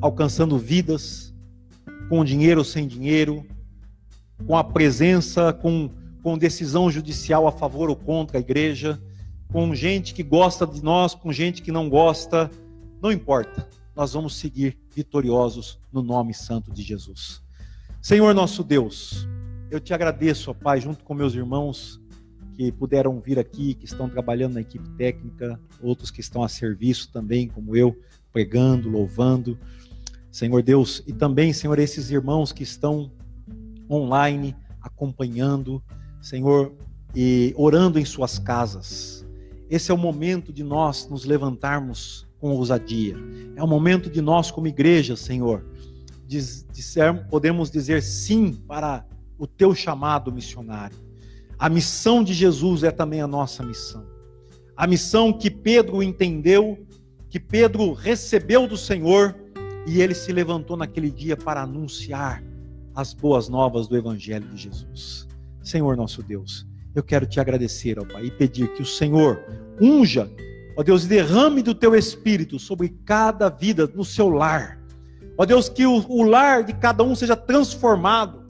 alcançando 0.00 0.58
vidas 0.58 1.34
com 2.08 2.24
dinheiro 2.24 2.60
ou 2.60 2.64
sem 2.64 2.86
dinheiro, 2.86 3.46
com 4.46 4.56
a 4.56 4.64
presença, 4.64 5.52
com, 5.52 5.90
com 6.22 6.36
decisão 6.36 6.90
judicial 6.90 7.46
a 7.46 7.52
favor 7.52 7.88
ou 7.88 7.96
contra 7.96 8.38
a 8.38 8.40
igreja, 8.40 9.00
com 9.52 9.74
gente 9.74 10.14
que 10.14 10.22
gosta 10.22 10.66
de 10.66 10.82
nós, 10.82 11.14
com 11.14 11.32
gente 11.32 11.62
que 11.62 11.72
não 11.72 11.88
gosta, 11.88 12.50
não 13.02 13.10
importa, 13.10 13.68
nós 13.94 14.12
vamos 14.12 14.36
seguir 14.36 14.78
vitoriosos 14.94 15.78
no 15.92 16.02
nome 16.02 16.32
santo 16.34 16.72
de 16.72 16.82
Jesus. 16.82 17.42
Senhor 18.00 18.34
nosso 18.34 18.62
Deus, 18.62 19.26
eu 19.70 19.80
te 19.80 19.92
agradeço, 19.92 20.50
ó 20.50 20.54
Pai, 20.54 20.80
junto 20.80 21.04
com 21.04 21.14
meus 21.14 21.34
irmãos 21.34 21.99
que 22.60 22.70
puderam 22.70 23.18
vir 23.18 23.38
aqui, 23.38 23.72
que 23.72 23.86
estão 23.86 24.06
trabalhando 24.06 24.52
na 24.52 24.60
equipe 24.60 24.86
técnica, 24.90 25.58
outros 25.80 26.10
que 26.10 26.20
estão 26.20 26.44
a 26.44 26.48
serviço 26.48 27.10
também, 27.10 27.48
como 27.48 27.74
eu, 27.74 27.98
pregando, 28.30 28.90
louvando. 28.90 29.58
Senhor 30.30 30.62
Deus, 30.62 31.02
e 31.06 31.12
também, 31.14 31.54
Senhor, 31.54 31.78
esses 31.78 32.10
irmãos 32.10 32.52
que 32.52 32.62
estão 32.62 33.10
online 33.90 34.54
acompanhando, 34.78 35.82
Senhor, 36.20 36.74
e 37.16 37.54
orando 37.56 37.98
em 37.98 38.04
suas 38.04 38.38
casas. 38.38 39.26
Esse 39.70 39.90
é 39.90 39.94
o 39.94 39.98
momento 39.98 40.52
de 40.52 40.62
nós 40.62 41.08
nos 41.08 41.24
levantarmos 41.24 42.28
com 42.38 42.50
ousadia. 42.50 43.16
É 43.56 43.62
o 43.62 43.66
momento 43.66 44.10
de 44.10 44.20
nós, 44.20 44.50
como 44.50 44.68
igreja, 44.68 45.16
Senhor, 45.16 45.64
podemos 47.30 47.70
dizer 47.70 48.02
sim 48.02 48.52
para 48.52 49.06
o 49.38 49.46
teu 49.46 49.74
chamado 49.74 50.30
missionário. 50.30 51.09
A 51.60 51.68
missão 51.68 52.24
de 52.24 52.32
Jesus 52.32 52.82
é 52.82 52.90
também 52.90 53.20
a 53.20 53.26
nossa 53.26 53.62
missão. 53.62 54.02
A 54.74 54.86
missão 54.86 55.30
que 55.30 55.50
Pedro 55.50 56.02
entendeu, 56.02 56.86
que 57.28 57.38
Pedro 57.38 57.92
recebeu 57.92 58.66
do 58.66 58.78
Senhor 58.78 59.36
e 59.86 60.00
ele 60.00 60.14
se 60.14 60.32
levantou 60.32 60.74
naquele 60.74 61.10
dia 61.10 61.36
para 61.36 61.60
anunciar 61.60 62.42
as 62.94 63.12
boas 63.12 63.50
novas 63.50 63.86
do 63.86 63.94
Evangelho 63.94 64.48
de 64.48 64.56
Jesus. 64.56 65.28
Senhor 65.62 65.98
nosso 65.98 66.22
Deus, 66.22 66.66
eu 66.94 67.02
quero 67.02 67.26
te 67.26 67.38
agradecer, 67.38 67.98
ó 67.98 68.06
Pai, 68.06 68.24
e 68.24 68.30
pedir 68.30 68.72
que 68.72 68.80
o 68.80 68.86
Senhor 68.86 69.44
unja, 69.78 70.30
ó 70.78 70.82
Deus, 70.82 71.04
derrame 71.04 71.60
do 71.62 71.74
teu 71.74 71.94
Espírito 71.94 72.58
sobre 72.58 72.88
cada 73.04 73.50
vida 73.50 73.86
no 73.94 74.02
seu 74.04 74.30
lar. 74.30 74.80
Ó 75.36 75.44
Deus, 75.44 75.68
que 75.68 75.84
o, 75.84 76.06
o 76.08 76.22
lar 76.22 76.64
de 76.64 76.72
cada 76.72 77.04
um 77.04 77.14
seja 77.14 77.36
transformado. 77.36 78.46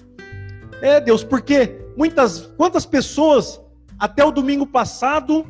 É, 0.81 1.01
Deus, 1.01 1.25
porque 1.25 1.80
muitas, 1.97 2.47
quantas 2.57 2.87
pessoas 2.87 3.61
até 3.99 4.25
o 4.25 4.31
domingo 4.31 4.67
passado 4.67 5.47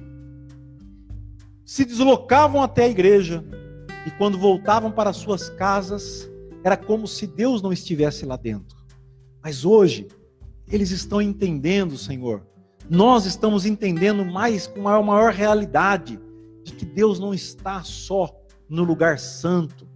se 1.64 1.84
deslocavam 1.84 2.62
até 2.62 2.84
a 2.84 2.88
igreja 2.88 3.44
e 4.06 4.10
quando 4.12 4.38
voltavam 4.38 4.90
para 4.90 5.12
suas 5.12 5.48
casas, 5.50 6.28
era 6.64 6.76
como 6.76 7.06
se 7.06 7.26
Deus 7.26 7.62
não 7.62 7.72
estivesse 7.72 8.26
lá 8.26 8.36
dentro. 8.36 8.76
Mas 9.42 9.64
hoje, 9.64 10.08
eles 10.68 10.90
estão 10.90 11.20
entendendo, 11.20 11.96
Senhor. 11.96 12.46
Nós 12.88 13.24
estamos 13.24 13.64
entendendo 13.64 14.24
mais 14.24 14.66
com 14.66 14.88
a 14.88 15.02
maior 15.02 15.32
realidade 15.32 16.18
de 16.64 16.72
que 16.72 16.84
Deus 16.84 17.18
não 17.18 17.32
está 17.32 17.82
só 17.82 18.34
no 18.68 18.82
lugar 18.82 19.18
santo. 19.18 19.88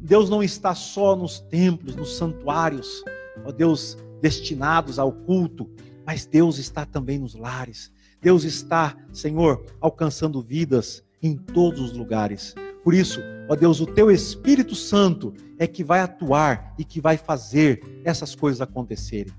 Deus 0.00 0.30
não 0.30 0.42
está 0.42 0.74
só 0.74 1.16
nos 1.16 1.40
templos, 1.40 1.96
nos 1.96 2.16
santuários, 2.16 3.02
ó 3.44 3.50
Deus, 3.50 3.98
destinados 4.20 4.98
ao 4.98 5.12
culto, 5.12 5.68
mas 6.06 6.26
Deus 6.26 6.58
está 6.58 6.84
também 6.84 7.18
nos 7.18 7.34
lares. 7.34 7.92
Deus 8.20 8.44
está, 8.44 8.96
Senhor, 9.12 9.64
alcançando 9.80 10.42
vidas 10.42 11.04
em 11.22 11.36
todos 11.36 11.80
os 11.80 11.92
lugares. 11.92 12.54
Por 12.82 12.94
isso, 12.94 13.20
ó 13.48 13.54
Deus, 13.54 13.80
o 13.80 13.86
teu 13.86 14.10
Espírito 14.10 14.74
Santo 14.74 15.34
é 15.58 15.66
que 15.66 15.84
vai 15.84 16.00
atuar 16.00 16.74
e 16.78 16.84
que 16.84 17.00
vai 17.00 17.16
fazer 17.16 17.82
essas 18.04 18.34
coisas 18.34 18.60
acontecerem. 18.60 19.32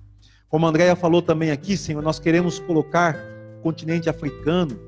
Como 0.47 0.65
a 0.65 0.69
Andréia 0.69 0.95
falou 0.95 1.21
também 1.21 1.51
aqui, 1.51 1.77
Senhor, 1.77 2.01
nós 2.01 2.19
queremos 2.19 2.59
colocar 2.59 3.15
o 3.59 3.61
continente 3.61 4.09
africano 4.09 4.79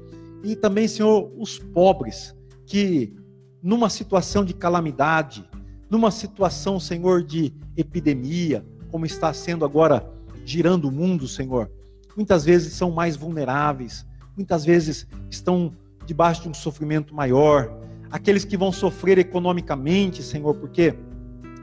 e 0.44 0.56
também, 0.56 0.88
Senhor, 0.88 1.32
os 1.38 1.60
pobres 1.60 2.36
que 2.66 3.16
numa 3.62 3.90
situação 3.90 4.44
de 4.44 4.54
calamidade, 4.54 5.48
numa 5.90 6.10
situação, 6.10 6.80
Senhor, 6.80 7.24
de 7.24 7.54
epidemia, 7.78 8.66
como 8.92 9.06
está 9.06 9.34
sendo 9.34 9.64
agora 9.64 10.06
girando 10.46 10.90
o 10.90 10.92
mundo, 10.92 11.28
Senhor, 11.28 11.72
muitas 12.16 12.44
vezes 12.44 12.74
são 12.74 12.92
mais 12.92 13.16
vulneráveis, 13.16 14.06
muitas 14.36 14.66
vezes 14.66 15.08
estão 15.30 15.72
debaixo 16.06 16.44
de 16.44 16.50
um 16.50 16.54
sofrimento 16.54 17.16
maior, 17.16 17.72
aqueles 18.12 18.44
que 18.44 18.58
vão 18.58 18.72
sofrer 18.72 19.18
economicamente, 19.18 20.22
Senhor, 20.22 20.56
porque 20.56 20.94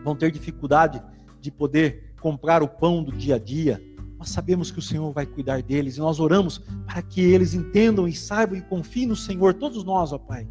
vão 0.03 0.17
ter 0.17 0.31
dificuldade 0.31 1.03
de 1.41 1.51
poder 1.51 2.15
comprar 2.21 2.63
o 2.63 2.69
pão 2.69 3.03
do 3.03 3.13
dia 3.13 3.35
a 3.35 3.39
dia. 3.39 3.83
Nós 4.19 4.31
sabemos 4.31 4.71
que 4.71 4.79
o 4.79 4.83
Senhor 4.83 5.13
vai 5.13 5.27
cuidar 5.27 5.63
deles 5.63 5.97
e 5.97 6.01
nós 6.01 6.19
oramos 6.19 6.59
para 6.87 7.03
que 7.03 7.21
eles 7.21 7.55
entendam 7.55 8.09
e 8.09 8.15
saibam 8.15 8.59
e 8.59 8.63
confiem 8.63 9.07
no 9.07 9.17
Senhor, 9.17 9.55
todos 9.55 9.85
nós, 9.85 10.13
ó 10.13 10.19
Pai. 10.19 10.49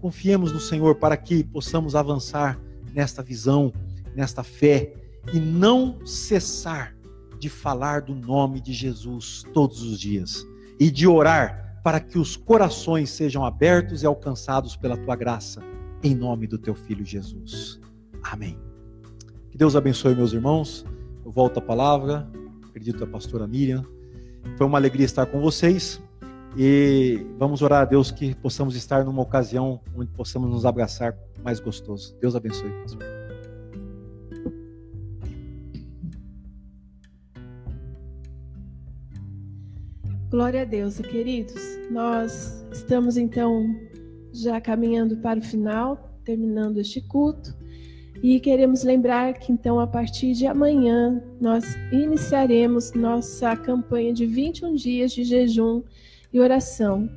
Confiemos 0.00 0.52
no 0.52 0.60
Senhor 0.60 0.96
para 0.96 1.16
que 1.16 1.44
possamos 1.44 1.94
avançar 1.94 2.58
nesta 2.92 3.22
visão, 3.22 3.72
nesta 4.14 4.42
fé 4.42 5.03
e 5.32 5.40
não 5.40 6.04
cessar 6.06 6.94
de 7.38 7.48
falar 7.48 8.02
do 8.02 8.14
nome 8.14 8.60
de 8.60 8.72
Jesus 8.72 9.44
todos 9.52 9.82
os 9.82 9.98
dias 9.98 10.46
e 10.78 10.90
de 10.90 11.06
orar 11.06 11.80
para 11.82 12.00
que 12.00 12.18
os 12.18 12.36
corações 12.36 13.10
sejam 13.10 13.44
abertos 13.44 14.02
e 14.02 14.06
alcançados 14.06 14.74
pela 14.76 14.96
tua 14.96 15.14
graça, 15.14 15.62
em 16.02 16.14
nome 16.14 16.46
do 16.46 16.58
teu 16.58 16.74
filho 16.74 17.04
Jesus. 17.04 17.78
Amém. 18.22 18.58
Que 19.50 19.58
Deus 19.58 19.76
abençoe 19.76 20.14
meus 20.14 20.32
irmãos. 20.32 20.84
Eu 21.24 21.30
volto 21.30 21.58
a 21.58 21.62
palavra, 21.62 22.26
acredito 22.66 23.04
a 23.04 23.06
pastora 23.06 23.46
Miriam. 23.46 23.84
Foi 24.56 24.66
uma 24.66 24.78
alegria 24.78 25.04
estar 25.04 25.26
com 25.26 25.40
vocês 25.40 26.00
e 26.56 27.26
vamos 27.38 27.62
orar 27.62 27.82
a 27.82 27.84
Deus 27.84 28.10
que 28.10 28.34
possamos 28.36 28.76
estar 28.76 29.04
numa 29.04 29.22
ocasião 29.22 29.80
onde 29.94 30.10
possamos 30.12 30.50
nos 30.50 30.64
abraçar 30.64 31.14
mais 31.42 31.60
gostoso. 31.60 32.16
Deus 32.20 32.34
abençoe. 32.34 32.70
Glória 40.34 40.62
a 40.62 40.64
Deus, 40.64 40.98
queridos. 40.98 41.62
Nós 41.92 42.66
estamos 42.72 43.16
então 43.16 43.72
já 44.32 44.60
caminhando 44.60 45.16
para 45.18 45.38
o 45.38 45.42
final, 45.42 46.18
terminando 46.24 46.78
este 46.78 47.00
culto. 47.00 47.56
E 48.20 48.40
queremos 48.40 48.82
lembrar 48.82 49.34
que 49.34 49.52
então 49.52 49.78
a 49.78 49.86
partir 49.86 50.32
de 50.32 50.44
amanhã 50.44 51.22
nós 51.40 51.76
iniciaremos 51.92 52.92
nossa 52.94 53.56
campanha 53.56 54.12
de 54.12 54.26
21 54.26 54.74
dias 54.74 55.12
de 55.12 55.22
jejum 55.22 55.84
e 56.32 56.40
oração. 56.40 57.08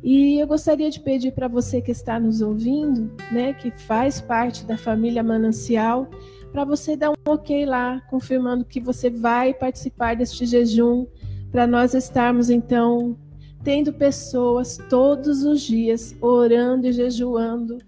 E 0.00 0.38
eu 0.38 0.46
gostaria 0.46 0.92
de 0.92 1.00
pedir 1.00 1.32
para 1.32 1.48
você 1.48 1.82
que 1.82 1.90
está 1.90 2.20
nos 2.20 2.40
ouvindo, 2.40 3.10
né, 3.32 3.52
que 3.52 3.72
faz 3.72 4.20
parte 4.20 4.64
da 4.64 4.78
família 4.78 5.24
Manancial, 5.24 6.08
para 6.52 6.64
você 6.64 6.96
dar 6.96 7.10
um 7.10 7.14
OK 7.32 7.66
lá, 7.66 8.00
confirmando 8.08 8.64
que 8.64 8.78
você 8.78 9.10
vai 9.10 9.52
participar 9.52 10.14
deste 10.14 10.46
jejum 10.46 11.08
para 11.50 11.66
nós 11.66 11.94
estarmos 11.94 12.50
então 12.50 13.16
tendo 13.62 13.92
pessoas 13.92 14.78
todos 14.88 15.42
os 15.44 15.60
dias 15.62 16.16
orando 16.20 16.86
e 16.86 16.92
jejuando 16.92 17.78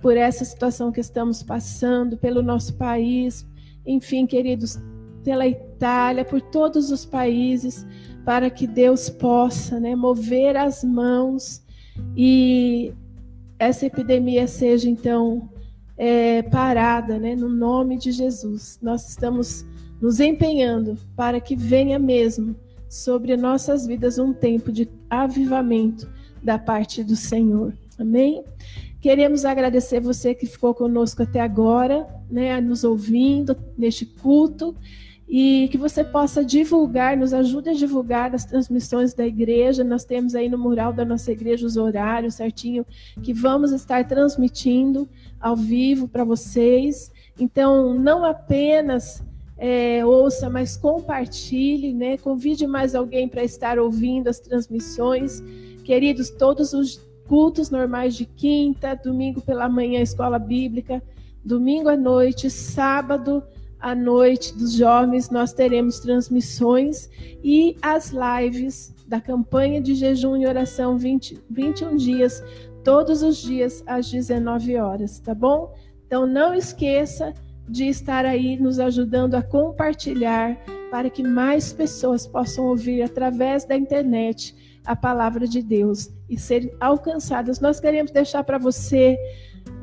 por 0.00 0.16
essa 0.16 0.44
situação 0.44 0.92
que 0.92 1.00
estamos 1.00 1.42
passando, 1.42 2.16
pelo 2.16 2.42
nosso 2.42 2.74
país, 2.74 3.46
enfim, 3.84 4.26
queridos, 4.26 4.78
pela 5.24 5.46
Itália, 5.46 6.24
por 6.24 6.40
todos 6.40 6.90
os 6.90 7.04
países, 7.06 7.86
para 8.24 8.50
que 8.50 8.66
Deus 8.66 9.08
possa 9.08 9.80
né, 9.80 9.96
mover 9.96 10.56
as 10.56 10.84
mãos 10.84 11.64
e 12.16 12.92
essa 13.58 13.86
epidemia 13.86 14.46
seja 14.46 14.88
então 14.88 15.48
é, 15.96 16.42
parada, 16.42 17.18
né, 17.18 17.34
no 17.34 17.48
nome 17.48 17.96
de 17.96 18.12
Jesus. 18.12 18.78
Nós 18.82 19.08
estamos 19.08 19.64
nos 20.00 20.20
empenhando 20.20 20.98
para 21.16 21.40
que 21.40 21.56
venha 21.56 21.98
mesmo 21.98 22.54
sobre 22.88 23.36
nossas 23.36 23.86
vidas 23.86 24.18
um 24.18 24.32
tempo 24.32 24.70
de 24.72 24.88
avivamento 25.08 26.08
da 26.42 26.58
parte 26.58 27.02
do 27.02 27.16
Senhor. 27.16 27.72
Amém? 27.98 28.44
Queremos 29.00 29.44
agradecer 29.44 30.00
você 30.00 30.34
que 30.34 30.46
ficou 30.46 30.74
conosco 30.74 31.22
até 31.22 31.40
agora, 31.40 32.06
né, 32.30 32.60
nos 32.60 32.84
ouvindo 32.84 33.56
neste 33.76 34.04
culto 34.04 34.74
e 35.28 35.68
que 35.70 35.78
você 35.78 36.04
possa 36.04 36.44
divulgar, 36.44 37.16
nos 37.16 37.34
ajude 37.34 37.70
a 37.70 37.74
divulgar 37.74 38.34
as 38.34 38.44
transmissões 38.44 39.12
da 39.12 39.26
igreja. 39.26 39.82
Nós 39.82 40.04
temos 40.04 40.34
aí 40.34 40.48
no 40.48 40.58
mural 40.58 40.92
da 40.92 41.04
nossa 41.04 41.32
igreja 41.32 41.66
os 41.66 41.76
horários 41.76 42.34
certinho 42.34 42.86
que 43.22 43.32
vamos 43.32 43.72
estar 43.72 44.06
transmitindo 44.06 45.08
ao 45.40 45.56
vivo 45.56 46.06
para 46.06 46.24
vocês. 46.24 47.10
Então, 47.38 47.94
não 47.94 48.24
apenas 48.24 49.22
é, 49.58 50.04
ouça, 50.04 50.50
mas 50.50 50.76
compartilhe, 50.76 51.94
né? 51.94 52.18
Convide 52.18 52.66
mais 52.66 52.94
alguém 52.94 53.26
para 53.28 53.42
estar 53.42 53.78
ouvindo 53.78 54.28
as 54.28 54.38
transmissões. 54.38 55.42
Queridos, 55.82 56.30
todos 56.30 56.72
os 56.72 57.00
cultos 57.26 57.70
normais 57.70 58.14
de 58.14 58.26
quinta, 58.26 58.94
domingo 58.94 59.40
pela 59.40 59.68
manhã, 59.68 60.00
escola 60.00 60.38
bíblica, 60.38 61.02
domingo 61.44 61.88
à 61.88 61.96
noite, 61.96 62.50
sábado 62.50 63.42
à 63.80 63.94
noite 63.94 64.56
dos 64.56 64.72
jovens, 64.72 65.30
nós 65.30 65.52
teremos 65.52 66.00
transmissões 66.00 67.08
e 67.42 67.76
as 67.80 68.12
lives 68.12 68.94
da 69.06 69.20
campanha 69.20 69.80
de 69.80 69.94
jejum 69.94 70.36
e 70.36 70.46
oração 70.46 70.98
20, 70.98 71.40
21 71.48 71.96
dias, 71.96 72.42
todos 72.82 73.22
os 73.22 73.36
dias 73.38 73.82
às 73.86 74.10
19 74.10 74.76
horas, 74.76 75.18
tá 75.20 75.34
bom? 75.34 75.72
Então 76.06 76.26
não 76.26 76.54
esqueça 76.54 77.34
de 77.68 77.88
estar 77.88 78.24
aí 78.24 78.58
nos 78.58 78.78
ajudando 78.78 79.34
a 79.34 79.42
compartilhar 79.42 80.56
para 80.90 81.10
que 81.10 81.22
mais 81.22 81.72
pessoas 81.72 82.26
possam 82.26 82.66
ouvir 82.66 83.02
através 83.02 83.64
da 83.64 83.76
internet 83.76 84.54
a 84.84 84.94
palavra 84.94 85.46
de 85.46 85.62
Deus 85.62 86.10
e 86.28 86.38
serem 86.38 86.72
alcançadas. 86.80 87.60
Nós 87.60 87.80
queremos 87.80 88.12
deixar 88.12 88.44
para 88.44 88.56
você 88.56 89.18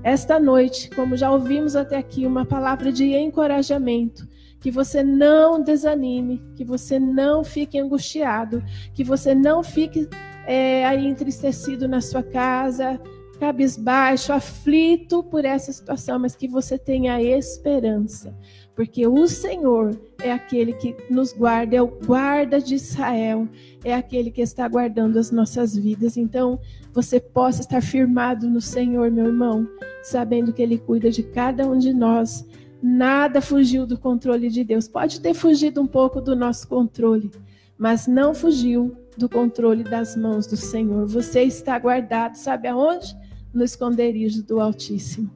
esta 0.01 0.39
noite, 0.39 0.89
como 0.89 1.17
já 1.17 1.31
ouvimos 1.31 1.75
até 1.75 1.97
aqui, 1.97 2.25
uma 2.25 2.45
palavra 2.45 2.91
de 2.91 3.13
encorajamento. 3.13 4.27
Que 4.59 4.71
você 4.71 5.03
não 5.03 5.61
desanime, 5.61 6.41
que 6.55 6.63
você 6.63 6.97
não 6.97 7.43
fique 7.43 7.77
angustiado, 7.77 8.63
que 8.93 9.03
você 9.03 9.35
não 9.35 9.61
fique 9.61 10.07
é, 10.47 10.85
aí 10.85 11.05
entristecido 11.05 11.85
na 11.85 11.99
sua 11.99 12.23
casa, 12.23 12.99
cabisbaixo, 13.43 14.31
aflito 14.31 15.21
por 15.21 15.43
essa 15.43 15.69
situação, 15.69 16.17
mas 16.17 16.33
que 16.33 16.47
você 16.47 16.77
tenha 16.77 17.21
esperança, 17.21 18.33
porque 18.73 19.05
o 19.05 19.27
Senhor 19.27 19.99
é 20.21 20.31
aquele 20.31 20.71
que 20.71 20.95
nos 21.09 21.33
guarda, 21.33 21.75
é 21.75 21.81
o 21.81 21.87
guarda 21.87 22.61
de 22.61 22.75
Israel, 22.75 23.45
é 23.83 23.93
aquele 23.93 24.31
que 24.31 24.41
está 24.41 24.65
guardando 24.65 25.19
as 25.19 25.29
nossas 25.29 25.75
vidas. 25.75 26.15
Então, 26.15 26.57
você 26.93 27.19
possa 27.19 27.59
estar 27.59 27.81
firmado 27.81 28.49
no 28.49 28.61
Senhor, 28.61 29.11
meu 29.11 29.25
irmão, 29.25 29.67
sabendo 30.01 30.53
que 30.53 30.61
Ele 30.61 30.77
cuida 30.77 31.11
de 31.11 31.21
cada 31.21 31.67
um 31.67 31.77
de 31.77 31.93
nós. 31.93 32.47
Nada 32.81 33.41
fugiu 33.41 33.85
do 33.85 33.97
controle 33.97 34.49
de 34.49 34.63
Deus. 34.63 34.87
Pode 34.87 35.19
ter 35.19 35.33
fugido 35.33 35.81
um 35.81 35.87
pouco 35.87 36.21
do 36.21 36.33
nosso 36.33 36.65
controle, 36.65 37.29
mas 37.77 38.07
não 38.07 38.33
fugiu 38.33 38.95
do 39.17 39.27
controle 39.27 39.83
das 39.83 40.15
mãos 40.15 40.47
do 40.47 40.55
Senhor. 40.55 41.05
Você 41.07 41.43
está 41.43 41.77
guardado, 41.77 42.35
sabe 42.35 42.69
aonde? 42.69 43.13
No 43.53 43.63
esconderijo 43.63 44.43
do 44.43 44.59
Altíssimo. 44.59 45.29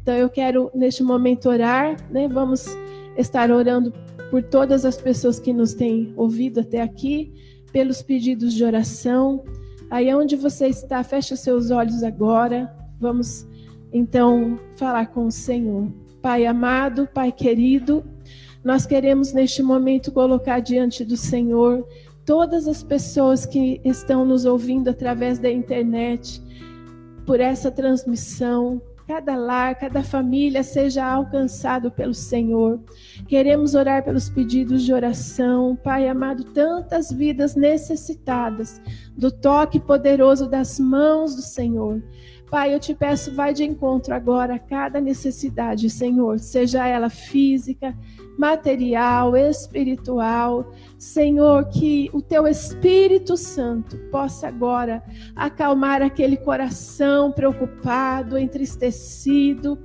Então 0.00 0.14
eu 0.14 0.30
quero 0.30 0.70
neste 0.74 1.02
momento 1.02 1.48
orar, 1.48 1.96
né? 2.10 2.26
Vamos 2.28 2.66
estar 3.16 3.50
orando 3.50 3.92
por 4.30 4.42
todas 4.42 4.84
as 4.84 4.96
pessoas 4.96 5.38
que 5.38 5.52
nos 5.52 5.74
têm 5.74 6.12
ouvido 6.16 6.60
até 6.60 6.80
aqui, 6.80 7.32
pelos 7.72 8.02
pedidos 8.02 8.54
de 8.54 8.64
oração. 8.64 9.44
Aí 9.90 10.14
onde 10.14 10.36
você 10.36 10.68
está, 10.68 11.02
feche 11.02 11.34
os 11.34 11.40
seus 11.40 11.70
olhos 11.70 12.02
agora. 12.02 12.74
Vamos 13.00 13.46
então 13.92 14.58
falar 14.76 15.06
com 15.06 15.26
o 15.26 15.30
Senhor. 15.30 15.90
Pai 16.20 16.46
amado, 16.46 17.08
Pai 17.12 17.30
querido, 17.30 18.04
nós 18.64 18.84
queremos 18.86 19.32
neste 19.32 19.62
momento 19.62 20.12
colocar 20.12 20.60
diante 20.60 21.04
do 21.04 21.16
Senhor 21.16 21.86
todas 22.24 22.68
as 22.68 22.82
pessoas 22.82 23.46
que 23.46 23.80
estão 23.84 24.24
nos 24.24 24.44
ouvindo 24.44 24.88
através 24.88 25.38
da 25.38 25.50
internet 25.50 26.42
por 27.28 27.40
essa 27.40 27.70
transmissão. 27.70 28.80
Cada 29.06 29.36
lar, 29.36 29.74
cada 29.74 30.02
família 30.02 30.62
seja 30.62 31.04
alcançado 31.04 31.90
pelo 31.90 32.14
Senhor. 32.14 32.80
Queremos 33.26 33.74
orar 33.74 34.02
pelos 34.02 34.30
pedidos 34.30 34.82
de 34.82 34.94
oração. 34.94 35.76
Pai 35.76 36.08
amado, 36.08 36.42
tantas 36.44 37.12
vidas 37.12 37.54
necessitadas 37.54 38.80
do 39.14 39.30
toque 39.30 39.78
poderoso 39.78 40.48
das 40.48 40.80
mãos 40.80 41.36
do 41.36 41.42
Senhor. 41.42 42.02
Pai, 42.50 42.74
eu 42.74 42.80
te 42.80 42.94
peço, 42.94 43.34
vai 43.34 43.52
de 43.52 43.62
encontro 43.62 44.14
agora 44.14 44.54
a 44.54 44.58
cada 44.58 45.00
necessidade, 45.00 45.90
Senhor, 45.90 46.38
seja 46.38 46.86
ela 46.86 47.10
física, 47.10 47.94
material, 48.38 49.36
espiritual. 49.36 50.72
Senhor, 50.96 51.66
que 51.68 52.08
o 52.12 52.22
teu 52.22 52.46
Espírito 52.46 53.36
Santo 53.36 53.98
possa 54.10 54.48
agora 54.48 55.02
acalmar 55.36 56.00
aquele 56.00 56.38
coração 56.38 57.30
preocupado, 57.32 58.38
entristecido 58.38 59.78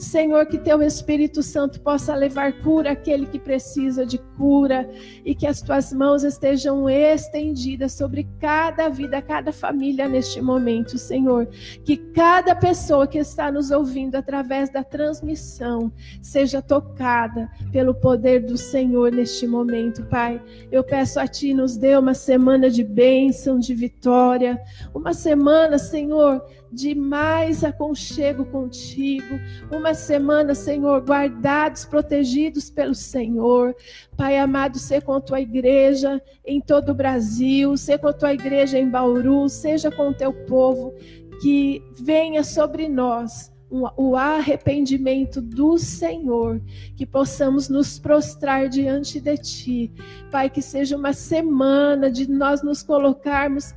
Senhor, 0.00 0.46
que 0.46 0.56
teu 0.56 0.80
Espírito 0.82 1.42
Santo 1.42 1.78
possa 1.80 2.14
levar 2.14 2.62
cura 2.62 2.92
àquele 2.92 3.26
que 3.26 3.38
precisa 3.38 4.06
de 4.06 4.16
cura 4.36 4.88
e 5.24 5.34
que 5.34 5.46
as 5.46 5.60
tuas 5.60 5.92
mãos 5.92 6.24
estejam 6.24 6.88
estendidas 6.88 7.92
sobre 7.92 8.26
cada 8.40 8.88
vida, 8.88 9.20
cada 9.20 9.52
família 9.52 10.08
neste 10.08 10.40
momento, 10.40 10.96
Senhor. 10.96 11.46
Que 11.84 11.98
cada 11.98 12.56
pessoa 12.56 13.06
que 13.06 13.18
está 13.18 13.52
nos 13.52 13.70
ouvindo 13.70 14.16
através 14.16 14.70
da 14.70 14.82
transmissão 14.82 15.92
seja 16.22 16.62
tocada 16.62 17.50
pelo 17.70 17.94
poder 17.94 18.40
do 18.40 18.56
Senhor 18.56 19.12
neste 19.12 19.46
momento, 19.46 20.02
Pai. 20.04 20.42
Eu 20.72 20.82
peço 20.82 21.20
a 21.20 21.26
Ti, 21.26 21.52
nos 21.52 21.76
dê 21.76 21.94
uma 21.94 22.14
semana 22.14 22.70
de 22.70 22.82
bênção, 22.82 23.58
de 23.58 23.74
vitória, 23.74 24.58
uma 24.94 25.12
semana, 25.12 25.78
Senhor 25.78 26.42
de 26.72 26.94
mais 26.94 27.64
aconchego 27.64 28.44
contigo. 28.44 29.40
Uma 29.70 29.94
semana, 29.94 30.54
Senhor, 30.54 31.02
guardados, 31.02 31.84
protegidos 31.84 32.70
pelo 32.70 32.94
Senhor. 32.94 33.74
Pai 34.16 34.38
amado, 34.38 34.78
ser 34.78 35.02
com 35.02 35.14
a 35.14 35.20
tua 35.20 35.40
igreja 35.40 36.22
em 36.44 36.60
todo 36.60 36.90
o 36.90 36.94
Brasil, 36.94 37.76
ser 37.76 37.98
com 37.98 38.08
a 38.08 38.12
tua 38.12 38.32
igreja 38.32 38.78
em 38.78 38.88
Bauru, 38.88 39.48
seja 39.48 39.90
com 39.90 40.08
o 40.08 40.14
teu 40.14 40.32
povo, 40.32 40.94
que 41.40 41.82
venha 41.98 42.44
sobre 42.44 42.88
nós 42.88 43.50
o 43.70 44.16
arrependimento 44.16 45.40
do 45.40 45.78
Senhor, 45.78 46.60
que 46.96 47.06
possamos 47.06 47.68
nos 47.68 48.00
prostrar 48.00 48.68
diante 48.68 49.20
de 49.20 49.36
Ti. 49.38 49.92
Pai, 50.30 50.50
que 50.50 50.60
seja 50.60 50.96
uma 50.96 51.12
semana 51.12 52.10
de 52.10 52.28
nós 52.28 52.62
nos 52.62 52.82
colocarmos 52.82 53.72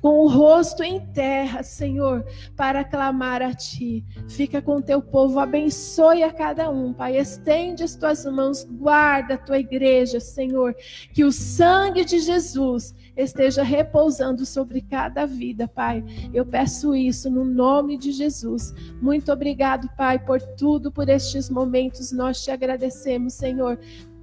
com 0.00 0.20
o 0.20 0.28
rosto 0.28 0.82
em 0.82 1.00
terra, 1.00 1.62
Senhor, 1.62 2.24
para 2.56 2.84
clamar 2.84 3.42
a 3.42 3.52
Ti. 3.52 4.04
Fica 4.28 4.62
com 4.62 4.80
teu 4.80 5.02
povo, 5.02 5.38
abençoe 5.38 6.22
a 6.22 6.32
cada 6.32 6.70
um, 6.70 6.92
Pai. 6.92 7.16
Estende 7.16 7.82
as 7.82 7.96
tuas 7.96 8.24
mãos, 8.24 8.64
guarda 8.64 9.34
a 9.34 9.38
tua 9.38 9.58
igreja, 9.58 10.20
Senhor. 10.20 10.74
Que 11.12 11.24
o 11.24 11.32
sangue 11.32 12.04
de 12.04 12.20
Jesus 12.20 12.94
esteja 13.16 13.62
repousando 13.62 14.46
sobre 14.46 14.80
cada 14.80 15.26
vida, 15.26 15.66
Pai. 15.66 16.04
Eu 16.32 16.46
peço 16.46 16.94
isso 16.94 17.28
no 17.28 17.44
nome 17.44 17.98
de 17.98 18.12
Jesus. 18.12 18.72
Muito 19.00 19.32
obrigado, 19.32 19.88
Pai, 19.96 20.18
por 20.18 20.40
tudo, 20.40 20.92
por 20.92 21.08
estes 21.08 21.50
momentos. 21.50 22.12
Nós 22.12 22.42
te 22.44 22.50
agradecemos, 22.50 23.34
Senhor 23.34 23.78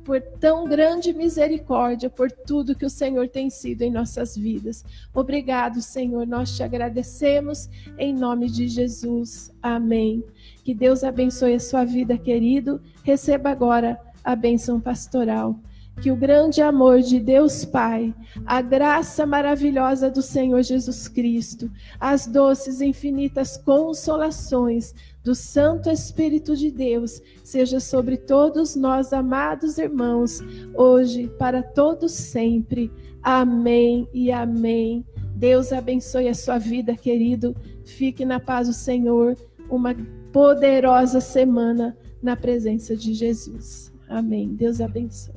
por 0.05 0.21
tão 0.21 0.65
grande 0.65 1.11
misericórdia, 1.11 2.11
por 2.11 2.31
tudo 2.31 2.75
que 2.75 2.85
o 2.85 2.89
Senhor 2.89 3.27
tem 3.27 3.49
sido 3.49 3.81
em 3.81 3.91
nossas 3.91 4.37
vidas. 4.37 4.85
Obrigado, 5.11 5.81
Senhor. 5.81 6.27
Nós 6.27 6.55
te 6.55 6.61
agradecemos 6.61 7.67
em 7.97 8.13
nome 8.13 8.47
de 8.47 8.67
Jesus. 8.67 9.51
Amém. 9.61 10.23
Que 10.63 10.75
Deus 10.75 11.03
abençoe 11.03 11.55
a 11.55 11.59
sua 11.59 11.83
vida, 11.83 12.17
querido. 12.19 12.79
Receba 13.03 13.49
agora 13.49 13.99
a 14.23 14.35
bênção 14.35 14.79
pastoral 14.79 15.59
que 16.01 16.11
o 16.11 16.15
grande 16.15 16.61
amor 16.61 16.99
de 16.99 17.19
Deus 17.19 17.63
Pai, 17.63 18.13
a 18.45 18.61
graça 18.61 19.25
maravilhosa 19.25 20.11
do 20.11 20.21
Senhor 20.21 20.61
Jesus 20.61 21.07
Cristo, 21.07 21.71
as 21.97 22.27
doces 22.27 22.81
infinitas 22.81 23.55
consolações 23.55 24.93
do 25.25 25.33
Santo 25.33 25.89
Espírito 25.89 26.55
de 26.55 26.69
Deus 26.69 27.19
seja 27.43 27.79
sobre 27.79 28.15
todos 28.15 28.75
nós, 28.75 29.11
amados 29.11 29.79
irmãos, 29.79 30.39
hoje, 30.75 31.27
para 31.39 31.63
todos 31.63 32.11
sempre. 32.11 32.91
Amém 33.23 34.07
e 34.13 34.31
amém. 34.31 35.03
Deus 35.35 35.73
abençoe 35.73 36.29
a 36.29 36.35
sua 36.35 36.59
vida, 36.59 36.95
querido. 36.95 37.55
Fique 37.83 38.23
na 38.23 38.39
paz 38.39 38.67
do 38.67 38.73
Senhor. 38.73 39.35
Uma 39.67 39.95
poderosa 40.31 41.19
semana 41.19 41.97
na 42.21 42.35
presença 42.35 42.95
de 42.95 43.15
Jesus. 43.15 43.91
Amém. 44.07 44.53
Deus 44.53 44.79
abençoe. 44.79 45.34